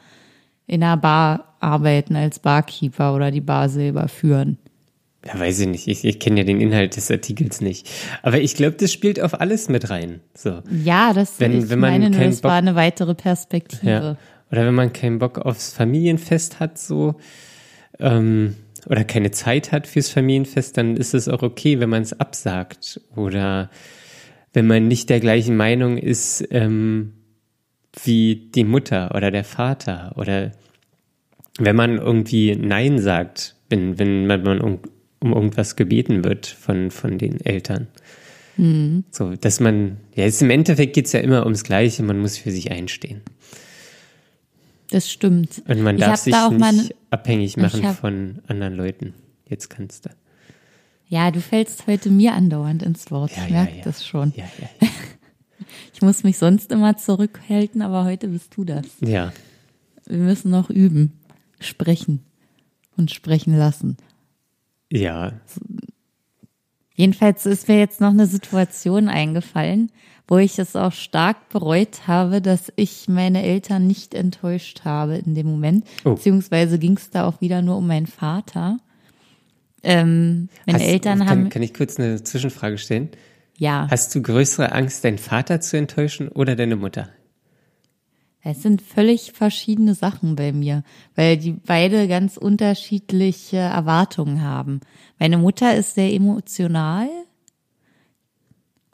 in 0.65 0.83
einer 0.83 0.97
Bar 0.97 1.55
arbeiten 1.59 2.15
als 2.15 2.39
Barkeeper 2.39 3.13
oder 3.15 3.31
die 3.31 3.41
Bar 3.41 3.69
selber 3.69 4.07
führen. 4.07 4.57
Ja, 5.25 5.39
weiß 5.39 5.59
ich 5.61 5.67
nicht. 5.67 5.87
Ich, 5.87 6.05
ich 6.05 6.19
kenne 6.19 6.39
ja 6.39 6.43
den 6.45 6.61
Inhalt 6.61 6.95
des 6.95 7.11
Artikels 7.11 7.59
nicht. 7.59 7.89
Aber 8.21 8.39
ich 8.39 8.55
glaube, 8.55 8.77
das 8.77 8.93
spielt 8.93 9.19
auf 9.21 9.39
alles 9.41 9.67
mit 9.67 9.89
rein. 9.89 10.21
So. 10.33 10.61
Ja, 10.83 11.11
das 11.13 11.39
Wenn- 11.39 11.57
ich 11.63 11.69
wenn 11.69 11.79
man 11.79 11.91
meine, 11.91 12.09
nur, 12.11 12.19
das 12.19 12.43
war 12.43 12.51
Bock- 12.51 12.57
eine 12.57 12.75
weitere 12.75 13.13
Perspektive. 13.15 13.89
Ja. 13.89 14.17
Oder 14.51 14.65
wenn 14.65 14.75
man 14.75 14.93
keinen 14.93 15.19
Bock 15.19 15.39
aufs 15.39 15.73
Familienfest 15.73 16.59
hat, 16.61 16.77
so, 16.77 17.15
ähm, 17.99 18.55
oder 18.85 19.03
keine 19.03 19.31
Zeit 19.31 19.73
hat 19.73 19.87
fürs 19.87 20.09
Familienfest, 20.09 20.77
dann 20.77 20.95
ist 20.95 21.13
es 21.13 21.27
auch 21.27 21.41
okay, 21.43 21.79
wenn 21.81 21.89
man 21.89 22.03
es 22.03 22.17
absagt. 22.17 23.01
Oder 23.15 23.69
wenn 24.53 24.67
man 24.67 24.87
nicht 24.87 25.09
der 25.09 25.19
gleichen 25.19 25.57
Meinung 25.57 25.97
ist 25.97 26.47
ähm, 26.51 27.13
wie 28.03 28.49
die 28.53 28.63
Mutter 28.63 29.13
oder 29.15 29.31
der 29.31 29.43
Vater. 29.43 30.13
Oder 30.15 30.51
wenn 31.57 31.75
man 31.75 31.97
irgendwie 31.97 32.55
Nein 32.55 32.99
sagt, 32.99 33.55
wenn, 33.69 33.97
wenn 33.99 34.27
man 34.27 34.61
um, 34.61 34.79
um 35.19 35.33
irgendwas 35.33 35.75
gebeten 35.75 36.23
wird 36.23 36.47
von, 36.47 36.91
von 36.91 37.17
den 37.17 37.41
Eltern. 37.41 37.87
So, 39.11 39.35
dass 39.35 39.59
man, 39.59 39.97
ja, 40.15 40.23
es, 40.25 40.41
im 40.41 40.49
Endeffekt 40.49 40.93
geht's 40.93 41.11
ja 41.11 41.19
immer 41.19 41.43
ums 41.43 41.63
Gleiche, 41.63 42.01
man 42.01 42.17
muss 42.19 42.37
für 42.37 42.49
sich 42.49 42.71
einstehen. 42.71 43.21
Das 44.89 45.11
stimmt. 45.11 45.61
Und 45.67 45.81
man 45.81 45.97
darf 45.97 46.21
sich 46.21 46.33
da 46.33 46.47
auch 46.47 46.51
nicht 46.51 46.95
abhängig 47.11 47.57
machen 47.57 47.85
hab- 47.85 47.97
von 47.97 48.39
anderen 48.47 48.73
Leuten. 48.73 49.13
Jetzt 49.47 49.69
kannst 49.69 50.05
du. 50.05 50.09
Ja, 51.07 51.29
du 51.29 51.39
fällst 51.39 51.85
heute 51.85 52.09
mir 52.09 52.33
andauernd 52.33 52.81
ins 52.81 53.11
Wort. 53.11 53.31
Ja, 53.35 53.43
ich 53.43 53.49
ja, 53.49 53.55
merke 53.57 53.77
ja. 53.77 53.83
das 53.83 54.05
schon. 54.05 54.33
Ja, 54.35 54.45
ja, 54.59 54.69
ja. 54.81 54.87
Ich 55.93 56.01
muss 56.01 56.23
mich 56.23 56.37
sonst 56.37 56.71
immer 56.71 56.97
zurückhalten, 56.97 57.81
aber 57.81 58.03
heute 58.05 58.27
bist 58.27 58.55
du 58.55 58.63
das. 58.63 58.85
Ja. 59.01 59.31
Wir 60.05 60.19
müssen 60.19 60.51
noch 60.51 60.69
üben, 60.69 61.13
sprechen 61.59 62.21
und 62.95 63.11
sprechen 63.11 63.57
lassen. 63.57 63.97
Ja. 64.91 65.33
Jedenfalls 66.95 67.45
ist 67.45 67.67
mir 67.67 67.77
jetzt 67.79 68.01
noch 68.01 68.09
eine 68.09 68.25
Situation 68.25 69.07
eingefallen, 69.09 69.91
wo 70.27 70.37
ich 70.37 70.57
es 70.59 70.75
auch 70.75 70.91
stark 70.93 71.49
bereut 71.49 72.07
habe, 72.07 72.41
dass 72.41 72.71
ich 72.75 73.07
meine 73.07 73.43
Eltern 73.43 73.85
nicht 73.87 74.13
enttäuscht 74.13 74.81
habe 74.83 75.17
in 75.17 75.35
dem 75.35 75.47
Moment. 75.47 75.85
Oh. 76.05 76.15
Beziehungsweise 76.15 76.79
ging 76.79 76.97
es 76.97 77.09
da 77.11 77.25
auch 77.27 77.39
wieder 77.41 77.61
nur 77.61 77.77
um 77.77 77.87
meinen 77.87 78.07
Vater. 78.07 78.79
Ähm, 79.83 80.49
meine 80.65 80.79
Hast- 80.79 80.85
Eltern 80.87 81.19
kann, 81.19 81.29
haben, 81.29 81.49
Kann 81.49 81.61
ich 81.61 81.73
kurz 81.73 81.99
eine 81.99 82.23
Zwischenfrage 82.23 82.77
stellen? 82.77 83.09
Ja, 83.57 83.87
Hast 83.91 84.15
du 84.15 84.21
größere 84.21 84.71
Angst, 84.71 85.03
deinen 85.03 85.17
Vater 85.17 85.59
zu 85.59 85.77
enttäuschen 85.77 86.29
oder 86.29 86.55
deine 86.55 86.75
Mutter? 86.75 87.09
es 88.49 88.61
sind 88.61 88.81
völlig 88.81 89.33
verschiedene 89.33 89.93
Sachen 89.93 90.37
bei 90.37 90.53
mir, 90.53 90.83
weil 91.15 91.37
die 91.37 91.51
beide 91.51 92.07
ganz 92.07 92.37
unterschiedliche 92.37 93.57
Erwartungen 93.57 94.41
haben. 94.41 94.79
Meine 95.19 95.37
Mutter 95.37 95.75
ist 95.75 95.95
sehr 95.95 96.13
emotional 96.13 97.09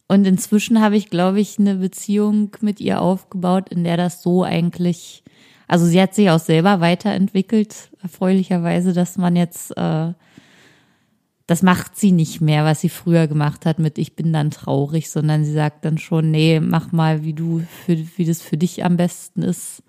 und 0.08 0.26
inzwischen 0.26 0.82
habe 0.82 0.98
ich, 0.98 1.10
glaube 1.10 1.40
ich, 1.40 1.60
eine 1.60 1.76
Beziehung 1.76 2.52
mit 2.62 2.80
ihr 2.80 3.02
aufgebaut, 3.02 3.70
in 3.70 3.84
der 3.84 3.98
das 3.98 4.24
so 4.24 4.44
eigentlich, 4.44 5.24
also 5.68 5.86
sie 5.86 6.02
hat 6.02 6.16
sich 6.16 6.30
auch 6.30 6.40
selber 6.40 6.82
weiterentwickelt, 6.82 7.92
erfreulicherweise, 8.02 8.94
dass 8.94 9.18
man 9.18 9.36
jetzt, 9.36 9.76
äh, 9.78 10.14
das 11.46 11.62
macht 11.62 11.98
sie 11.98 12.12
nicht 12.12 12.40
mehr, 12.40 12.64
was 12.64 12.82
sie 12.82 12.90
früher 12.90 13.28
gemacht 13.28 13.66
hat 13.66 13.80
mit 13.80 13.98
ich 13.98 14.16
bin 14.16 14.32
dann 14.32 14.52
traurig, 14.52 15.10
sondern 15.10 15.44
sie 15.44 15.54
sagt 15.54 15.84
dann 15.84 15.98
schon, 15.98 16.32
nee, 16.32 16.60
mach 16.60 16.92
mal, 16.92 17.24
wie 17.24 17.34
du, 17.34 17.64
für, 17.86 17.98
wie 18.18 18.26
das 18.26 18.42
für 18.42 18.58
dich 18.58 18.86
am 18.86 18.96
besten 18.96 19.42
ist 19.42 19.84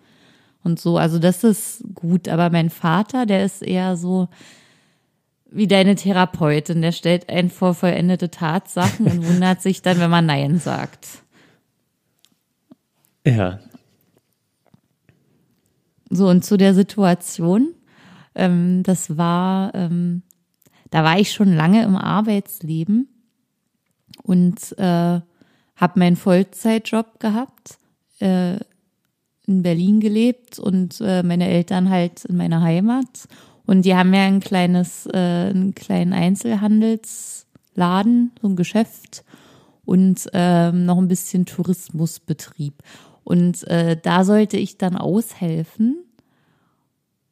und 0.65 0.81
so. 0.81 0.99
Also 0.99 1.19
das 1.19 1.45
ist 1.45 1.85
gut, 1.95 2.29
aber 2.29 2.51
mein 2.51 2.71
Vater, 2.71 3.25
der 3.27 3.45
ist 3.45 3.63
eher 3.63 3.97
so 3.97 4.29
wie 5.55 5.69
deine 5.69 5.95
Therapeutin, 5.95 6.83
der 6.83 6.91
stellt 6.91 7.29
einen 7.29 7.49
vor 7.49 7.75
vollendete 7.75 8.31
Tatsachen 8.31 9.07
und 9.07 9.27
wundert 9.27 9.63
sich 9.63 9.83
dann, 9.83 10.01
wenn 10.01 10.11
man 10.11 10.27
Nein 10.27 10.59
sagt. 10.59 11.07
Ja. 13.25 13.61
So, 16.11 16.29
und 16.29 16.45
zu 16.45 16.57
der 16.57 16.75
Situation, 16.75 17.69
ähm, 18.35 18.83
das 18.83 19.17
war, 19.17 19.73
ähm, 19.75 20.23
da 20.95 21.03
war 21.03 21.19
ich 21.19 21.33
schon 21.33 21.53
lange 21.53 21.83
im 21.83 21.97
Arbeitsleben 21.97 23.09
und 24.23 24.79
äh, 24.79 25.21
habe 25.75 25.97
meinen 25.97 26.15
Vollzeitjob 26.15 27.19
gehabt, 27.19 27.79
äh, 28.21 28.61
in 29.45 29.65
Berlin 29.65 29.99
gelebt 29.99 30.61
und 30.61 31.01
äh, 31.01 31.25
meine 31.25 31.49
Eltern 31.49 31.91
halt 31.91 32.25
in 32.27 32.37
meiner 32.37 32.61
Heimat. 32.61 33.27
Und 33.67 33.85
die 33.85 33.97
haben 33.97 34.15
ja 34.15 34.25
ein 34.25 34.39
kleines, 34.39 35.07
äh, 35.07 35.51
einen 35.51 35.75
kleinen 35.75 36.13
Einzelhandelsladen, 36.13 38.31
so 38.41 38.47
ein 38.47 38.55
Geschäft 38.55 39.25
und 39.85 40.29
ähm, 40.33 40.85
noch 40.85 40.99
ein 40.99 41.09
bisschen 41.09 41.45
Tourismusbetrieb. 41.45 42.85
Und 43.25 43.67
äh, 43.67 43.99
da 44.01 44.23
sollte 44.23 44.59
ich 44.59 44.79
dann 44.79 44.97
aushelfen, 44.97 45.97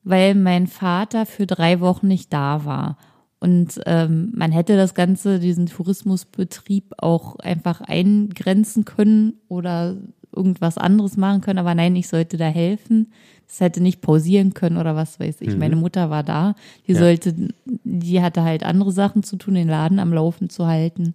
weil 0.02 0.34
mein 0.34 0.66
Vater 0.66 1.26
für 1.26 1.46
drei 1.46 1.78
Wochen 1.78 2.08
nicht 2.08 2.32
da 2.32 2.64
war. 2.64 2.98
Und 3.42 3.80
ähm, 3.86 4.30
man 4.36 4.52
hätte 4.52 4.76
das 4.76 4.94
Ganze, 4.94 5.40
diesen 5.40 5.66
Tourismusbetrieb 5.66 6.92
auch 6.98 7.40
einfach 7.40 7.80
eingrenzen 7.80 8.84
können 8.84 9.32
oder 9.48 9.96
irgendwas 10.34 10.78
anderes 10.78 11.16
machen 11.16 11.40
können. 11.40 11.58
Aber 11.58 11.74
nein, 11.74 11.96
ich 11.96 12.06
sollte 12.06 12.36
da 12.36 12.46
helfen. 12.46 13.10
Das 13.48 13.58
hätte 13.58 13.82
nicht 13.82 14.00
pausieren 14.00 14.54
können 14.54 14.76
oder 14.76 14.94
was 14.94 15.18
weiß 15.18 15.40
ich. 15.40 15.56
Meine 15.56 15.74
Mutter 15.74 16.08
war 16.08 16.22
da. 16.22 16.54
Die 16.86 16.92
Ja. 16.92 17.00
sollte, 17.00 17.34
die 17.82 18.22
hatte 18.22 18.44
halt 18.44 18.62
andere 18.62 18.92
Sachen 18.92 19.24
zu 19.24 19.34
tun, 19.34 19.54
den 19.54 19.66
Laden 19.68 19.98
am 19.98 20.12
Laufen 20.12 20.48
zu 20.48 20.68
halten. 20.68 21.14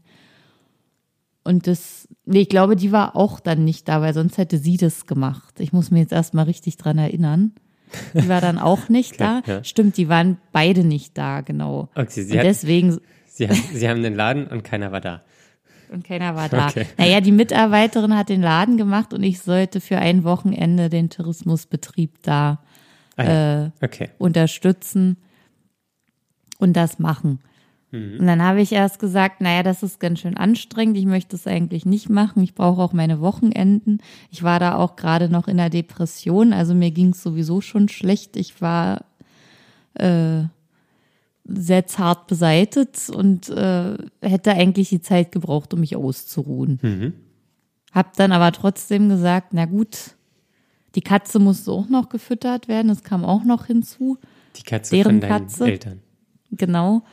Und 1.45 1.65
das, 1.65 2.09
nee, 2.25 2.41
ich 2.41 2.49
glaube, 2.49 2.75
die 2.75 2.91
war 2.91 3.15
auch 3.15 3.39
dann 3.39 3.63
nicht 3.63 3.87
da, 3.87 4.01
weil 4.01 4.13
sonst 4.13 4.37
hätte 4.37 4.57
sie 4.57 4.75
das 4.75 5.05
gemacht. 5.05 5.61
Ich 5.61 5.71
muss 5.71 5.91
mir 5.91 5.99
jetzt 5.99 6.11
erstmal 6.11 6.43
richtig 6.43 6.75
dran 6.75 6.97
erinnern. 6.97 7.53
Die 8.13 8.27
war 8.29 8.41
dann 8.41 8.57
auch 8.59 8.89
nicht 8.89 9.13
Okay, 9.21 9.41
da. 9.45 9.53
ja. 9.53 9.63
Stimmt, 9.63 9.97
die 9.97 10.09
waren 10.09 10.37
beide 10.51 10.83
nicht 10.83 11.17
da, 11.17 11.41
genau. 11.41 11.89
Okay, 11.95 12.23
sie, 12.23 12.31
und 12.33 12.37
hat, 12.39 12.45
deswegen, 12.45 12.99
sie, 13.27 13.47
hat, 13.47 13.55
sie 13.73 13.87
haben 13.89 14.03
den 14.03 14.15
Laden 14.15 14.47
und 14.47 14.63
keiner 14.63 14.91
war 14.91 15.01
da. 15.01 15.21
und 15.91 16.03
keiner 16.03 16.35
war 16.35 16.49
da. 16.49 16.67
Okay. 16.67 16.85
Naja, 16.97 17.21
die 17.21 17.31
Mitarbeiterin 17.31 18.15
hat 18.15 18.29
den 18.29 18.41
Laden 18.41 18.77
gemacht 18.77 19.13
und 19.13 19.23
ich 19.23 19.39
sollte 19.39 19.79
für 19.81 19.97
ein 19.97 20.23
Wochenende 20.23 20.89
den 20.89 21.09
Tourismusbetrieb 21.09 22.21
da 22.23 22.59
Ah, 23.19 23.23
ja. 23.23 23.65
äh, 23.65 23.69
okay. 23.81 24.09
unterstützen 24.19 25.17
und 26.59 26.73
das 26.73 26.99
machen. 26.99 27.39
Und 27.91 28.27
dann 28.27 28.43
habe 28.43 28.61
ich 28.61 28.73
erst 28.73 28.99
gesagt, 28.99 29.39
naja, 29.39 29.63
das 29.63 29.81
ist 29.81 29.99
ganz 30.01 30.19
schön 30.19 30.35
anstrengend. 30.35 30.97
Ich 30.97 31.05
möchte 31.05 31.37
es 31.37 31.47
eigentlich 31.47 31.85
nicht 31.85 32.09
machen. 32.09 32.43
Ich 32.43 32.53
brauche 32.53 32.81
auch 32.81 32.91
meine 32.91 33.21
Wochenenden. 33.21 33.99
Ich 34.29 34.43
war 34.43 34.59
da 34.59 34.75
auch 34.75 34.97
gerade 34.97 35.29
noch 35.29 35.47
in 35.47 35.55
der 35.55 35.69
Depression. 35.69 36.51
Also 36.51 36.75
mir 36.75 36.91
ging 36.91 37.11
es 37.11 37.23
sowieso 37.23 37.61
schon 37.61 37.87
schlecht. 37.87 38.35
Ich 38.35 38.61
war 38.61 39.05
äh, 39.93 40.43
sehr 41.45 41.87
zart 41.87 42.27
beseitet 42.27 43.09
und 43.09 43.47
äh, 43.49 43.97
hätte 44.21 44.51
eigentlich 44.51 44.89
die 44.89 45.01
Zeit 45.01 45.31
gebraucht, 45.31 45.73
um 45.73 45.79
mich 45.79 45.95
auszuruhen. 45.95 46.79
Mhm. 46.81 47.13
Hab 47.93 48.17
dann 48.17 48.33
aber 48.33 48.51
trotzdem 48.51 49.07
gesagt, 49.07 49.53
na 49.53 49.65
gut, 49.65 50.15
die 50.95 51.01
Katze 51.01 51.39
musste 51.39 51.71
auch 51.71 51.87
noch 51.87 52.09
gefüttert 52.09 52.67
werden. 52.67 52.89
Das 52.89 53.03
kam 53.03 53.23
auch 53.23 53.45
noch 53.45 53.67
hinzu. 53.67 54.17
Die 54.57 54.63
Katze 54.63 54.93
Deren 54.95 55.11
von 55.11 55.21
deinen 55.21 55.29
Katze. 55.29 55.65
Eltern. 55.65 56.01
Genau. 56.51 57.03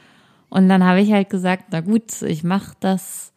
Und 0.55 0.69
dann 0.69 0.85
habe 0.85 1.01
ich 1.01 1.13
halt 1.13 1.31
gesagt, 1.31 1.65
na 1.73 1.81
gut, 1.81 2.23
ich 2.23 2.45
mache 2.45 2.77
das, 2.79 3.33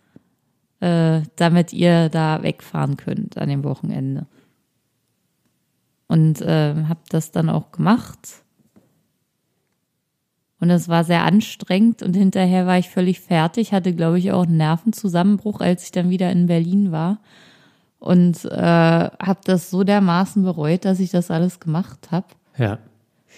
äh, 0.81 1.21
damit 1.35 1.73
ihr 1.73 2.09
da 2.09 2.43
wegfahren 2.43 2.95
könnt 2.95 3.39
an 3.39 3.49
dem 3.49 3.63
Wochenende. 3.63 4.27
Und 6.07 6.41
äh, 6.43 6.75
habe 6.87 6.99
das 7.09 7.31
dann 7.31 7.49
auch 7.49 7.71
gemacht. 7.71 8.43
Und 10.59 10.69
es 10.69 10.89
war 10.89 11.03
sehr 11.03 11.23
anstrengend 11.23 12.03
und 12.03 12.15
hinterher 12.15 12.67
war 12.67 12.77
ich 12.77 12.91
völlig 12.91 13.19
fertig, 13.19 13.73
hatte, 13.73 13.95
glaube 13.95 14.19
ich, 14.19 14.31
auch 14.31 14.43
einen 14.43 14.57
Nervenzusammenbruch, 14.57 15.59
als 15.59 15.85
ich 15.85 15.91
dann 15.91 16.11
wieder 16.11 16.31
in 16.31 16.45
Berlin 16.45 16.91
war. 16.91 17.19
Und 17.97 18.45
äh, 18.45 18.51
habe 18.59 19.39
das 19.43 19.71
so 19.71 19.83
dermaßen 19.83 20.43
bereut, 20.43 20.85
dass 20.85 20.99
ich 20.99 21.09
das 21.09 21.31
alles 21.31 21.59
gemacht 21.59 22.11
habe 22.11 22.27
Ja. 22.59 22.77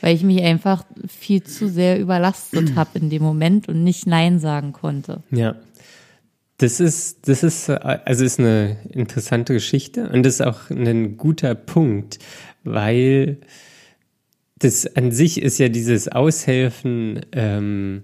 Weil 0.02 0.16
ich 0.16 0.24
mich 0.24 0.42
einfach 0.42 0.84
viel 1.08 1.44
zu 1.44 1.68
sehr 1.70 2.00
überlastet 2.00 2.72
habe 2.76 3.00
in 3.00 3.10
dem 3.10 3.24
Moment 3.24 3.68
und 3.68 3.84
nicht 3.84 4.08
Nein 4.08 4.40
sagen 4.40 4.74
konnte. 4.74 5.24
Ja. 5.32 5.56
Das 6.58 6.82
ist, 6.82 7.30
das 7.30 7.44
ist, 7.44 7.70
also 7.70 8.26
ist 8.26 8.38
eine 8.38 8.78
interessante 8.90 9.54
Geschichte 9.54 10.10
und 10.10 10.24
das 10.24 10.36
ist 10.36 10.42
auch 10.42 10.70
ein 10.70 11.16
guter 11.16 11.56
Punkt, 11.56 12.20
weil 12.66 13.40
das 14.58 14.96
an 14.98 15.12
sich 15.12 15.42
ist 15.42 15.58
ja 15.58 15.70
dieses 15.70 16.10
Aushelfen 16.10 17.22
ähm, 17.32 18.04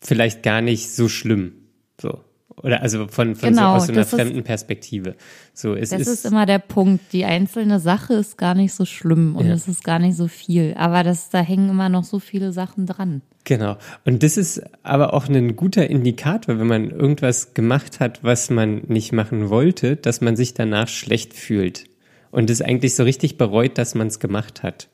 vielleicht 0.00 0.42
gar 0.42 0.60
nicht 0.60 0.90
so 0.90 1.08
schlimm. 1.08 1.52
So. 2.00 2.20
Oder 2.62 2.82
also 2.82 3.08
von, 3.08 3.34
von 3.36 3.48
Genau, 3.50 3.70
so 3.72 3.76
aus 3.76 3.86
so 3.86 3.92
einer 3.92 4.02
das 4.02 4.12
ist- 4.12 4.18
fremden 4.20 4.42
Perspektive. 4.44 5.14
So, 5.54 5.74
es 5.74 5.90
Das 5.90 6.00
ist, 6.02 6.08
ist 6.08 6.26
immer 6.26 6.46
der 6.46 6.58
Punkt. 6.58 7.12
Die 7.12 7.24
einzelne 7.24 7.80
Sache 7.80 8.14
ist 8.14 8.38
gar 8.38 8.54
nicht 8.54 8.72
so 8.74 8.84
schlimm 8.84 9.36
und 9.36 9.46
Ja. 9.46 9.54
es 9.54 9.68
ist 9.68 9.84
gar 9.84 9.98
nicht 9.98 10.16
so 10.16 10.28
viel. 10.28 10.74
Aber 10.76 11.02
das, 11.02 11.30
da 11.30 11.40
hängen 11.40 11.70
immer 11.70 11.88
noch 11.88 12.04
so 12.04 12.18
viele 12.18 12.52
Sachen 12.52 12.86
dran. 12.86 13.22
Genau. 13.44 13.76
Und 14.04 14.22
das 14.22 14.36
ist 14.36 14.62
aber 14.82 15.14
auch 15.14 15.28
ein 15.28 15.56
guter 15.56 15.88
Indikator, 15.88 16.58
wenn 16.58 16.66
man 16.66 16.90
irgendwas 16.90 17.54
gemacht 17.54 17.98
hat, 18.00 18.22
was 18.22 18.50
man 18.50 18.82
nicht 18.88 19.12
machen 19.12 19.48
wollte, 19.48 19.96
dass 19.96 20.20
man 20.20 20.36
sich 20.36 20.52
danach 20.54 20.88
schlecht 20.88 21.32
fühlt. 21.34 21.84
Und 22.30 22.50
es 22.50 22.60
eigentlich 22.60 22.94
so 22.94 23.04
richtig 23.04 23.38
bereut, 23.38 23.78
dass 23.78 23.94
man 23.94 24.08
es 24.08 24.18
gemacht 24.20 24.62
hat. 24.62 24.88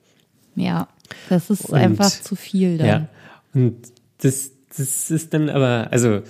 Ja, 0.54 0.86
das 1.28 1.50
ist 1.50 1.66
Und- 1.70 1.78
einfach 1.78 2.08
zu 2.10 2.36
viel 2.36 2.78
dann. 2.78 2.86
Ja. 2.86 3.08
Und 3.54 3.74
das, 4.22 4.52
das 4.76 5.10
ist 5.10 5.34
dann 5.34 5.50
aber, 5.50 5.88
also 5.90 6.22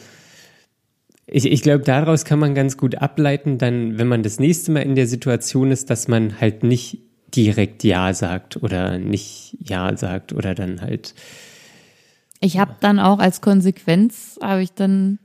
ich, 1.26 1.50
ich 1.50 1.62
glaube, 1.62 1.84
daraus 1.84 2.24
kann 2.24 2.38
man 2.38 2.54
ganz 2.54 2.76
gut 2.76 2.96
ableiten, 2.96 3.58
dann, 3.58 3.98
wenn 3.98 4.08
man 4.08 4.22
das 4.22 4.38
nächste 4.38 4.72
Mal 4.72 4.80
in 4.80 4.94
der 4.94 5.06
Situation 5.06 5.70
ist, 5.70 5.90
dass 5.90 6.08
man 6.08 6.40
halt 6.40 6.62
nicht 6.62 7.00
direkt 7.34 7.82
Ja 7.84 8.12
sagt 8.14 8.62
oder 8.62 8.98
nicht 8.98 9.56
Ja 9.60 9.96
sagt 9.96 10.32
oder 10.32 10.54
dann 10.54 10.80
halt, 10.80 11.14
Ich 12.40 12.58
habe 12.58 12.76
dann 12.80 12.98
auch 12.98 13.18
als 13.18 13.40
Konsequenz, 13.40 14.38
habe 14.42 14.62
ich 14.62 14.72
dann 14.72 15.18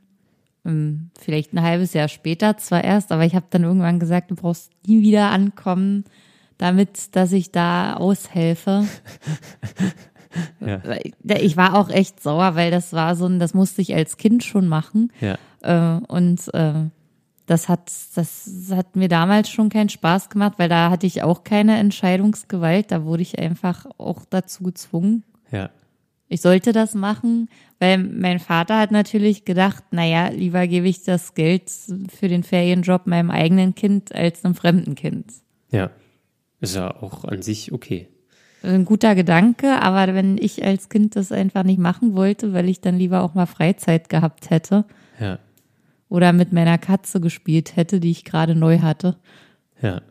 ähm, 0.66 1.12
vielleicht 1.20 1.54
ein 1.54 1.62
halbes 1.62 1.94
Jahr 1.94 2.08
später 2.08 2.58
zwar 2.58 2.84
erst, 2.84 3.12
aber 3.12 3.26
ich 3.26 3.36
habe 3.36 3.48
dann 3.50 3.64
irgendwann 3.64 4.00
gesagt, 4.00 4.32
du 4.32 4.36
brauchst 4.36 4.72
nie 4.88 5.02
wieder 5.02 5.30
ankommen, 5.30 6.06
damit, 6.58 7.16
dass 7.16 7.32
ich 7.32 7.52
da 7.52 7.96
aushelfe. 7.96 8.86
Ja. 10.64 10.84
Ich 11.40 11.58
war 11.58 11.74
auch 11.74 11.90
echt 11.90 12.22
sauer, 12.22 12.54
weil 12.54 12.70
das 12.70 12.94
war 12.94 13.16
so 13.16 13.26
ein, 13.26 13.40
das 13.40 13.56
musste 13.56 13.82
ich 13.82 13.96
als 13.96 14.18
Kind 14.18 14.44
schon 14.44 14.68
machen. 14.68 15.12
ja. 15.22 15.40
Äh, 15.62 16.00
und 16.08 16.54
äh, 16.54 16.90
das 17.46 17.68
hat, 17.68 17.92
das 18.16 18.72
hat 18.72 18.96
mir 18.96 19.08
damals 19.08 19.50
schon 19.50 19.70
keinen 19.70 19.90
Spaß 19.90 20.30
gemacht, 20.30 20.54
weil 20.58 20.70
da 20.70 20.92
hatte 20.92 21.08
ich 21.08 21.24
auch 21.24 21.44
keine 21.44 21.80
Entscheidungsgewalt. 21.80 22.92
Da 22.92 23.06
wurde 23.06 23.24
ich 23.24 23.40
einfach 23.40 23.88
auch 23.98 24.24
dazu 24.30 24.64
gezwungen. 24.64 25.24
Ja. 25.52 25.72
Ich 26.28 26.42
sollte 26.42 26.74
das 26.74 26.94
machen, 26.94 27.50
weil 27.80 27.98
mein 27.98 28.38
Vater 28.38 28.78
hat 28.78 28.92
natürlich 28.92 29.46
gedacht, 29.46 29.84
naja, 29.90 30.28
lieber 30.28 30.68
gebe 30.68 30.88
ich 30.88 31.02
das 31.02 31.34
Geld 31.34 31.72
für 32.16 32.28
den 32.28 32.44
Ferienjob 32.44 33.08
meinem 33.08 33.32
eigenen 33.32 33.74
Kind 33.74 34.14
als 34.14 34.46
einem 34.46 34.54
fremden 34.54 34.94
Kind. 34.94 35.34
Ja. 35.72 35.90
Ist 36.62 36.76
ja 36.76 36.96
auch 36.96 37.26
an 37.26 37.42
sich 37.42 37.72
okay. 37.72 38.10
Ein 38.62 38.86
guter 38.86 39.16
Gedanke, 39.16 39.82
aber 39.82 40.14
wenn 40.14 40.38
ich 40.38 40.64
als 40.64 40.90
Kind 40.90 41.16
das 41.16 41.32
einfach 41.32 41.64
nicht 41.64 41.80
machen 41.80 42.14
wollte, 42.14 42.54
weil 42.54 42.70
ich 42.70 42.82
dann 42.82 42.98
lieber 42.98 43.24
auch 43.24 43.34
mal 43.34 43.48
Freizeit 43.48 44.10
gehabt 44.10 44.52
hätte 44.52 44.86
Ja. 45.20 45.40
Oder 46.10 46.34
mit 46.34 46.52
meiner 46.52 46.78
Katze 46.78 47.22
gespielt 47.22 47.76
hätte, 47.76 48.00
die 48.00 48.12
ich 48.12 48.26
gerade 48.26 48.56
neu 48.56 48.80
hatte. 48.80 49.18
Ja. 49.82 50.02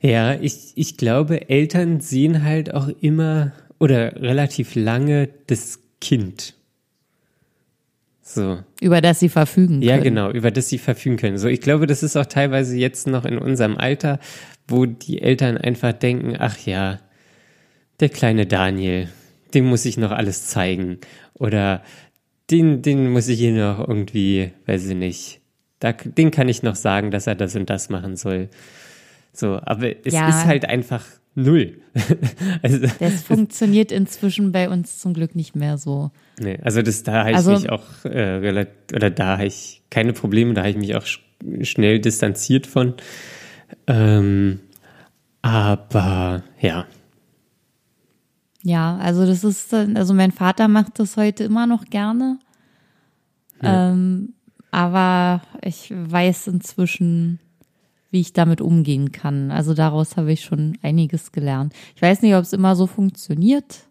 Ja, 0.00 0.34
ich, 0.34 0.72
ich 0.74 0.96
glaube, 0.96 1.48
Eltern 1.50 2.00
sehen 2.00 2.42
halt 2.42 2.72
auch 2.74 2.88
immer 3.00 3.52
oder 3.78 4.20
relativ 4.20 4.74
lange 4.74 5.28
das 5.46 5.80
Kind. 6.00 6.54
So. 8.20 8.60
Über 8.80 9.00
das 9.00 9.20
sie 9.20 9.28
verfügen 9.28 9.80
können. 9.80 9.82
Ja, 9.82 9.98
genau, 9.98 10.30
über 10.30 10.50
das 10.50 10.68
sie 10.68 10.78
verfügen 10.78 11.16
können. 11.16 11.38
So, 11.38 11.48
ich 11.48 11.60
glaube, 11.60 11.86
das 11.86 12.02
ist 12.02 12.16
auch 12.16 12.26
teilweise 12.26 12.76
jetzt 12.76 13.06
noch 13.06 13.24
in 13.24 13.38
unserem 13.38 13.76
Alter, 13.76 14.18
wo 14.66 14.86
die 14.86 15.20
Eltern 15.20 15.58
einfach 15.58 15.92
denken, 15.92 16.36
ach 16.38 16.58
ja, 16.58 16.98
der 18.00 18.08
kleine 18.08 18.46
Daniel, 18.46 19.08
dem 19.54 19.66
muss 19.66 19.84
ich 19.84 19.98
noch 19.98 20.12
alles 20.12 20.46
zeigen. 20.46 20.98
Oder 21.34 21.82
den, 22.52 22.82
den 22.82 23.10
muss 23.10 23.28
ich 23.28 23.38
hier 23.38 23.52
noch 23.52 23.80
irgendwie, 23.88 24.52
weiß 24.66 24.86
ich 24.88 24.94
nicht, 24.96 25.40
da, 25.80 25.92
den 25.92 26.30
kann 26.30 26.48
ich 26.48 26.62
noch 26.62 26.76
sagen, 26.76 27.10
dass 27.10 27.26
er 27.26 27.34
das 27.34 27.56
und 27.56 27.68
das 27.70 27.88
machen 27.88 28.16
soll. 28.16 28.48
So, 29.32 29.58
aber 29.62 29.94
es 30.06 30.12
Ja. 30.14 30.28
ist 30.28 30.44
halt 30.44 30.66
einfach 30.66 31.04
null. 31.34 31.80
also, 32.62 32.86
Das 33.00 33.22
funktioniert 33.22 33.90
inzwischen 33.90 34.52
bei 34.52 34.68
uns 34.68 34.98
zum 34.98 35.14
Glück 35.14 35.34
nicht 35.34 35.56
mehr 35.56 35.78
so. 35.78 36.10
Nee, 36.38 36.58
also 36.62 36.82
das 36.82 37.02
da 37.02 37.20
habe 37.20 37.30
ich 37.30 37.36
Also- 37.36 37.52
mich 37.52 37.70
auch 37.70 38.04
äh, 38.04 38.20
relativ, 38.20 38.74
oder 38.94 39.08
da 39.10 39.38
habe 39.38 39.46
ich 39.46 39.82
keine 39.90 40.12
Probleme, 40.12 40.52
da 40.54 40.60
habe 40.60 40.70
ich 40.70 40.76
mich 40.76 40.94
auch 40.94 41.06
sch 41.06 41.20
schnell 41.62 41.98
distanziert 41.98 42.66
von. 42.68 42.94
Ähm, 43.88 44.60
aber 45.40 46.42
ja, 46.60 46.86
Ja, 48.62 48.96
also 48.98 49.26
das 49.26 49.44
ist, 49.44 49.74
also 49.74 50.14
mein 50.14 50.32
Vater 50.32 50.68
macht 50.68 50.98
das 50.98 51.16
heute 51.16 51.44
immer 51.44 51.66
noch 51.66 51.84
gerne. 51.86 52.38
Ähm, 53.62 54.34
aber 54.70 55.42
ich 55.62 55.92
weiß 55.94 56.48
inzwischen, 56.48 57.38
wie 58.10 58.20
ich 58.20 58.32
damit 58.32 58.60
umgehen 58.60 59.12
kann. 59.12 59.50
Also 59.50 59.74
daraus 59.74 60.16
habe 60.16 60.32
ich 60.32 60.42
schon 60.42 60.78
einiges 60.82 61.32
gelernt. 61.32 61.74
Ich 61.94 62.02
weiß 62.02 62.22
nicht, 62.22 62.34
ob 62.34 62.42
es 62.42 62.52
immer 62.52 62.74
so 62.76 62.86
funktioniert, 62.86 63.86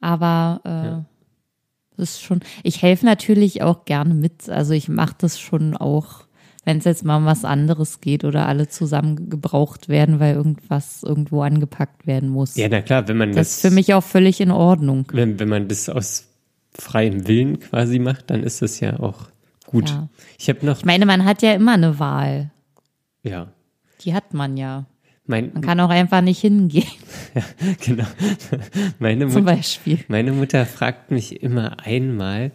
aber 0.00 0.60
äh, 0.64 2.02
es 2.02 2.10
ist 2.10 2.22
schon. 2.22 2.40
Ich 2.62 2.82
helfe 2.82 3.06
natürlich 3.06 3.62
auch 3.62 3.84
gerne 3.86 4.14
mit. 4.14 4.48
Also 4.48 4.72
ich 4.74 4.88
mache 4.88 5.14
das 5.18 5.40
schon 5.40 5.76
auch, 5.76 6.25
wenn 6.66 6.78
es 6.78 6.84
jetzt 6.84 7.04
mal 7.04 7.16
um 7.16 7.24
was 7.24 7.44
anderes 7.44 8.00
geht 8.00 8.24
oder 8.24 8.46
alle 8.46 8.68
zusammen 8.68 9.30
gebraucht 9.30 9.88
werden, 9.88 10.20
weil 10.20 10.34
irgendwas 10.34 11.02
irgendwo 11.04 11.40
angepackt 11.42 12.06
werden 12.06 12.28
muss. 12.28 12.56
ja, 12.56 12.68
na 12.68 12.82
klar, 12.82 13.06
wenn 13.08 13.16
man 13.16 13.30
Das 13.30 13.36
das, 13.36 13.50
ist 13.56 13.60
für 13.62 13.70
mich 13.70 13.94
auch 13.94 14.02
völlig 14.04 14.40
in 14.40 14.50
Ordnung. 14.50 15.06
wenn, 15.12 15.38
wenn 15.40 15.48
man 15.48 15.68
das 15.68 15.88
aus 15.88 16.26
freiem 16.74 17.26
Willen 17.26 17.60
quasi 17.60 17.98
macht, 17.98 18.28
dann 18.30 18.42
ist 18.42 18.60
das 18.60 18.80
ja 18.80 18.98
auch 19.00 19.30
gut. 19.66 19.88
Ja. 19.88 20.08
Ich 20.38 20.48
habe 20.50 20.66
noch, 20.66 20.78
Ich 20.78 20.84
meine, 20.84 21.06
man 21.06 21.24
hat 21.24 21.40
ja 21.40 21.52
immer 21.54 21.72
eine 21.74 21.98
Wahl. 21.98 22.50
ja, 23.22 23.48
Die 24.02 24.12
hat 24.12 24.34
man 24.34 24.56
ja. 24.56 24.84
mein, 25.24 25.52
Man 25.54 25.62
kann 25.62 25.80
auch 25.80 25.88
einfach 25.90 26.20
nicht 26.20 26.40
hingehen, 26.40 26.84
genau, 27.84 28.04
meine 28.98 29.28
zum 29.28 29.44
Mutter, 29.44 29.56
Beispiel. 29.56 30.00
Meine 30.08 30.32
Mutter 30.32 30.66
fragt 30.66 31.10
mich 31.12 31.42
immer 31.42 31.78
einmal 31.84 32.50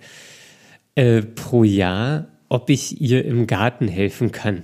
äh, 0.96 1.22
pro 1.22 1.64
Jahr, 1.64 2.28
ob 2.52 2.70
ich 2.70 3.00
ihr 3.00 3.24
im 3.24 3.48
Garten 3.48 3.88
helfen 3.88 4.34
kann. 4.34 4.64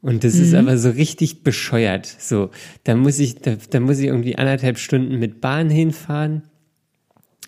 Und 0.00 0.24
das 0.24 0.36
ist 0.36 0.54
aber 0.54 0.78
so 0.78 0.90
richtig 0.90 1.42
bescheuert. 1.42 2.06
So, 2.06 2.50
da 2.84 2.96
muss 2.96 3.18
ich, 3.18 3.36
da, 3.36 3.56
da 3.70 3.80
muss 3.80 3.98
ich 3.98 4.06
irgendwie 4.06 4.36
anderthalb 4.38 4.78
Stunden 4.78 5.18
mit 5.18 5.40
Bahn 5.40 5.68
hinfahren. 5.68 6.44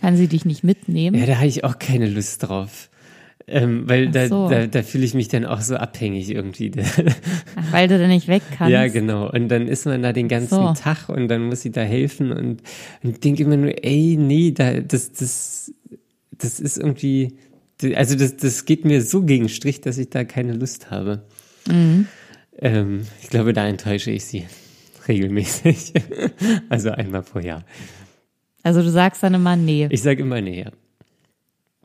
Kann 0.00 0.16
sie 0.16 0.28
dich 0.28 0.44
nicht 0.44 0.62
mitnehmen? 0.62 1.18
Ja, 1.18 1.24
da 1.24 1.36
habe 1.36 1.46
ich 1.46 1.64
auch 1.64 1.78
keine 1.78 2.06
Lust 2.06 2.42
drauf. 2.42 2.90
Ähm, 3.46 3.88
weil 3.88 4.10
da, 4.10 4.28
so. 4.28 4.48
da, 4.50 4.66
da 4.66 4.82
fühle 4.82 5.06
ich 5.06 5.14
mich 5.14 5.28
dann 5.28 5.46
auch 5.46 5.62
so 5.62 5.76
abhängig 5.76 6.30
irgendwie. 6.30 6.70
Ach, 7.56 7.72
weil 7.72 7.88
du 7.88 7.98
da 7.98 8.06
nicht 8.06 8.28
weg 8.28 8.42
kannst. 8.58 8.70
Ja, 8.70 8.88
genau. 8.88 9.30
Und 9.30 9.48
dann 9.48 9.68
ist 9.68 9.86
man 9.86 10.02
da 10.02 10.12
den 10.12 10.28
ganzen 10.28 10.48
So. 10.54 10.74
Tag 10.74 11.08
und 11.08 11.28
dann 11.28 11.46
muss 11.46 11.62
sie 11.62 11.70
da 11.70 11.80
helfen 11.80 12.30
und, 12.30 12.62
und 13.02 13.24
denke 13.24 13.44
immer 13.44 13.56
nur, 13.56 13.72
ey, 13.82 14.18
nee, 14.20 14.50
da, 14.50 14.80
das, 14.80 15.12
das, 15.12 15.72
das 16.36 16.60
ist 16.60 16.76
irgendwie, 16.76 17.38
also 17.94 18.16
das, 18.16 18.36
das 18.36 18.64
geht 18.64 18.84
mir 18.84 19.02
so 19.02 19.22
gegen 19.22 19.48
Strich, 19.48 19.80
dass 19.80 19.98
ich 19.98 20.10
da 20.10 20.24
keine 20.24 20.52
Lust 20.52 20.90
habe. 20.90 21.22
Mhm. 21.66 22.06
Ähm, 22.58 23.06
ich 23.22 23.28
glaube, 23.28 23.52
da 23.52 23.66
enttäusche 23.66 24.10
ich 24.10 24.24
sie 24.24 24.46
regelmäßig. 25.08 25.94
also 26.68 26.90
einmal 26.90 27.22
pro 27.22 27.38
Jahr. 27.38 27.64
Also 28.62 28.82
du 28.82 28.90
sagst 28.90 29.22
dann 29.22 29.34
immer 29.34 29.56
nee. 29.56 29.86
Ich 29.90 30.02
sage 30.02 30.22
immer 30.22 30.40
nee. 30.40 30.62
Ja. 30.62 30.72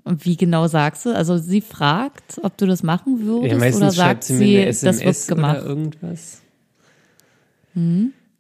Und 0.04 0.26
wie 0.26 0.36
genau 0.36 0.68
sagst 0.68 1.06
du? 1.06 1.16
Also 1.16 1.38
sie 1.38 1.62
fragt, 1.62 2.40
ob 2.44 2.58
du 2.58 2.66
das 2.66 2.84
machen 2.84 3.26
würdest 3.26 3.54
Ja, 3.54 3.58
meistens 3.58 3.82
oder 3.82 3.92
sagt 3.92 4.24
sie 4.26 4.34
mir 4.34 4.64
eine 4.64 4.74
sie, 4.74 4.86
das 4.86 4.98
SMS 4.98 5.30
wird 5.30 5.40
oder 5.40 5.48
gemacht. 5.54 5.66
irgendwas. 5.66 6.42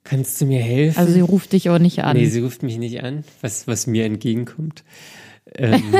Kannst 0.03 0.41
du 0.41 0.45
mir 0.45 0.59
helfen? 0.59 0.99
Also 0.99 1.13
sie 1.13 1.21
ruft 1.21 1.53
dich 1.53 1.69
auch 1.69 1.79
nicht 1.79 2.03
an. 2.03 2.17
Nee, 2.17 2.25
sie 2.25 2.41
ruft 2.41 2.63
mich 2.63 2.77
nicht 2.77 3.01
an, 3.03 3.23
was, 3.41 3.67
was 3.67 3.87
mir 3.87 4.05
entgegenkommt. 4.05 4.83
Ähm, 5.55 5.81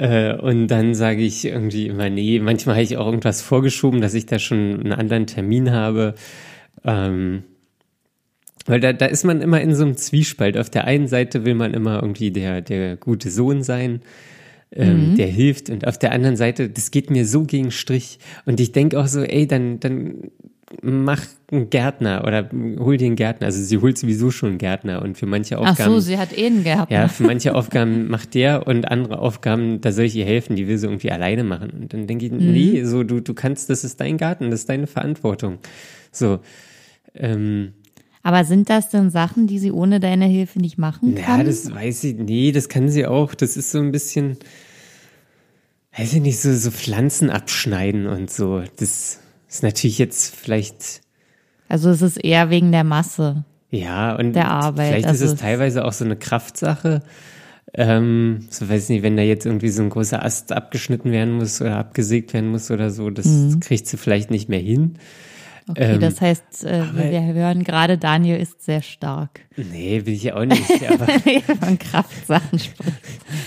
äh, 0.00 0.34
und 0.34 0.68
dann 0.68 0.94
sage 0.94 1.20
ich 1.20 1.44
irgendwie 1.44 1.86
immer, 1.86 2.08
nee, 2.08 2.40
manchmal 2.40 2.76
habe 2.76 2.84
ich 2.84 2.96
auch 2.96 3.04
irgendwas 3.04 3.42
vorgeschoben, 3.42 4.00
dass 4.00 4.14
ich 4.14 4.24
da 4.24 4.38
schon 4.38 4.80
einen 4.80 4.92
anderen 4.94 5.26
Termin 5.26 5.72
habe. 5.72 6.14
Ähm, 6.84 7.44
weil 8.64 8.80
da, 8.80 8.94
da 8.94 9.04
ist 9.04 9.24
man 9.24 9.42
immer 9.42 9.60
in 9.60 9.74
so 9.74 9.84
einem 9.84 9.98
Zwiespalt. 9.98 10.56
Auf 10.56 10.70
der 10.70 10.84
einen 10.84 11.06
Seite 11.06 11.44
will 11.44 11.54
man 11.54 11.74
immer 11.74 12.00
irgendwie 12.00 12.30
der, 12.30 12.62
der 12.62 12.96
gute 12.96 13.30
Sohn 13.30 13.62
sein, 13.62 14.00
ähm, 14.72 15.16
der 15.16 15.26
hilft. 15.26 15.68
Und 15.68 15.86
auf 15.86 15.98
der 15.98 16.12
anderen 16.12 16.36
Seite, 16.36 16.70
das 16.70 16.90
geht 16.90 17.10
mir 17.10 17.26
so 17.26 17.44
gegen 17.44 17.70
Strich. 17.70 18.20
Und 18.46 18.58
ich 18.58 18.72
denke 18.72 18.98
auch 18.98 19.06
so, 19.06 19.20
ey, 19.20 19.46
dann, 19.46 19.80
dann 19.80 20.30
mach 20.82 21.24
einen 21.50 21.68
Gärtner 21.68 22.22
oder 22.24 22.48
hol 22.78 22.96
dir 22.96 23.06
einen 23.06 23.16
Gärtner. 23.16 23.46
Also 23.46 23.60
sie 23.62 23.78
holt 23.78 23.98
sowieso 23.98 24.30
schon 24.30 24.50
einen 24.50 24.58
Gärtner 24.58 25.02
und 25.02 25.18
für 25.18 25.26
manche 25.26 25.58
Ach 25.58 25.70
Aufgaben. 25.72 25.90
so, 25.94 26.00
sie 26.00 26.16
hat 26.18 26.36
eh 26.36 26.46
einen 26.46 26.62
gehabt. 26.62 26.92
ja, 26.92 27.08
für 27.08 27.24
manche 27.24 27.54
Aufgaben 27.56 28.08
macht 28.08 28.34
der 28.34 28.66
und 28.68 28.88
andere 28.88 29.18
Aufgaben, 29.18 29.80
da 29.80 29.90
soll 29.90 30.04
ich 30.04 30.14
ihr 30.16 30.24
helfen, 30.24 30.54
die 30.56 30.68
will 30.68 30.78
sie 30.78 30.86
irgendwie 30.86 31.10
alleine 31.10 31.42
machen. 31.44 31.70
Und 31.70 31.92
dann 31.92 32.06
denke 32.06 32.26
ich, 32.26 32.32
Mhm. 32.32 32.52
nee, 32.52 32.84
so 32.84 33.02
du, 33.02 33.20
du 33.20 33.34
kannst, 33.34 33.68
das 33.68 33.82
ist 33.82 34.00
dein 34.00 34.16
Garten, 34.16 34.50
das 34.50 34.60
ist 34.60 34.68
deine 34.68 34.86
Verantwortung. 34.86 35.58
So. 36.12 36.38
Ähm, 37.14 37.72
Aber 38.22 38.44
sind 38.44 38.70
das 38.70 38.90
denn 38.90 39.10
Sachen, 39.10 39.48
die 39.48 39.58
sie 39.58 39.72
ohne 39.72 39.98
deine 39.98 40.26
Hilfe 40.26 40.60
nicht 40.60 40.78
machen 40.78 41.16
ja, 41.16 41.22
kann? 41.24 41.46
das 41.46 41.74
weiß 41.74 42.04
ich, 42.04 42.14
nee, 42.16 42.52
das 42.52 42.68
kann 42.68 42.88
sie 42.88 43.06
auch. 43.06 43.34
Das 43.34 43.56
ist 43.56 43.72
so 43.72 43.78
ein 43.80 43.90
bisschen, 43.90 44.36
weiß 45.98 46.12
ich 46.14 46.20
nicht, 46.20 46.38
so, 46.38 46.54
so 46.54 46.70
Pflanzen 46.70 47.28
abschneiden 47.30 48.06
und 48.06 48.30
so. 48.30 48.62
Das 48.78 49.18
ist 49.50 49.62
natürlich 49.62 49.98
jetzt 49.98 50.34
vielleicht, 50.34 51.02
also 51.68 51.90
es 51.90 52.00
ist 52.02 52.16
eher 52.16 52.48
wegen 52.50 52.72
der 52.72 52.84
Masse. 52.84 53.44
ja, 53.70 54.16
und 54.16 54.32
Der 54.32 54.50
Arbeit, 54.50 54.88
vielleicht 54.88 55.08
also 55.08 55.24
ist 55.26 55.32
es 55.32 55.40
teilweise 55.40 55.84
auch 55.84 55.92
so 55.92 56.04
eine 56.04 56.16
Kraftsache. 56.16 57.02
Ähm, 57.72 58.46
so 58.50 58.68
weiß 58.68 58.84
ich 58.84 58.88
nicht, 58.88 59.02
wenn 59.04 59.16
da 59.16 59.22
jetzt 59.22 59.46
irgendwie 59.46 59.68
so 59.68 59.82
ein 59.82 59.90
großer 59.90 60.24
Ast 60.24 60.50
abgeschnitten 60.50 61.12
werden 61.12 61.34
muss 61.34 61.60
oder 61.60 61.76
abgesägt 61.76 62.32
werden 62.34 62.50
muss 62.50 62.70
oder 62.72 62.90
so, 62.90 63.10
das 63.10 63.26
Mhm. 63.26 63.60
kriegt 63.60 63.86
sie 63.86 63.96
vielleicht 63.96 64.30
nicht 64.30 64.48
mehr 64.48 64.58
hin. 64.58 64.94
Okay, 65.68 65.94
Ähm, 65.94 66.00
das 66.00 66.20
heißt, 66.20 66.64
äh, 66.64 66.82
wir 66.94 67.22
hören 67.32 67.62
gerade, 67.62 67.96
Daniel 67.96 68.40
ist 68.40 68.64
sehr 68.64 68.82
stark. 68.82 69.42
Nee, 69.56 70.04
will 70.04 70.14
ich 70.14 70.24
ja 70.24 70.34
auch 70.34 70.44
nicht. 70.44 70.68
Aber 70.90 71.06
Von 71.06 71.78
Kraftsachen 71.78 72.58
spricht. 72.58 72.98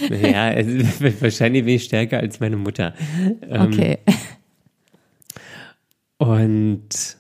ja, 0.23 0.47
also, 0.47 0.71
wahrscheinlich 1.19 1.65
bin 1.65 1.75
ich 1.75 1.83
stärker 1.83 2.19
als 2.19 2.39
meine 2.39 2.55
Mutter. 2.55 2.93
Ähm, 3.49 3.61
Okay. 3.73 3.97
Und 6.17 7.17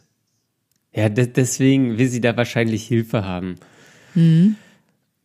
ja, 0.93 1.09
de 1.09 1.27
deswegen 1.27 1.97
will 1.97 2.07
sie 2.07 2.21
da 2.21 2.37
wahrscheinlich 2.37 2.87
Hilfe 2.87 3.25
haben. 3.25 3.55
Mhm. 4.15 4.55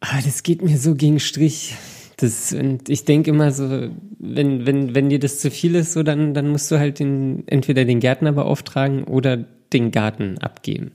Aber 0.00 0.22
das 0.24 0.42
geht 0.42 0.62
mir 0.62 0.78
so 0.78 0.94
gegen 0.94 1.20
Strich. 1.20 1.74
Das, 2.16 2.52
und 2.52 2.88
ich 2.88 3.04
denke 3.04 3.30
immer 3.30 3.52
so, 3.52 3.90
wenn, 4.18 4.66
wenn, 4.66 4.94
wenn 4.94 5.08
dir 5.08 5.20
das 5.20 5.40
zu 5.40 5.50
viel 5.50 5.74
ist, 5.76 5.92
so 5.92 6.02
dann, 6.02 6.34
dann 6.34 6.48
musst 6.48 6.70
du 6.70 6.78
halt 6.78 6.98
den, 6.98 7.46
entweder 7.46 7.84
den 7.84 8.00
Gärtner 8.00 8.32
beauftragen 8.32 9.04
oder 9.04 9.44
den 9.72 9.90
Garten 9.90 10.38
abgeben. 10.38 10.92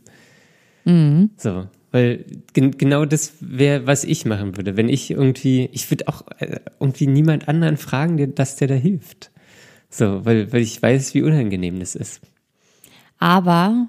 Mhm. 0.86 1.30
So. 1.38 1.68
Weil 1.92 2.26
gen 2.54 2.72
genau 2.72 3.06
das 3.06 3.34
wäre, 3.40 3.86
was 3.86 4.04
ich 4.04 4.26
machen 4.26 4.58
würde. 4.58 4.76
Wenn 4.76 4.90
ich 4.90 5.12
irgendwie, 5.12 5.70
ich 5.72 5.90
würde 5.92 6.08
auch 6.08 6.24
äh, 6.40 6.60
irgendwie 6.80 7.08
niemand 7.08 7.48
anderen 7.48 7.78
fragen, 7.78 8.18
der, 8.18 8.28
dass 8.28 8.56
der 8.56 8.68
da 8.68 8.74
hilft. 8.74 9.30
So, 9.90 10.26
weil, 10.26 10.52
weil 10.52 10.62
ich 10.62 10.82
weiß, 10.82 11.14
wie 11.14 11.22
unangenehm 11.22 11.80
das 11.80 11.94
ist. 11.94 12.20
Aber 13.24 13.88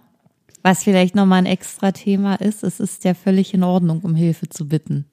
was 0.62 0.84
vielleicht 0.84 1.16
nochmal 1.16 1.40
ein 1.40 1.46
extra 1.46 1.90
Thema 1.90 2.36
ist, 2.36 2.62
es 2.62 2.78
ist 2.78 3.02
ja 3.02 3.14
völlig 3.14 3.52
in 3.52 3.64
Ordnung, 3.64 3.98
um 4.02 4.14
Hilfe 4.14 4.48
zu 4.48 4.68
bitten. 4.68 5.06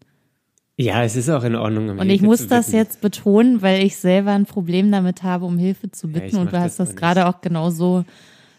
Ja, 0.78 1.04
es 1.04 1.16
ist 1.16 1.28
auch 1.28 1.44
in 1.44 1.56
Ordnung. 1.56 1.90
Um 1.90 1.98
Und 1.98 2.02
Hilfe 2.08 2.14
ich 2.14 2.22
muss 2.22 2.46
das 2.46 2.72
jetzt 2.72 3.02
betonen, 3.02 3.64
weil 3.64 3.84
ich 3.84 3.98
selber 3.98 4.32
ein 4.34 4.46
Problem 4.46 4.92
damit 4.92 5.24
habe, 5.24 5.46
um 5.46 5.58
Hilfe 5.58 5.90
zu 5.90 6.08
bitten. 6.08 6.38
Und 6.38 6.46
mach 6.46 6.52
du 6.52 6.60
hast 6.60 6.80
das 6.80 6.96
gerade 6.96 7.26
auch 7.26 7.42
genauso 7.42 8.06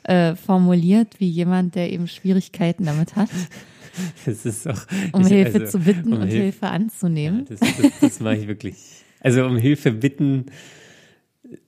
äh, 0.03 0.35
formuliert, 0.35 1.21
wie 1.21 1.29
jemand, 1.29 1.77
der 1.77 1.93
eben 1.93 2.09
Schwierigkeiten 2.09 2.85
damit 2.85 3.15
hat, 3.15 3.31
Das 4.25 4.45
ist 4.45 4.67
auch, 4.67 4.81
um 5.13 5.23
ich, 5.23 5.29
Hilfe 5.29 5.61
also, 5.61 5.79
zu 5.79 5.85
bitten 5.85 6.13
um 6.13 6.23
und 6.23 6.29
Hilfe- 6.29 6.43
Hilfe 6.43 6.67
anzunehmen. 6.67 7.45
Das, 7.49 7.61
das, 7.61 8.01
das 8.01 8.21
mache 8.21 8.37
ich 8.39 8.49
wirklich. 8.49 8.75
Also 9.21 9.45
um 9.45 9.57
Hilfe 9.59 9.93
bitten, 9.93 10.47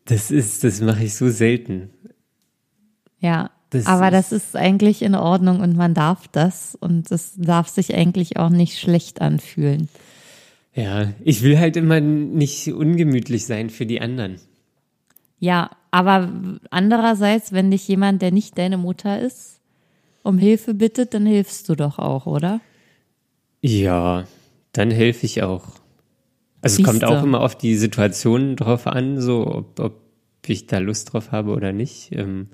das 0.06 0.32
ist, 0.32 0.64
das 0.64 0.80
mache 0.80 1.04
ich 1.04 1.14
so 1.14 1.28
selten. 1.28 1.90
Ja, 3.20 3.50
Das 3.74 3.86
aber 3.86 4.12
das 4.12 4.30
ist 4.30 4.54
eigentlich 4.54 5.02
in 5.02 5.16
Ordnung 5.16 5.58
und 5.60 5.76
man 5.76 5.94
darf 5.94 6.28
das 6.28 6.76
und 6.78 7.10
es 7.10 7.32
darf 7.36 7.68
sich 7.68 7.92
eigentlich 7.92 8.36
auch 8.36 8.50
nicht 8.50 8.78
schlecht 8.78 9.20
anfühlen. 9.20 9.88
Ja, 10.74 11.12
ich 11.24 11.42
will 11.42 11.58
halt 11.58 11.76
immer 11.76 12.00
nicht 12.00 12.68
ungemütlich 12.68 13.46
sein 13.46 13.70
für 13.70 13.84
die 13.84 14.00
anderen. 14.00 14.36
Ja, 15.40 15.70
aber 15.90 16.30
andererseits, 16.70 17.52
wenn 17.52 17.72
dich 17.72 17.88
jemand, 17.88 18.22
der 18.22 18.30
nicht 18.30 18.56
deine 18.58 18.78
Mutter 18.78 19.20
ist, 19.20 19.58
um 20.22 20.38
Hilfe 20.38 20.72
bittet, 20.72 21.12
dann 21.12 21.26
hilfst 21.26 21.68
du 21.68 21.74
doch 21.74 21.98
auch, 21.98 22.26
oder? 22.26 22.60
Ja, 23.60 24.24
dann 24.72 24.92
helfe 24.92 25.26
ich 25.26 25.42
auch. 25.42 25.64
Also 26.62 26.80
es 26.80 26.84
kommt 26.84 27.00
Siehste. 27.00 27.08
auch 27.08 27.24
immer 27.24 27.40
auf 27.40 27.58
die 27.58 27.74
Situation 27.74 28.54
drauf 28.54 28.86
an, 28.86 29.20
so 29.20 29.46
ob, 29.48 29.80
ob 29.80 30.00
ich 30.46 30.68
da 30.68 30.78
Lust 30.78 31.12
drauf 31.12 31.32
habe 31.32 31.50
oder 31.50 31.72
nicht. 31.72 32.12
Ähm, 32.12 32.48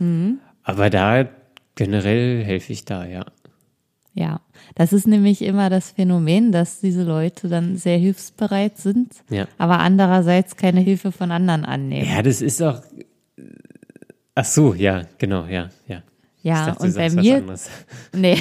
Mhm. 0.00 0.38
Aber 0.62 0.90
da 0.90 1.28
generell 1.74 2.44
helfe 2.44 2.72
ich 2.72 2.84
da, 2.84 3.04
ja. 3.06 3.24
Ja, 4.12 4.40
das 4.74 4.92
ist 4.92 5.06
nämlich 5.06 5.40
immer 5.42 5.70
das 5.70 5.92
Phänomen, 5.92 6.50
dass 6.52 6.80
diese 6.80 7.04
Leute 7.04 7.48
dann 7.48 7.76
sehr 7.76 7.96
hilfsbereit 7.96 8.76
sind, 8.76 9.14
Ja. 9.30 9.46
aber 9.56 9.78
andererseits 9.78 10.56
keine 10.56 10.80
Hilfe 10.80 11.12
von 11.12 11.30
anderen 11.30 11.64
annehmen. 11.64 12.08
Ja, 12.08 12.20
das 12.22 12.42
ist 12.42 12.60
auch. 12.62 12.82
Ach 14.34 14.44
so, 14.44 14.74
ja, 14.74 15.02
genau, 15.18 15.46
ja, 15.46 15.70
ja. 15.86 16.02
Ja, 16.42 16.66
dachte, 16.66 16.82
und 16.84 16.94
bei 16.94 17.10
mir, 17.10 17.42
nee, 18.16 18.38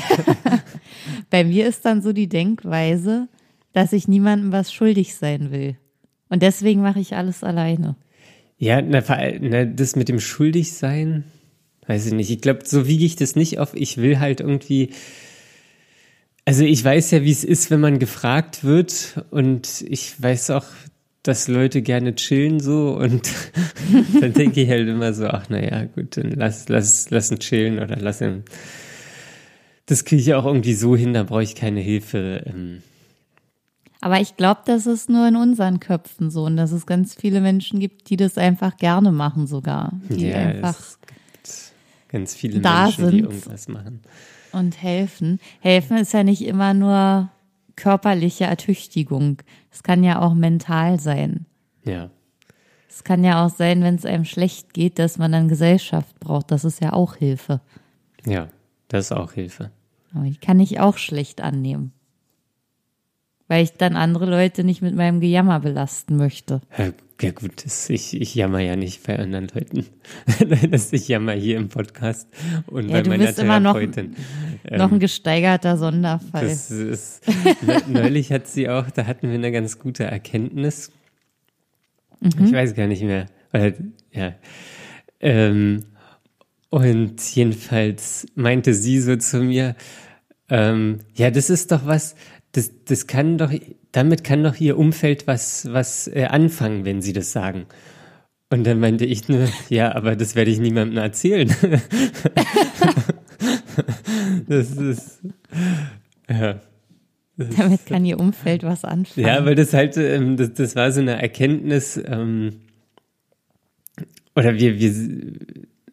bei 1.29 1.43
mir 1.43 1.67
ist 1.67 1.83
dann 1.85 2.01
so 2.01 2.13
die 2.13 2.29
Denkweise, 2.29 3.27
dass 3.73 3.93
ich 3.93 4.07
niemandem 4.07 4.51
was 4.51 4.71
schuldig 4.73 5.15
sein 5.15 5.51
will. 5.51 5.77
Und 6.29 6.41
deswegen 6.41 6.81
mache 6.81 6.99
ich 6.99 7.15
alles 7.15 7.43
alleine. 7.43 7.95
Ja, 8.57 8.81
na, 8.81 9.01
das 9.65 9.95
mit 9.95 10.09
dem 10.09 10.19
Schuldigsein, 10.19 11.23
weiß 11.89 12.05
ich 12.05 12.13
nicht. 12.13 12.29
Ich 12.29 12.41
glaube, 12.41 12.61
so 12.65 12.87
wiege 12.87 13.03
ich 13.03 13.15
das 13.15 13.35
nicht 13.35 13.57
auf. 13.57 13.73
Ich 13.73 13.97
will 13.97 14.19
halt 14.19 14.39
irgendwie. 14.39 14.91
Also 16.45 16.63
ich 16.63 16.83
weiß 16.83 17.11
ja, 17.11 17.23
wie 17.23 17.31
es 17.31 17.43
ist, 17.43 17.69
wenn 17.69 17.79
man 17.79 17.99
gefragt 17.99 18.63
wird 18.63 19.23
und 19.29 19.83
ich 19.87 20.21
weiß 20.21 20.51
auch, 20.51 20.65
dass 21.23 21.47
Leute 21.47 21.81
gerne 21.81 22.15
chillen 22.15 22.59
so 22.59 22.95
und 22.95 23.29
dann 24.21 24.33
denke 24.33 24.61
ich 24.61 24.69
halt 24.69 24.87
immer 24.87 25.13
so, 25.13 25.27
ach 25.27 25.49
naja, 25.49 25.85
gut, 25.85 26.17
dann 26.17 26.31
lass, 26.31 26.69
lass, 26.69 27.09
lass 27.09 27.31
ihn 27.31 27.39
chillen 27.39 27.79
oder 27.79 27.97
lass 27.97 28.21
ihn. 28.21 28.43
Das 29.85 30.05
kriege 30.05 30.21
ich 30.21 30.33
auch 30.33 30.45
irgendwie 30.45 30.73
so 30.73 30.95
hin, 30.95 31.13
da 31.13 31.23
brauche 31.23 31.43
ich 31.43 31.55
keine 31.55 31.81
Hilfe. 31.81 32.43
Ähm, 32.47 32.81
Aber 34.01 34.19
ich 34.19 34.35
glaube, 34.37 34.61
das 34.65 34.87
ist 34.87 35.09
nur 35.09 35.27
in 35.27 35.35
unseren 35.35 35.79
Köpfen 35.79 36.31
so 36.31 36.45
und 36.45 36.57
dass 36.57 36.71
es 36.71 36.85
ganz 36.85 37.13
viele 37.15 37.41
Menschen 37.41 37.79
gibt, 37.79 38.09
die 38.09 38.17
das 38.17 38.37
einfach 38.37 38.77
gerne 38.77 39.11
machen 39.11 39.45
sogar. 39.45 39.99
Die 40.09 40.29
ja, 40.29 40.37
einfach 40.37 40.79
ganz 42.09 42.35
viele 42.35 42.59
da 42.59 42.83
Menschen, 42.83 43.05
die 43.05 43.17
sind. 43.17 43.25
irgendwas 43.25 43.67
machen. 43.67 44.01
und 44.51 44.81
helfen. 44.81 45.39
Helfen 45.61 45.97
ist 45.97 46.13
ja 46.13 46.23
nicht 46.23 46.41
immer 46.43 46.73
nur 46.73 47.29
körperliche 47.75 48.43
Ertüchtigung. 48.43 49.41
Es 49.71 49.83
kann 49.83 50.03
ja 50.03 50.21
auch 50.21 50.33
mental 50.33 50.99
sein. 50.99 51.45
Ja. 51.85 52.09
Es 52.89 53.03
kann 53.03 53.23
ja 53.23 53.45
auch 53.45 53.49
sein, 53.49 53.81
wenn 53.81 53.95
es 53.95 54.05
einem 54.05 54.25
schlecht 54.25 54.73
geht, 54.73 54.99
dass 54.99 55.17
man 55.17 55.31
dann 55.31 55.47
Gesellschaft 55.47 56.19
braucht. 56.19 56.51
Das 56.51 56.65
ist 56.65 56.81
ja 56.81 56.91
auch 56.91 57.15
Hilfe. 57.15 57.61
Ja, 58.25 58.49
das 58.89 59.05
ist 59.05 59.11
auch 59.13 59.31
Hilfe. 59.31 59.71
Aber 60.13 60.25
die 60.25 60.35
kann 60.35 60.59
ich 60.59 60.79
auch 60.79 60.97
schlecht 60.97 61.39
annehmen. 61.41 61.93
Weil 63.49 63.63
ich 63.63 63.73
dann 63.73 63.95
andere 63.97 64.27
Leute 64.29 64.63
nicht 64.63 64.81
mit 64.81 64.95
meinem 64.95 65.19
Gejammer 65.19 65.59
belasten 65.59 66.15
möchte. 66.15 66.61
Ja, 67.21 67.31
gut, 67.31 67.65
das, 67.65 67.89
ich, 67.89 68.13
ich 68.21 68.33
jammer 68.33 68.59
ja 68.59 68.77
nicht 68.77 69.05
bei 69.05 69.19
anderen 69.19 69.49
Leuten. 69.53 69.85
das, 70.71 70.93
ich 70.93 71.09
jammer 71.09 71.33
hier 71.33 71.57
im 71.57 71.67
Podcast 71.67 72.29
und 72.67 72.87
Ja, 72.87 72.93
bei 72.97 73.01
du 73.01 73.09
meiner 73.09 73.25
bist 73.25 73.39
immer 73.39 73.59
noch- 73.59 73.73
Therapeutin. 73.73 74.15
Noch 74.71 74.91
ein 74.91 74.99
gesteigerter 74.99 75.77
Sonderfall. 75.77 76.43
Ähm, 76.43 76.49
Das 76.49 76.71
ist, 76.71 77.27
ne, 77.27 77.81
neulich 77.87 78.31
hat 78.31 78.47
sie 78.47 78.69
auch, 78.69 78.89
da 78.91 79.05
hatten 79.05 79.27
wir 79.27 79.35
eine 79.35 79.51
ganz 79.51 79.79
gute 79.79 80.03
Erkenntnis. 80.05 80.91
Mhm. 82.21 82.45
Ich 82.45 82.51
weiß 82.53 82.75
gar 82.75 82.87
nicht 82.87 83.01
mehr. 83.03 83.25
Weil, 83.51 83.91
ja. 84.11 84.33
Ähm, 85.19 85.85
und 86.69 87.19
jedenfalls 87.35 88.27
meinte 88.35 88.73
sie 88.73 88.99
so 89.01 89.15
zu 89.15 89.37
mir, 89.41 89.75
ähm, 90.49 90.99
ja, 91.15 91.31
das 91.31 91.49
ist 91.49 91.71
doch 91.71 91.85
was, 91.85 92.15
das, 92.53 92.71
das 92.85 93.07
kann 93.07 93.37
doch, 93.37 93.51
damit 93.91 94.23
kann 94.23 94.43
doch 94.43 94.55
ihr 94.59 94.77
Umfeld 94.77 95.27
was, 95.27 95.71
was 95.71 96.07
äh, 96.07 96.25
anfangen, 96.25 96.85
wenn 96.85 97.01
sie 97.01 97.13
das 97.13 97.31
sagen. 97.31 97.65
Und 98.49 98.63
dann 98.65 98.79
meinte 98.79 99.05
ich 99.05 99.29
nur, 99.29 99.47
ja, 99.69 99.95
aber 99.95 100.15
das 100.15 100.35
werde 100.35 100.51
ich 100.51 100.59
niemandem 100.59 100.97
erzählen. 100.97 101.49
das 104.47 104.71
ist, 104.71 105.19
ja. 106.29 106.59
Damit 107.37 107.85
kann 107.85 108.03
ihr 108.03 108.19
Umfeld 108.19 108.63
was 108.63 108.83
anfangen. 108.83 109.25
Ja, 109.25 109.45
weil 109.45 109.55
das 109.55 109.73
halt, 109.73 109.95
ähm, 109.95 110.35
das, 110.35 110.53
das 110.53 110.75
war 110.75 110.91
so 110.91 110.99
eine 110.99 111.21
Erkenntnis, 111.21 111.95
ähm, 112.05 112.61
oder 114.35 114.55
wir, 114.55 114.77
wir, 114.79 114.91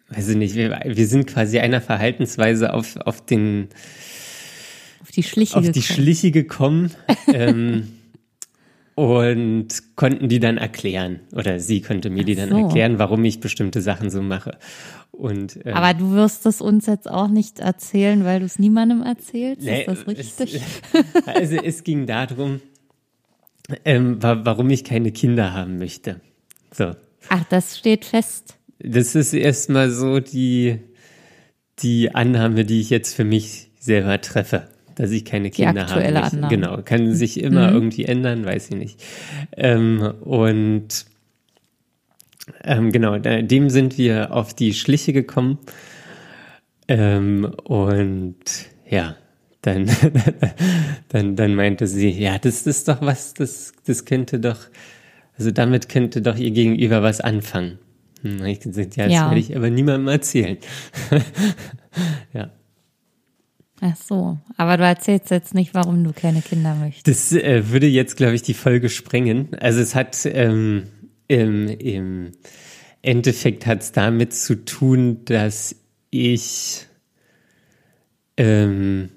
weiß 0.08 0.28
ich 0.30 0.36
nicht, 0.36 0.54
wir, 0.56 0.80
wir 0.84 1.06
sind 1.06 1.26
quasi 1.26 1.58
einer 1.58 1.80
Verhaltensweise 1.80 2.72
auf, 2.72 2.96
auf 2.96 3.24
den, 3.24 3.68
die 5.16 5.22
Schliche 5.22 5.56
auf 5.56 5.70
die. 5.70 5.82
Schliche 5.82 6.30
gekommen, 6.30 6.92
ähm, 7.32 7.88
und 8.96 9.68
konnten 9.94 10.28
die 10.28 10.40
dann 10.40 10.56
erklären, 10.56 11.20
oder 11.32 11.60
sie 11.60 11.82
konnte 11.82 12.08
mir 12.08 12.24
die 12.24 12.34
dann 12.34 12.48
so. 12.48 12.56
erklären, 12.56 12.98
warum 12.98 13.24
ich 13.24 13.40
bestimmte 13.40 13.82
Sachen 13.82 14.08
so 14.08 14.22
mache. 14.22 14.56
Und, 15.12 15.58
ähm, 15.64 15.74
Aber 15.74 15.92
du 15.92 16.12
wirst 16.12 16.46
es 16.46 16.62
uns 16.62 16.86
jetzt 16.86 17.08
auch 17.08 17.28
nicht 17.28 17.60
erzählen, 17.60 18.24
weil 18.24 18.40
du 18.40 18.46
es 18.46 18.58
niemandem 18.58 19.02
erzählst. 19.02 19.62
Nee, 19.62 19.80
ist 19.80 19.88
das 19.88 20.06
richtig? 20.06 20.54
Es, 20.54 21.26
also 21.26 21.56
es 21.56 21.84
ging 21.84 22.06
darum, 22.06 22.60
ähm, 23.84 24.22
wa 24.22 24.40
warum 24.44 24.70
ich 24.70 24.82
keine 24.82 25.12
Kinder 25.12 25.52
haben 25.52 25.78
möchte. 25.78 26.20
So. 26.72 26.92
Ach, 27.28 27.44
das 27.50 27.78
steht 27.78 28.06
fest. 28.06 28.56
Das 28.78 29.14
ist 29.14 29.34
erstmal 29.34 29.90
so 29.90 30.20
die, 30.20 30.78
die 31.80 32.14
Annahme, 32.14 32.64
die 32.64 32.80
ich 32.80 32.88
jetzt 32.88 33.14
für 33.14 33.24
mich 33.24 33.70
selber 33.78 34.20
treffe, 34.22 34.68
dass 34.96 35.10
ich 35.12 35.24
keine 35.24 35.50
Kinder 35.50 35.86
habe. 35.88 36.04
Annahme. 36.04 36.48
Genau, 36.48 36.82
kann 36.82 37.14
sich 37.14 37.40
immer 37.40 37.70
irgendwie 37.70 38.04
ändern, 38.06 38.44
weiß 38.44 38.70
ich 38.70 38.76
nicht. 38.76 39.02
Ähm, 39.56 40.00
und 40.22 41.06
ähm, 42.64 42.92
genau, 42.92 43.18
dem 43.18 43.70
sind 43.70 43.98
wir 43.98 44.32
auf 44.32 44.54
die 44.54 44.74
Schliche 44.74 45.12
gekommen. 45.12 45.58
Ähm, 46.88 47.44
und 47.64 48.36
ja, 48.88 49.16
dann, 49.62 49.90
dann, 51.08 51.36
dann 51.36 51.54
meinte 51.54 51.86
sie, 51.86 52.10
ja, 52.10 52.38
das 52.38 52.66
ist 52.66 52.88
doch 52.88 53.02
was, 53.02 53.34
das, 53.34 53.72
das 53.84 54.04
könnte 54.04 54.38
doch, 54.38 54.58
also 55.36 55.50
damit 55.50 55.88
könnte 55.88 56.22
doch 56.22 56.36
ihr 56.36 56.52
Gegenüber 56.52 57.02
was 57.02 57.20
anfangen. 57.20 57.78
Hm, 58.22 58.44
ich 58.44 58.60
gesagt, 58.60 58.96
ja, 58.96 59.04
das 59.04 59.12
Ja. 59.14 59.26
werde 59.26 59.40
ich 59.40 59.56
aber 59.56 59.70
niemandem 59.70 60.08
erzählen. 60.08 60.56
ja. 62.32 62.50
Ach 63.80 63.96
so. 63.96 64.38
Aber 64.56 64.76
du 64.76 64.84
erzählst 64.84 65.30
jetzt 65.30 65.54
nicht, 65.54 65.74
warum 65.74 66.02
du 66.02 66.12
keine 66.12 66.40
Kinder 66.40 66.74
möchtest. 66.74 67.08
Das 67.08 67.32
äh, 67.32 67.70
würde 67.70 67.86
jetzt, 67.86 68.16
glaube 68.16 68.34
ich, 68.34 68.42
die 68.42 68.54
Folge 68.54 68.88
sprengen. 68.88 69.54
Also 69.60 69.80
es 69.80 69.94
hat 69.94 70.24
ähm, 70.24 70.84
im, 71.28 71.68
im 71.68 72.32
Endeffekt 73.02 73.66
hat 73.66 73.82
es 73.82 73.92
damit 73.92 74.32
zu 74.34 74.64
tun, 74.64 75.24
dass 75.26 75.76
ich 76.10 76.86
ähm, 78.36 79.10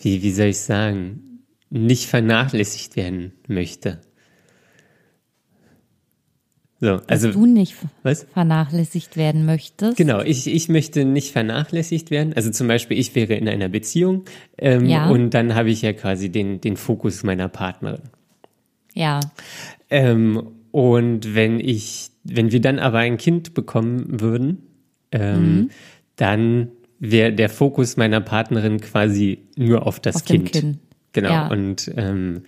wie, 0.00 0.22
wie 0.22 0.32
soll 0.32 0.46
ich 0.46 0.60
sagen, 0.60 1.42
nicht 1.70 2.06
vernachlässigt 2.06 2.96
werden 2.96 3.32
möchte. 3.48 4.00
So, 6.78 7.00
also 7.06 7.28
dass 7.28 7.36
du 7.36 7.46
nicht 7.46 7.74
was? 8.02 8.26
vernachlässigt 8.34 9.16
werden 9.16 9.46
möchtest. 9.46 9.96
Genau, 9.96 10.20
ich, 10.20 10.46
ich 10.46 10.68
möchte 10.68 11.04
nicht 11.04 11.32
vernachlässigt 11.32 12.10
werden. 12.10 12.34
Also 12.34 12.50
zum 12.50 12.68
Beispiel, 12.68 12.98
ich 12.98 13.14
wäre 13.14 13.34
in 13.34 13.48
einer 13.48 13.68
Beziehung 13.68 14.24
ähm, 14.58 14.84
Ja. 14.84 15.08
und 15.08 15.30
dann 15.30 15.54
habe 15.54 15.70
ich 15.70 15.80
ja 15.80 15.94
quasi 15.94 16.28
den, 16.28 16.60
den 16.60 16.76
Fokus 16.76 17.22
meiner 17.22 17.48
Partnerin. 17.48 18.02
Ja. 18.94 19.20
Ähm, 19.88 20.50
und 20.70 21.34
wenn 21.34 21.60
ich 21.60 22.10
wenn 22.28 22.52
wir 22.52 22.60
dann 22.60 22.78
aber 22.78 22.98
ein 22.98 23.18
Kind 23.18 23.54
bekommen 23.54 24.20
würden, 24.20 24.62
ähm, 25.12 25.56
mhm. 25.56 25.70
dann 26.16 26.68
wäre 26.98 27.32
der 27.32 27.48
Fokus 27.48 27.96
meiner 27.96 28.20
Partnerin 28.20 28.80
quasi 28.80 29.44
nur 29.56 29.86
auf 29.86 30.00
das 30.00 30.16
auf 30.16 30.24
kind. 30.24 30.52
kind. 30.52 30.78
Genau. 31.12 31.30
Ja. 31.30 31.48
Und 31.48 31.90
ähm, 31.96 32.42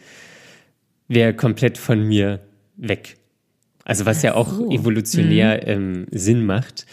wäre 1.06 1.34
komplett 1.34 1.78
von 1.78 2.06
mir 2.06 2.40
weg. 2.76 3.16
Also 3.88 4.04
was 4.04 4.22
ja 4.22 4.34
auch 4.34 4.52
so. 4.52 4.70
evolutionär 4.70 5.62
mhm. 5.64 5.66
ähm, 5.66 6.06
Sinn 6.10 6.44
macht. 6.44 6.86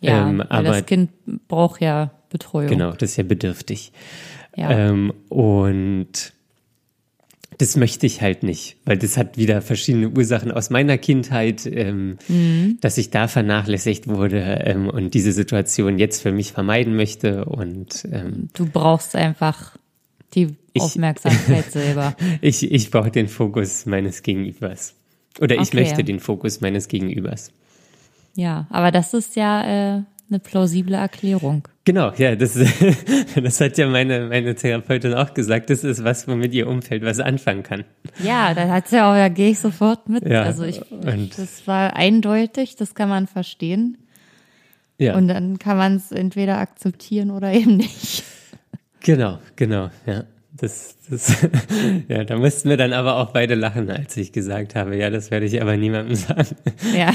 Ja, 0.00 0.28
ähm, 0.28 0.40
aber 0.40 0.68
das 0.68 0.86
Kind 0.86 1.10
braucht 1.48 1.80
ja 1.80 2.12
Betreuung. 2.30 2.68
Genau, 2.68 2.92
das 2.92 3.10
ist 3.10 3.16
ja 3.16 3.24
bedürftig. 3.24 3.92
Ja. 4.56 4.70
Ähm, 4.70 5.12
und 5.28 6.32
das 7.58 7.76
möchte 7.76 8.06
ich 8.06 8.20
halt 8.20 8.42
nicht, 8.42 8.76
weil 8.84 8.96
das 8.96 9.16
hat 9.16 9.38
wieder 9.38 9.60
verschiedene 9.60 10.10
Ursachen 10.10 10.52
aus 10.52 10.70
meiner 10.70 10.98
Kindheit, 10.98 11.66
ähm, 11.66 12.18
mhm. 12.28 12.78
dass 12.80 12.96
ich 12.98 13.10
da 13.10 13.28
vernachlässigt 13.28 14.06
wurde 14.06 14.62
ähm, 14.64 14.88
und 14.88 15.14
diese 15.14 15.32
Situation 15.32 15.98
jetzt 15.98 16.22
für 16.22 16.32
mich 16.32 16.52
vermeiden 16.52 16.94
möchte. 16.94 17.44
Und 17.46 18.06
ähm, 18.12 18.50
du 18.52 18.66
brauchst 18.66 19.16
einfach 19.16 19.76
die 20.34 20.54
ich, 20.74 20.82
Aufmerksamkeit 20.82 21.72
selber. 21.72 22.14
ich 22.40 22.70
ich 22.70 22.90
brauche 22.90 23.10
den 23.10 23.28
Fokus 23.28 23.86
meines 23.86 24.22
Gegenübers. 24.22 24.95
Oder 25.40 25.56
ich 25.56 25.68
okay. 25.68 25.80
möchte 25.80 26.04
den 26.04 26.20
Fokus 26.20 26.60
meines 26.60 26.88
Gegenübers. 26.88 27.52
Ja, 28.34 28.66
aber 28.70 28.90
das 28.90 29.14
ist 29.14 29.36
ja 29.36 29.96
äh, 29.96 30.02
eine 30.28 30.38
plausible 30.40 30.96
Erklärung. 30.96 31.68
Genau, 31.84 32.12
ja, 32.16 32.34
das, 32.34 32.58
das 33.42 33.60
hat 33.60 33.78
ja 33.78 33.86
meine, 33.86 34.26
meine 34.26 34.54
Therapeutin 34.54 35.14
auch 35.14 35.34
gesagt. 35.34 35.70
Das 35.70 35.84
ist 35.84 36.02
was, 36.02 36.26
womit 36.26 36.52
ihr 36.52 36.66
Umfeld 36.66 37.04
was 37.04 37.20
anfangen 37.20 37.62
kann. 37.62 37.84
Ja, 38.22 38.52
da 38.54 38.68
hat 38.68 38.88
sie 38.88 39.00
auch, 39.00 39.14
da 39.14 39.28
gehe 39.28 39.50
ich 39.50 39.60
sofort 39.60 40.08
mit. 40.08 40.26
Ja, 40.26 40.42
also 40.42 40.64
ich, 40.64 40.80
und 40.90 41.38
das 41.38 41.66
war 41.66 41.94
eindeutig, 41.94 42.76
das 42.76 42.94
kann 42.94 43.08
man 43.08 43.26
verstehen. 43.26 43.98
Ja. 44.98 45.14
Und 45.14 45.28
dann 45.28 45.58
kann 45.58 45.76
man 45.76 45.96
es 45.96 46.10
entweder 46.10 46.58
akzeptieren 46.58 47.30
oder 47.30 47.52
eben 47.52 47.76
nicht. 47.76 48.24
Genau, 49.00 49.38
genau, 49.54 49.90
ja. 50.04 50.24
Das, 50.58 50.96
das, 51.10 51.46
ja, 52.08 52.24
da 52.24 52.38
mussten 52.38 52.68
wir 52.68 52.76
dann 52.76 52.92
aber 52.92 53.16
auch 53.16 53.32
beide 53.32 53.54
lachen, 53.54 53.90
als 53.90 54.16
ich 54.16 54.32
gesagt 54.32 54.74
habe, 54.74 54.96
ja, 54.96 55.10
das 55.10 55.30
werde 55.30 55.46
ich 55.46 55.60
aber 55.60 55.76
niemandem 55.76 56.14
sagen. 56.16 56.56
Ja. 56.96 57.12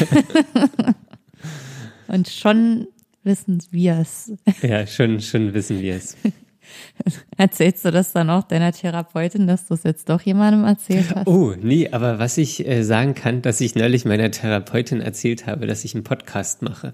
Und 2.08 2.28
schon 2.28 2.88
wissen 3.24 3.62
wir 3.72 4.00
es. 4.00 4.34
Ja, 4.62 4.86
schon, 4.86 5.22
schon 5.22 5.54
wissen 5.54 5.82
wir 5.82 5.96
es. 5.96 6.18
Erzählst 7.38 7.84
du 7.86 7.92
das 7.92 8.14
dann 8.14 8.30
auch 8.30 8.44
deiner 8.44 8.72
Therapeutin, 8.72 9.48
dass 9.48 9.68
du 9.68 9.74
es 9.74 9.84
jetzt 9.84 10.10
doch 10.10 10.22
jemandem 10.22 10.64
erzählt 10.66 11.14
hast? 11.16 11.28
Oh, 11.28 11.54
nee, 11.60 11.89
aber 11.92 12.20
was 12.20 12.38
ich 12.38 12.66
äh, 12.68 12.84
sagen 12.84 13.16
kann, 13.16 13.42
dass 13.42 13.60
ich 13.62 13.76
neulich 13.76 14.06
meiner 14.06 14.30
Therapeutin 14.32 15.02
erzählt 15.02 15.48
habe, 15.48 15.68
dass 15.68 15.84
ich 15.84 15.96
einen 15.96 16.04
Podcast 16.04 16.62
mache. 16.62 16.94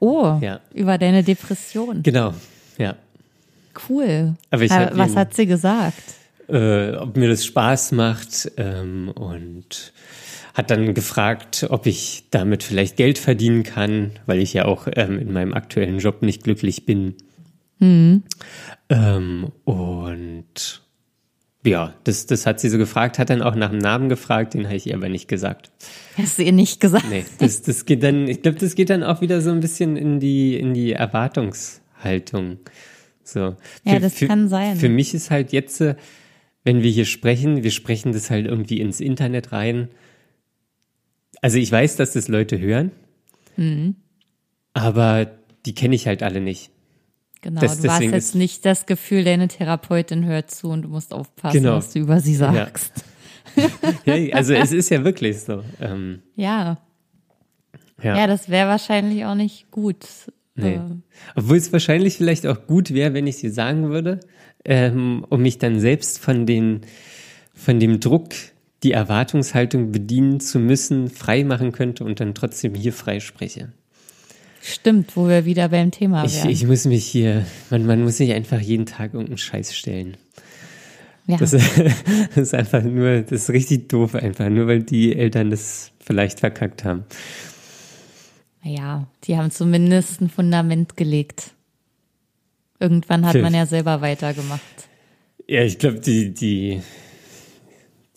Oh, 0.00 0.38
ja. 0.40 0.60
über 0.74 0.98
deine 0.98 1.22
Depression. 1.22 2.02
Genau, 2.02 2.34
ja. 2.78 2.96
Cool. 3.88 4.34
Aber, 4.50 4.62
was 4.62 5.12
ihn, 5.12 5.16
hat 5.16 5.34
sie 5.34 5.46
gesagt? 5.46 6.02
Äh, 6.48 6.92
ob 6.96 7.16
mir 7.16 7.28
das 7.28 7.44
Spaß 7.44 7.92
macht 7.92 8.52
ähm, 8.56 9.08
und 9.08 9.92
hat 10.54 10.70
dann 10.70 10.94
gefragt, 10.94 11.66
ob 11.68 11.86
ich 11.86 12.24
damit 12.30 12.62
vielleicht 12.62 12.96
Geld 12.96 13.18
verdienen 13.18 13.62
kann, 13.62 14.12
weil 14.24 14.38
ich 14.38 14.54
ja 14.54 14.64
auch 14.64 14.88
ähm, 14.96 15.18
in 15.18 15.32
meinem 15.32 15.52
aktuellen 15.52 15.98
Job 15.98 16.22
nicht 16.22 16.44
glücklich 16.44 16.86
bin. 16.86 17.14
Mhm. 17.78 18.22
Ähm, 18.88 19.52
und 19.64 20.82
ja, 21.66 21.94
das, 22.04 22.26
das 22.26 22.46
hat 22.46 22.60
sie 22.60 22.68
so 22.68 22.78
gefragt, 22.78 23.18
hat 23.18 23.28
dann 23.28 23.42
auch 23.42 23.54
nach 23.54 23.70
dem 23.70 23.78
Namen 23.78 24.08
gefragt, 24.08 24.54
den 24.54 24.66
habe 24.66 24.76
ich 24.76 24.86
ihr 24.86 24.94
aber 24.94 25.08
nicht 25.08 25.28
gesagt. 25.28 25.70
Hast 26.16 26.38
du 26.38 26.42
ihr 26.42 26.52
nicht 26.52 26.80
gesagt? 26.80 27.06
Nee, 27.10 27.24
das, 27.38 27.62
das 27.62 27.84
geht 27.84 28.02
dann, 28.02 28.28
ich 28.28 28.40
glaube, 28.40 28.58
das 28.58 28.74
geht 28.76 28.88
dann 28.88 29.02
auch 29.02 29.20
wieder 29.20 29.40
so 29.40 29.50
ein 29.50 29.60
bisschen 29.60 29.96
in 29.96 30.20
die, 30.20 30.56
in 30.56 30.74
die 30.74 30.92
Erwartungshaltung. 30.92 32.58
So. 33.26 33.56
Ja, 33.84 33.94
für, 33.94 34.00
das 34.00 34.14
für, 34.14 34.26
kann 34.26 34.48
sein. 34.48 34.76
Für 34.76 34.88
mich 34.88 35.14
ist 35.14 35.30
halt 35.30 35.52
jetzt, 35.52 35.80
äh, 35.80 35.96
wenn 36.64 36.82
wir 36.82 36.90
hier 36.90 37.04
sprechen, 37.04 37.62
wir 37.62 37.70
sprechen 37.70 38.12
das 38.12 38.30
halt 38.30 38.46
irgendwie 38.46 38.80
ins 38.80 39.00
Internet 39.00 39.52
rein 39.52 39.88
also 41.42 41.58
ich 41.58 41.70
weiß, 41.70 41.96
dass 41.96 42.12
das 42.12 42.28
Leute 42.28 42.58
hören, 42.58 42.92
mhm. 43.56 43.96
aber 44.74 45.30
die 45.64 45.74
kenne 45.74 45.94
ich 45.94 46.06
halt 46.06 46.22
alle 46.22 46.40
nicht. 46.40 46.70
Genau, 47.42 47.60
das, 47.60 47.80
du 47.80 47.90
hast 47.90 48.02
jetzt 48.02 48.34
nicht 48.34 48.64
das 48.64 48.86
Gefühl, 48.86 49.24
deine 49.24 49.48
Therapeutin 49.48 50.24
hört 50.24 50.50
zu 50.50 50.68
und 50.70 50.82
du 50.82 50.88
musst 50.88 51.12
aufpassen, 51.12 51.62
genau. 51.62 51.76
was 51.76 51.92
du 51.92 52.00
über 52.00 52.20
sie 52.20 52.34
sagst. 52.34 53.04
Ja, 54.04 54.14
ja 54.16 54.34
also 54.34 54.54
es 54.54 54.72
ist 54.72 54.90
ja 54.90 55.04
wirklich 55.04 55.40
so. 55.40 55.62
Ähm, 55.80 56.22
ja. 56.34 56.78
ja. 58.02 58.16
Ja, 58.16 58.26
das 58.26 58.48
wäre 58.48 58.68
wahrscheinlich 58.68 59.24
auch 59.24 59.34
nicht 59.34 59.70
gut. 59.70 60.04
Nee. 60.56 60.74
Äh. 60.74 60.80
Obwohl 61.34 61.56
es 61.58 61.72
wahrscheinlich 61.72 62.16
vielleicht 62.16 62.46
auch 62.46 62.66
gut 62.66 62.92
wäre, 62.92 63.14
wenn 63.14 63.26
ich 63.26 63.36
sie 63.36 63.50
sagen 63.50 63.90
würde, 63.90 64.20
ähm, 64.64 65.24
um 65.28 65.42
mich 65.42 65.58
dann 65.58 65.78
selbst 65.78 66.18
von 66.18 66.46
den, 66.46 66.80
von 67.54 67.78
dem 67.78 68.00
Druck 68.00 68.30
die 68.82 68.92
Erwartungshaltung 68.92 69.92
bedienen 69.92 70.40
zu 70.40 70.58
müssen, 70.58 71.08
frei 71.08 71.44
machen 71.44 71.72
könnte 71.72 72.04
und 72.04 72.20
dann 72.20 72.34
trotzdem 72.34 72.74
hier 72.74 72.92
frei 72.92 73.20
spreche. 73.20 73.72
Stimmt, 74.60 75.16
wo 75.16 75.28
wir 75.28 75.44
wieder 75.44 75.68
beim 75.68 75.90
Thema 75.92 76.24
ich, 76.24 76.36
wären. 76.36 76.50
Ich 76.50 76.66
muss 76.66 76.86
mich 76.86 77.06
hier, 77.06 77.46
man, 77.70 77.86
man 77.86 78.02
muss 78.02 78.16
sich 78.16 78.32
einfach 78.32 78.60
jeden 78.60 78.86
Tag 78.86 79.14
irgendeinen 79.14 79.38
Scheiß 79.38 79.74
stellen. 79.74 80.16
Ja. 81.26 81.36
Das, 81.36 81.50
das, 82.34 82.36
ist 82.36 82.54
einfach 82.54 82.82
nur, 82.82 83.22
das 83.22 83.42
ist 83.42 83.50
richtig 83.50 83.88
doof 83.88 84.14
einfach, 84.14 84.48
nur 84.48 84.66
weil 84.66 84.82
die 84.82 85.14
Eltern 85.14 85.50
das 85.50 85.92
vielleicht 86.00 86.40
verkackt 86.40 86.84
haben. 86.84 87.04
Ja, 88.66 89.06
die 89.24 89.36
haben 89.36 89.50
zumindest 89.52 90.20
ein 90.20 90.28
Fundament 90.28 90.96
gelegt. 90.96 91.52
Irgendwann 92.80 93.24
hat 93.24 93.40
man 93.40 93.54
ja 93.54 93.64
selber 93.64 94.00
weitergemacht. 94.00 94.60
Ja, 95.46 95.62
ich 95.62 95.78
glaube, 95.78 96.00
die, 96.00 96.34
die, 96.34 96.82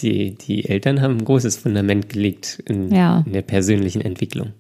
die, 0.02 0.36
die 0.36 0.68
Eltern 0.68 1.02
haben 1.02 1.18
ein 1.18 1.26
großes 1.26 1.58
Fundament 1.58 2.10
gelegt 2.10 2.64
in, 2.66 2.94
ja. 2.94 3.24
in 3.26 3.34
der 3.34 3.44
persönlichen 3.44 4.02
Entwicklung. 4.02 4.54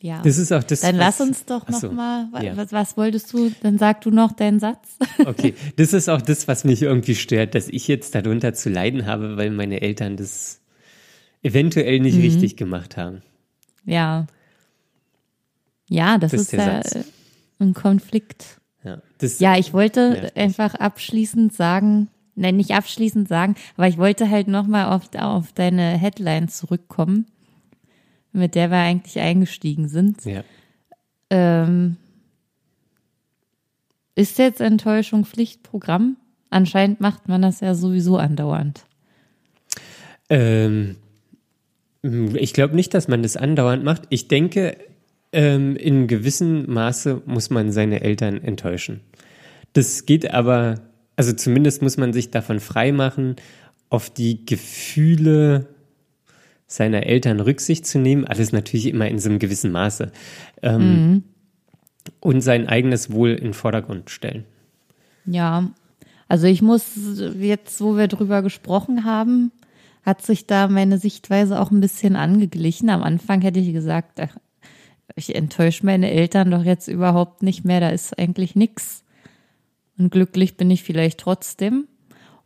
Ja. 0.00 0.20
Das 0.24 0.36
ist 0.36 0.52
auch 0.52 0.64
das. 0.64 0.80
Dann 0.80 0.96
lass 0.96 1.20
uns 1.20 1.44
doch 1.44 1.68
noch 1.68 1.78
so, 1.78 1.92
mal. 1.92 2.28
Ja. 2.42 2.56
Was, 2.56 2.72
was 2.72 2.96
wolltest 2.96 3.32
du? 3.32 3.52
Dann 3.62 3.78
sag 3.78 4.00
du 4.00 4.10
noch 4.10 4.32
deinen 4.32 4.58
Satz. 4.58 4.98
Okay, 5.24 5.54
das 5.76 5.92
ist 5.92 6.08
auch 6.08 6.20
das, 6.20 6.48
was 6.48 6.64
mich 6.64 6.82
irgendwie 6.82 7.14
stört, 7.14 7.54
dass 7.54 7.68
ich 7.68 7.86
jetzt 7.86 8.16
darunter 8.16 8.54
zu 8.54 8.68
leiden 8.70 9.06
habe, 9.06 9.36
weil 9.36 9.50
meine 9.50 9.80
Eltern 9.80 10.16
das 10.16 10.60
eventuell 11.44 12.00
nicht 12.00 12.16
mhm. 12.16 12.22
richtig 12.22 12.56
gemacht 12.56 12.96
haben. 12.96 13.22
Ja. 13.84 14.26
Ja, 15.88 16.18
das, 16.18 16.32
das 16.32 16.40
ist, 16.42 16.52
ist 16.52 16.58
ja 16.58 16.82
Satz. 16.82 17.06
ein 17.58 17.74
Konflikt. 17.74 18.60
Ja, 18.84 19.02
das, 19.18 19.38
ja 19.38 19.56
ich 19.56 19.72
wollte 19.72 20.32
einfach 20.34 20.74
abschließend 20.74 21.52
sagen, 21.52 22.08
nein, 22.34 22.56
nicht 22.56 22.72
abschließend 22.72 23.28
sagen, 23.28 23.56
aber 23.76 23.88
ich 23.88 23.98
wollte 23.98 24.30
halt 24.30 24.48
nochmal 24.48 24.86
auf, 24.86 25.14
auf 25.18 25.52
deine 25.52 25.98
Headline 25.98 26.48
zurückkommen, 26.48 27.26
mit 28.32 28.54
der 28.54 28.70
wir 28.70 28.78
eigentlich 28.78 29.18
eingestiegen 29.20 29.88
sind. 29.88 30.24
Ja. 30.24 30.42
Ähm, 31.30 31.96
ist 34.14 34.38
jetzt 34.38 34.60
Enttäuschung 34.60 35.24
Pflichtprogramm? 35.24 36.16
Anscheinend 36.50 37.00
macht 37.00 37.28
man 37.28 37.42
das 37.42 37.60
ja 37.60 37.74
sowieso 37.74 38.18
andauernd. 38.18 38.84
Ähm, 40.28 40.96
ich 42.02 42.52
glaube 42.52 42.74
nicht, 42.74 42.94
dass 42.94 43.08
man 43.08 43.22
das 43.22 43.36
andauernd 43.36 43.84
macht. 43.84 44.02
Ich 44.08 44.28
denke, 44.28 44.76
ähm, 45.32 45.76
in 45.76 46.08
gewissem 46.08 46.72
Maße 46.72 47.22
muss 47.26 47.50
man 47.50 47.72
seine 47.72 48.02
Eltern 48.02 48.42
enttäuschen. 48.42 49.00
Das 49.72 50.04
geht 50.04 50.30
aber 50.30 50.80
also 51.16 51.32
zumindest 51.32 51.82
muss 51.82 51.96
man 51.96 52.12
sich 52.12 52.30
davon 52.30 52.60
freimachen, 52.60 53.36
auf 53.90 54.10
die 54.10 54.46
Gefühle 54.46 55.68
seiner 56.66 57.06
Eltern 57.06 57.40
Rücksicht 57.40 57.86
zu 57.86 57.98
nehmen. 57.98 58.24
Alles 58.24 58.52
natürlich 58.52 58.86
immer 58.86 59.08
in 59.08 59.18
so 59.18 59.28
einem 59.28 59.38
gewissen 59.38 59.72
Maße. 59.72 60.10
Ähm, 60.62 60.80
mhm. 60.80 61.22
Und 62.20 62.40
sein 62.40 62.66
eigenes 62.66 63.12
Wohl 63.12 63.30
in 63.30 63.44
den 63.44 63.54
Vordergrund 63.54 64.10
stellen. 64.10 64.44
Ja, 65.26 65.70
also 66.28 66.46
ich 66.46 66.62
muss 66.62 66.86
jetzt, 67.38 67.80
wo 67.80 67.96
wir 67.96 68.08
drüber 68.08 68.42
gesprochen 68.42 69.04
haben, 69.04 69.52
hat 70.02 70.22
sich 70.22 70.46
da 70.46 70.68
meine 70.68 70.98
Sichtweise 70.98 71.60
auch 71.60 71.70
ein 71.70 71.80
bisschen 71.80 72.16
angeglichen. 72.16 72.90
Am 72.90 73.02
Anfang 73.02 73.40
hätte 73.42 73.60
ich 73.60 73.72
gesagt, 73.72 74.20
ach, 74.20 74.36
ich 75.14 75.34
enttäusche 75.34 75.86
meine 75.86 76.10
Eltern 76.10 76.50
doch 76.50 76.64
jetzt 76.64 76.88
überhaupt 76.88 77.42
nicht 77.42 77.64
mehr, 77.64 77.80
da 77.80 77.90
ist 77.90 78.18
eigentlich 78.18 78.56
nichts. 78.56 79.04
Und 79.98 80.10
glücklich 80.10 80.56
bin 80.56 80.70
ich 80.70 80.82
vielleicht 80.82 81.20
trotzdem. 81.20 81.86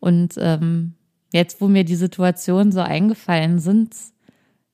Und 0.00 0.34
ähm, 0.38 0.94
jetzt, 1.32 1.60
wo 1.60 1.68
mir 1.68 1.84
die 1.84 1.96
Situationen 1.96 2.72
so 2.72 2.80
eingefallen 2.80 3.58
sind, 3.58 3.94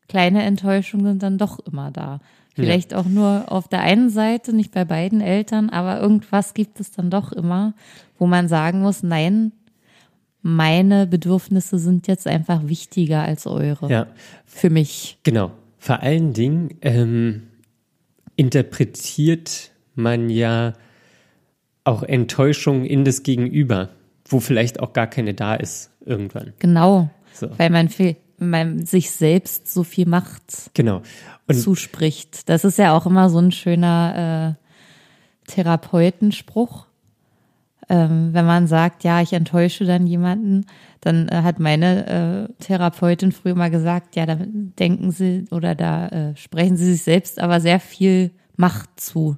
kleine 0.08 0.42
Enttäuschungen 0.42 1.06
sind 1.06 1.22
dann 1.22 1.38
doch 1.38 1.58
immer 1.60 1.90
da. 1.90 2.20
Vielleicht 2.54 2.92
ja. 2.92 2.98
auch 2.98 3.06
nur 3.06 3.44
auf 3.50 3.68
der 3.68 3.80
einen 3.80 4.10
Seite, 4.10 4.52
nicht 4.52 4.72
bei 4.72 4.84
beiden 4.84 5.20
Eltern, 5.20 5.70
aber 5.70 6.00
irgendwas 6.00 6.52
gibt 6.54 6.80
es 6.80 6.90
dann 6.90 7.08
doch 7.08 7.32
immer, 7.32 7.74
wo 8.18 8.26
man 8.26 8.48
sagen 8.48 8.82
muss, 8.82 9.02
nein, 9.02 9.52
meine 10.42 11.06
Bedürfnisse 11.06 11.78
sind 11.78 12.08
jetzt 12.08 12.26
einfach 12.26 12.66
wichtiger 12.66 13.22
als 13.22 13.46
eure. 13.46 13.88
Ja. 13.88 14.06
Für 14.44 14.70
mich. 14.70 15.18
Genau. 15.22 15.52
vor 15.78 16.00
allen 16.00 16.32
Dingen 16.32 16.74
ähm, 16.82 17.44
interpretiert 18.36 19.70
man 19.94 20.30
ja 20.30 20.74
auch 21.84 22.02
Enttäuschung 22.02 22.84
in 22.84 23.04
das 23.04 23.22
Gegenüber, 23.22 23.90
wo 24.28 24.40
vielleicht 24.40 24.80
auch 24.80 24.92
gar 24.92 25.06
keine 25.06 25.34
da 25.34 25.54
ist 25.54 25.90
irgendwann. 26.04 26.52
Genau, 26.58 27.10
So. 27.32 27.48
weil 27.58 27.70
man, 27.70 27.88
viel, 27.88 28.16
man 28.38 28.86
sich 28.86 29.10
selbst 29.10 29.72
so 29.72 29.82
viel 29.82 30.06
Macht 30.06 30.70
Genau. 30.74 31.02
Und 31.48 31.54
zuspricht. 31.56 32.48
Das 32.48 32.64
ist 32.64 32.78
ja 32.78 32.96
auch 32.96 33.06
immer 33.06 33.28
so 33.30 33.38
ein 33.38 33.52
schöner 33.52 34.56
äh, 34.56 35.50
Therapeutenspruch. 35.50 36.86
Ähm, 37.88 38.30
wenn 38.32 38.46
man 38.46 38.66
sagt, 38.66 39.04
ja, 39.04 39.20
ich 39.20 39.32
enttäusche 39.32 39.84
dann 39.84 40.06
jemanden, 40.06 40.66
dann 41.00 41.28
äh, 41.28 41.42
hat 41.42 41.58
meine 41.58 42.48
äh, 42.48 42.62
Therapeutin 42.62 43.32
früher 43.32 43.54
mal 43.54 43.70
gesagt, 43.70 44.14
ja, 44.14 44.24
da 44.24 44.38
denken 44.38 45.10
sie 45.10 45.46
oder 45.50 45.74
da 45.74 46.08
äh, 46.08 46.36
sprechen 46.36 46.76
sie 46.76 46.92
sich 46.92 47.02
selbst 47.02 47.40
aber 47.40 47.60
sehr 47.60 47.80
viel 47.80 48.30
Macht 48.56 49.00
zu, 49.00 49.36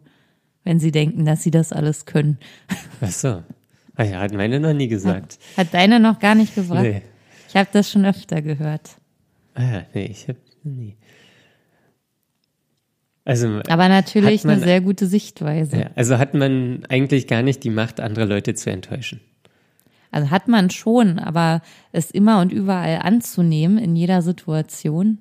wenn 0.62 0.78
sie 0.78 0.90
denken, 0.90 1.24
dass 1.24 1.42
sie 1.42 1.51
das 1.51 1.72
alles 1.72 2.05
können. 2.05 2.38
ach 3.01 3.11
so. 3.11 3.42
Ah 3.97 4.03
ja, 4.03 4.20
hat 4.20 4.32
meine 4.32 4.61
noch 4.61 4.72
nie 4.74 4.88
gesagt. 4.88 5.38
Hat 5.57 5.72
deine 5.72 6.01
noch 6.01 6.18
gar 6.18 6.34
nicht 6.34 6.55
gebracht? 6.55 6.82
Nee. 6.82 7.03
Ich 7.49 7.57
habe 7.57 7.68
das 7.72 7.90
schon 7.90 8.05
öfter 8.05 8.42
gehört. 8.42 8.97
Ah 9.55 9.62
ja, 9.62 9.82
nee, 9.95 10.07
ich 10.07 10.28
hab 10.28 10.36
nie. 10.64 10.97
Also, 13.25 13.61
Aber 13.68 13.89
natürlich 13.89 14.45
man- 14.45 14.57
eine 14.57 14.64
sehr 14.64 14.81
gute 14.83 15.07
Sichtweise. 15.07 15.77
ja, 15.79 15.91
also 15.97 16.18
hat 16.18 16.35
man 16.35 16.85
eigentlich 16.89 17.27
gar 17.27 17.43
nicht 17.43 17.64
die 17.64 17.70
Macht, 17.70 18.01
andere 18.01 18.27
Leute 18.27 18.55
zu 18.55 18.70
enttäuschen. 18.70 19.20
Also 20.11 20.31
hat 20.31 20.47
man 20.47 20.70
schon, 20.70 21.18
aber 21.18 21.62
es 21.91 22.11
immer 22.11 22.41
und 22.41 22.53
überall 22.53 22.99
anzunehmen 23.03 23.79
in 23.79 23.97
jeder 23.97 24.22
Situation 24.22 25.18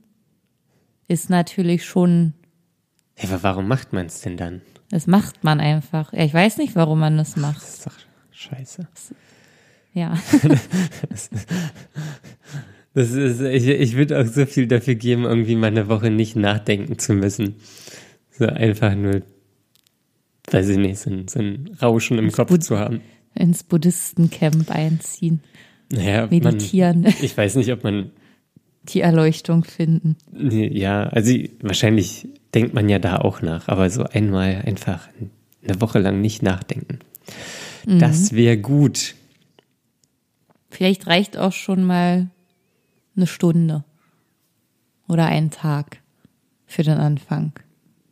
ist 1.07 1.29
natürlich 1.29 1.85
schon, 1.85 2.33
Ja, 3.17 3.29
aber 3.29 3.41
warum 3.43 3.67
macht 3.67 3.93
man 3.93 4.05
es 4.07 4.21
denn 4.21 4.37
dann? 4.37 4.61
das 4.89 5.07
macht 5.07 5.43
man 5.43 5.59
einfach. 5.59 6.13
Ja, 6.13 6.23
ich 6.23 6.33
weiß 6.33 6.57
nicht, 6.57 6.75
warum 6.75 6.99
man 6.99 7.17
das 7.17 7.35
macht. 7.37 7.61
Das 7.63 7.73
ist 7.75 7.85
doch 7.87 7.93
scheiße. 8.31 8.87
Ja. 9.93 10.13
Das 12.93 13.11
ist, 13.11 13.41
ich, 13.41 13.67
ich 13.67 13.95
würde 13.95 14.19
auch 14.21 14.25
so 14.25 14.45
viel 14.45 14.67
dafür 14.67 14.95
geben, 14.95 15.23
irgendwie 15.23 15.55
mal 15.55 15.67
eine 15.67 15.87
Woche 15.87 16.09
nicht 16.11 16.35
nachdenken 16.35 16.99
zu 16.99 17.13
müssen. 17.13 17.55
So 18.31 18.45
einfach 18.45 18.93
nur, 18.95 19.21
weiß 20.51 20.69
ich 20.69 20.77
nicht, 20.77 20.99
so 20.99 21.09
ein, 21.09 21.27
so 21.27 21.39
ein 21.39 21.71
Rauschen 21.81 22.17
im 22.19 22.31
Kopf 22.31 22.49
Bud- 22.49 22.63
zu 22.63 22.77
haben. 22.77 23.01
Ins 23.35 23.63
Buddhistencamp 23.63 24.69
einziehen, 24.69 25.41
Naja, 25.91 26.21
man, 26.21 26.29
meditieren, 26.29 27.05
ich 27.21 27.35
weiß 27.35 27.55
nicht, 27.55 27.71
ob 27.71 27.83
man, 27.83 28.11
die 28.83 28.99
Erleuchtung 29.01 29.63
finden. 29.63 30.17
ja, 30.37 31.03
also 31.07 31.33
wahrscheinlich 31.61 32.27
denkt 32.53 32.73
man 32.75 32.89
ja 32.89 32.99
da 32.99 33.17
auch 33.19 33.41
nach, 33.41 33.69
aber 33.69 33.89
so 33.89 34.03
einmal 34.03 34.61
einfach 34.65 35.07
eine 35.65 35.79
Woche 35.81 35.99
lang 35.99 36.19
nicht 36.21 36.43
nachdenken. 36.43 36.99
Das 37.87 38.33
wäre 38.33 38.57
gut. 38.57 39.15
Vielleicht 40.69 41.07
reicht 41.07 41.37
auch 41.37 41.53
schon 41.53 41.83
mal 41.85 42.27
eine 43.15 43.27
Stunde 43.27 43.83
oder 45.07 45.25
ein 45.27 45.51
Tag 45.51 45.97
für 46.65 46.83
den 46.83 46.97
Anfang. 46.97 47.53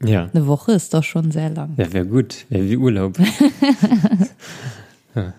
Ja, 0.03 0.29
Eine 0.33 0.47
Woche 0.47 0.71
ist 0.71 0.93
doch 0.93 1.03
schon 1.03 1.31
sehr 1.31 1.49
lang. 1.51 1.73
ja 1.77 1.93
wäre 1.93 2.05
gut. 2.07 2.45
Wäre 2.49 2.69
wie 2.69 2.77
Urlaub. 2.77 3.17
Ja. 5.13 5.33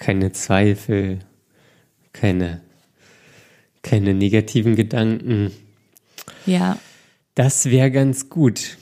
keine 0.00 0.32
Zweifel, 0.32 1.20
keine, 2.12 2.60
keine 3.82 4.12
negativen 4.12 4.74
Gedanken. 4.74 5.52
Ja, 6.46 6.76
Das 7.36 7.66
wäre 7.66 7.90
ganz 7.92 8.28
gut. 8.28 8.76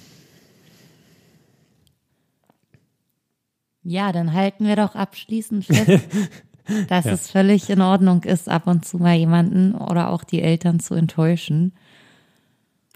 Ja, 3.83 4.13
dann 4.13 4.33
halten 4.33 4.67
wir 4.67 4.77
doch 4.77 4.95
abschließend 4.95 5.65
fest, 5.67 6.05
dass 6.89 7.07
es 7.07 7.31
völlig 7.31 7.69
in 7.71 7.81
Ordnung 7.81 8.23
ist, 8.25 8.49
ab 8.49 8.67
und 8.67 8.85
zu 8.85 8.99
mal 8.99 9.17
jemanden 9.17 9.75
oder 9.75 10.11
auch 10.11 10.25
die 10.25 10.43
Eltern 10.43 10.81
zu 10.81 10.95
enttäuschen. 10.95 11.73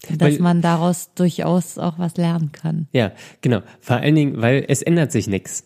Dass 0.09 0.19
Weil- 0.33 0.39
man 0.39 0.61
daraus 0.61 1.13
durchaus 1.15 1.77
auch 1.77 1.97
was 1.97 2.17
lernen 2.17 2.51
kann. 2.51 2.87
Ja, 2.91 3.13
genau. 3.41 3.61
Vor 3.79 3.97
allen 3.97 4.15
Dingen, 4.15 4.41
weil 4.41 4.65
es 4.67 4.81
ändert 4.81 5.11
sich 5.13 5.27
nichts. 5.27 5.63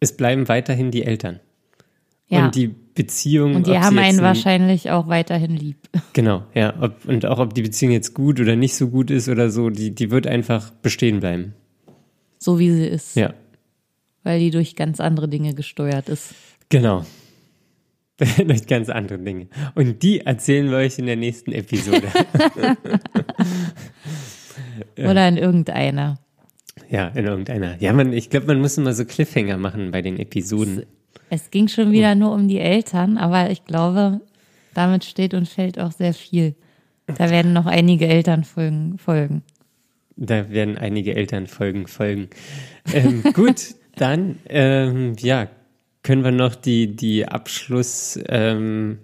Es 0.00 0.16
bleiben 0.16 0.48
weiterhin 0.48 0.90
die 0.90 1.02
Eltern. 1.04 1.40
Ja. 2.28 2.46
Und 2.46 2.54
die 2.54 2.68
Beziehung. 2.68 3.54
Und 3.54 3.66
die 3.66 3.78
haben 3.78 3.98
einen 3.98 4.18
ein- 4.18 4.24
wahrscheinlich 4.24 4.90
auch 4.90 5.08
weiterhin 5.08 5.56
lieb. 5.56 5.76
Genau, 6.12 6.44
ja. 6.54 6.74
Ob, 6.80 7.04
und 7.06 7.26
auch 7.26 7.38
ob 7.38 7.54
die 7.54 7.62
Beziehung 7.62 7.92
jetzt 7.92 8.14
gut 8.14 8.38
oder 8.38 8.54
nicht 8.54 8.76
so 8.76 8.88
gut 8.88 9.10
ist 9.10 9.28
oder 9.28 9.50
so, 9.50 9.68
die, 9.70 9.94
die 9.94 10.10
wird 10.10 10.26
einfach 10.26 10.70
bestehen 10.70 11.20
bleiben. 11.20 11.54
So 12.38 12.58
wie 12.58 12.70
sie 12.70 12.86
ist. 12.86 13.16
Ja, 13.16 13.32
Weil 14.22 14.38
die 14.40 14.50
durch 14.50 14.76
ganz 14.76 15.00
andere 15.00 15.28
Dinge 15.28 15.54
gesteuert 15.54 16.08
ist. 16.08 16.34
genau. 16.68 17.04
Durch 18.46 18.66
ganz 18.66 18.88
andere 18.88 19.18
Dinge. 19.18 19.48
Und 19.74 20.02
die 20.02 20.20
erzählen 20.20 20.70
wir 20.70 20.76
euch 20.78 20.98
in 20.98 21.06
der 21.06 21.16
nächsten 21.16 21.52
Episode. 21.52 22.08
Oder 24.98 25.28
in 25.28 25.36
irgendeiner. 25.36 26.18
ja, 26.88 27.08
in 27.08 27.24
irgendeiner. 27.24 27.80
Ja, 27.80 27.92
man, 27.92 28.12
ich 28.12 28.30
glaube, 28.30 28.46
man 28.46 28.60
muss 28.60 28.78
immer 28.78 28.92
so 28.92 29.04
Cliffhanger 29.04 29.56
machen 29.56 29.90
bei 29.90 30.00
den 30.00 30.18
Episoden. 30.18 30.84
Es 31.30 31.50
ging 31.50 31.66
schon 31.68 31.90
wieder 31.90 32.14
nur 32.14 32.32
um 32.32 32.46
die 32.46 32.60
Eltern, 32.60 33.18
aber 33.18 33.50
ich 33.50 33.64
glaube, 33.64 34.20
damit 34.74 35.04
steht 35.04 35.34
und 35.34 35.48
fällt 35.48 35.80
auch 35.80 35.92
sehr 35.92 36.14
viel. 36.14 36.54
Da 37.06 37.30
werden 37.30 37.52
noch 37.52 37.66
einige 37.66 38.06
Elternfolgen 38.06 38.98
folgen. 38.98 39.42
Da 40.16 40.50
werden 40.50 40.78
einige 40.78 41.16
Elternfolgen 41.16 41.88
folgen. 41.88 42.28
Ähm, 42.92 43.24
gut, 43.32 43.74
dann, 43.96 44.38
ähm, 44.48 45.14
ja, 45.18 45.48
können 46.04 46.22
wir 46.22 46.30
noch 46.30 46.54
die, 46.54 46.94
die 46.94 47.26
Abschluss, 47.26 48.16
ähm, 48.28 48.98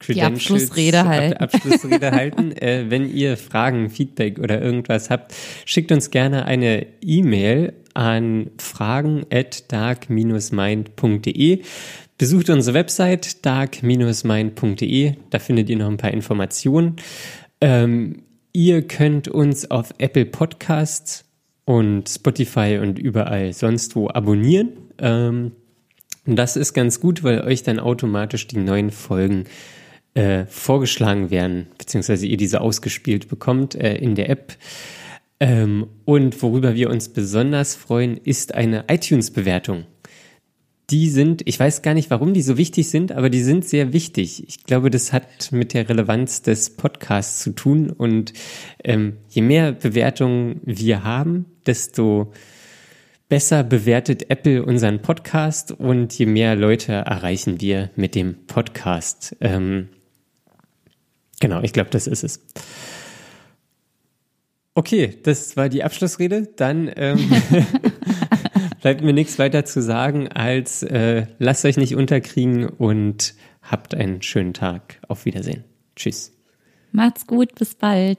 Credentials- 0.00 0.32
Abschlussrede 0.62 1.00
Ab- 1.00 1.06
halten. 1.08 1.36
Abschlussrede 1.38 2.10
halten. 2.12 2.52
Äh, 2.58 2.86
wenn 2.88 3.12
ihr 3.12 3.36
Fragen, 3.36 3.90
Feedback 3.90 4.38
oder 4.38 4.62
irgendwas 4.62 5.10
habt, 5.10 5.34
schickt 5.66 5.90
uns 5.92 6.10
gerne 6.10 6.44
eine 6.46 6.86
E-Mail 7.02 7.74
an 7.94 8.50
fragen 8.58 9.26
at 9.32 9.70
dark-mind.de. 9.72 11.62
Besucht 12.16 12.50
unsere 12.50 12.74
Website 12.74 13.44
dark-mind.de. 13.44 15.14
Da 15.30 15.38
findet 15.40 15.68
ihr 15.68 15.76
noch 15.76 15.88
ein 15.88 15.96
paar 15.96 16.12
Informationen. 16.12 16.96
Ähm, 17.60 18.22
ihr 18.52 18.82
könnt 18.86 19.26
uns 19.28 19.68
auf 19.70 19.92
Apple 19.98 20.26
Podcasts 20.26 21.24
und 21.64 22.08
Spotify 22.08 22.78
und 22.80 22.98
überall 23.00 23.52
sonst 23.52 23.96
wo 23.96 24.08
abonnieren. 24.08 24.70
Ähm, 24.98 25.52
das 26.26 26.56
ist 26.56 26.74
ganz 26.74 27.00
gut, 27.00 27.24
weil 27.24 27.40
euch 27.40 27.62
dann 27.62 27.80
automatisch 27.80 28.46
die 28.46 28.58
neuen 28.58 28.90
Folgen 28.90 29.44
äh, 30.14 30.46
vorgeschlagen 30.46 31.30
werden, 31.30 31.68
beziehungsweise 31.78 32.26
ihr 32.26 32.36
diese 32.36 32.60
ausgespielt 32.60 33.28
bekommt 33.28 33.74
äh, 33.74 33.96
in 33.96 34.14
der 34.14 34.28
App. 34.28 34.56
Ähm, 35.40 35.86
und 36.04 36.42
worüber 36.42 36.74
wir 36.74 36.90
uns 36.90 37.10
besonders 37.10 37.76
freuen, 37.76 38.16
ist 38.16 38.54
eine 38.54 38.84
iTunes-Bewertung. 38.88 39.84
Die 40.90 41.08
sind, 41.10 41.42
ich 41.46 41.60
weiß 41.60 41.82
gar 41.82 41.94
nicht, 41.94 42.10
warum 42.10 42.32
die 42.32 42.42
so 42.42 42.56
wichtig 42.56 42.88
sind, 42.88 43.12
aber 43.12 43.30
die 43.30 43.42
sind 43.42 43.64
sehr 43.66 43.92
wichtig. 43.92 44.48
Ich 44.48 44.64
glaube, 44.64 44.90
das 44.90 45.12
hat 45.12 45.52
mit 45.52 45.74
der 45.74 45.88
Relevanz 45.88 46.42
des 46.42 46.70
Podcasts 46.70 47.42
zu 47.42 47.50
tun. 47.52 47.90
Und 47.90 48.32
ähm, 48.82 49.18
je 49.28 49.42
mehr 49.42 49.72
Bewertungen 49.72 50.60
wir 50.64 51.04
haben, 51.04 51.44
desto 51.66 52.32
besser 53.28 53.62
bewertet 53.62 54.30
Apple 54.30 54.64
unseren 54.64 55.02
Podcast 55.02 55.72
und 55.72 56.18
je 56.18 56.26
mehr 56.26 56.56
Leute 56.56 56.92
erreichen 56.92 57.60
wir 57.60 57.90
mit 57.94 58.14
dem 58.14 58.46
Podcast. 58.46 59.36
Ähm, 59.40 59.88
genau, 61.40 61.60
ich 61.62 61.72
glaube, 61.72 61.90
das 61.90 62.06
ist 62.06 62.24
es. 62.24 62.40
Okay, 64.74 65.18
das 65.22 65.56
war 65.56 65.68
die 65.68 65.82
Abschlussrede. 65.82 66.48
Dann 66.56 66.90
ähm, 66.96 67.18
bleibt 68.80 69.02
mir 69.02 69.12
nichts 69.12 69.38
weiter 69.38 69.64
zu 69.64 69.82
sagen, 69.82 70.28
als 70.28 70.82
äh, 70.82 71.26
lasst 71.38 71.64
euch 71.64 71.76
nicht 71.76 71.96
unterkriegen 71.96 72.68
und 72.68 73.34
habt 73.60 73.94
einen 73.94 74.22
schönen 74.22 74.54
Tag. 74.54 75.00
Auf 75.08 75.24
Wiedersehen. 75.24 75.64
Tschüss. 75.96 76.32
Macht's 76.92 77.26
gut, 77.26 77.54
bis 77.56 77.74
bald. 77.74 78.18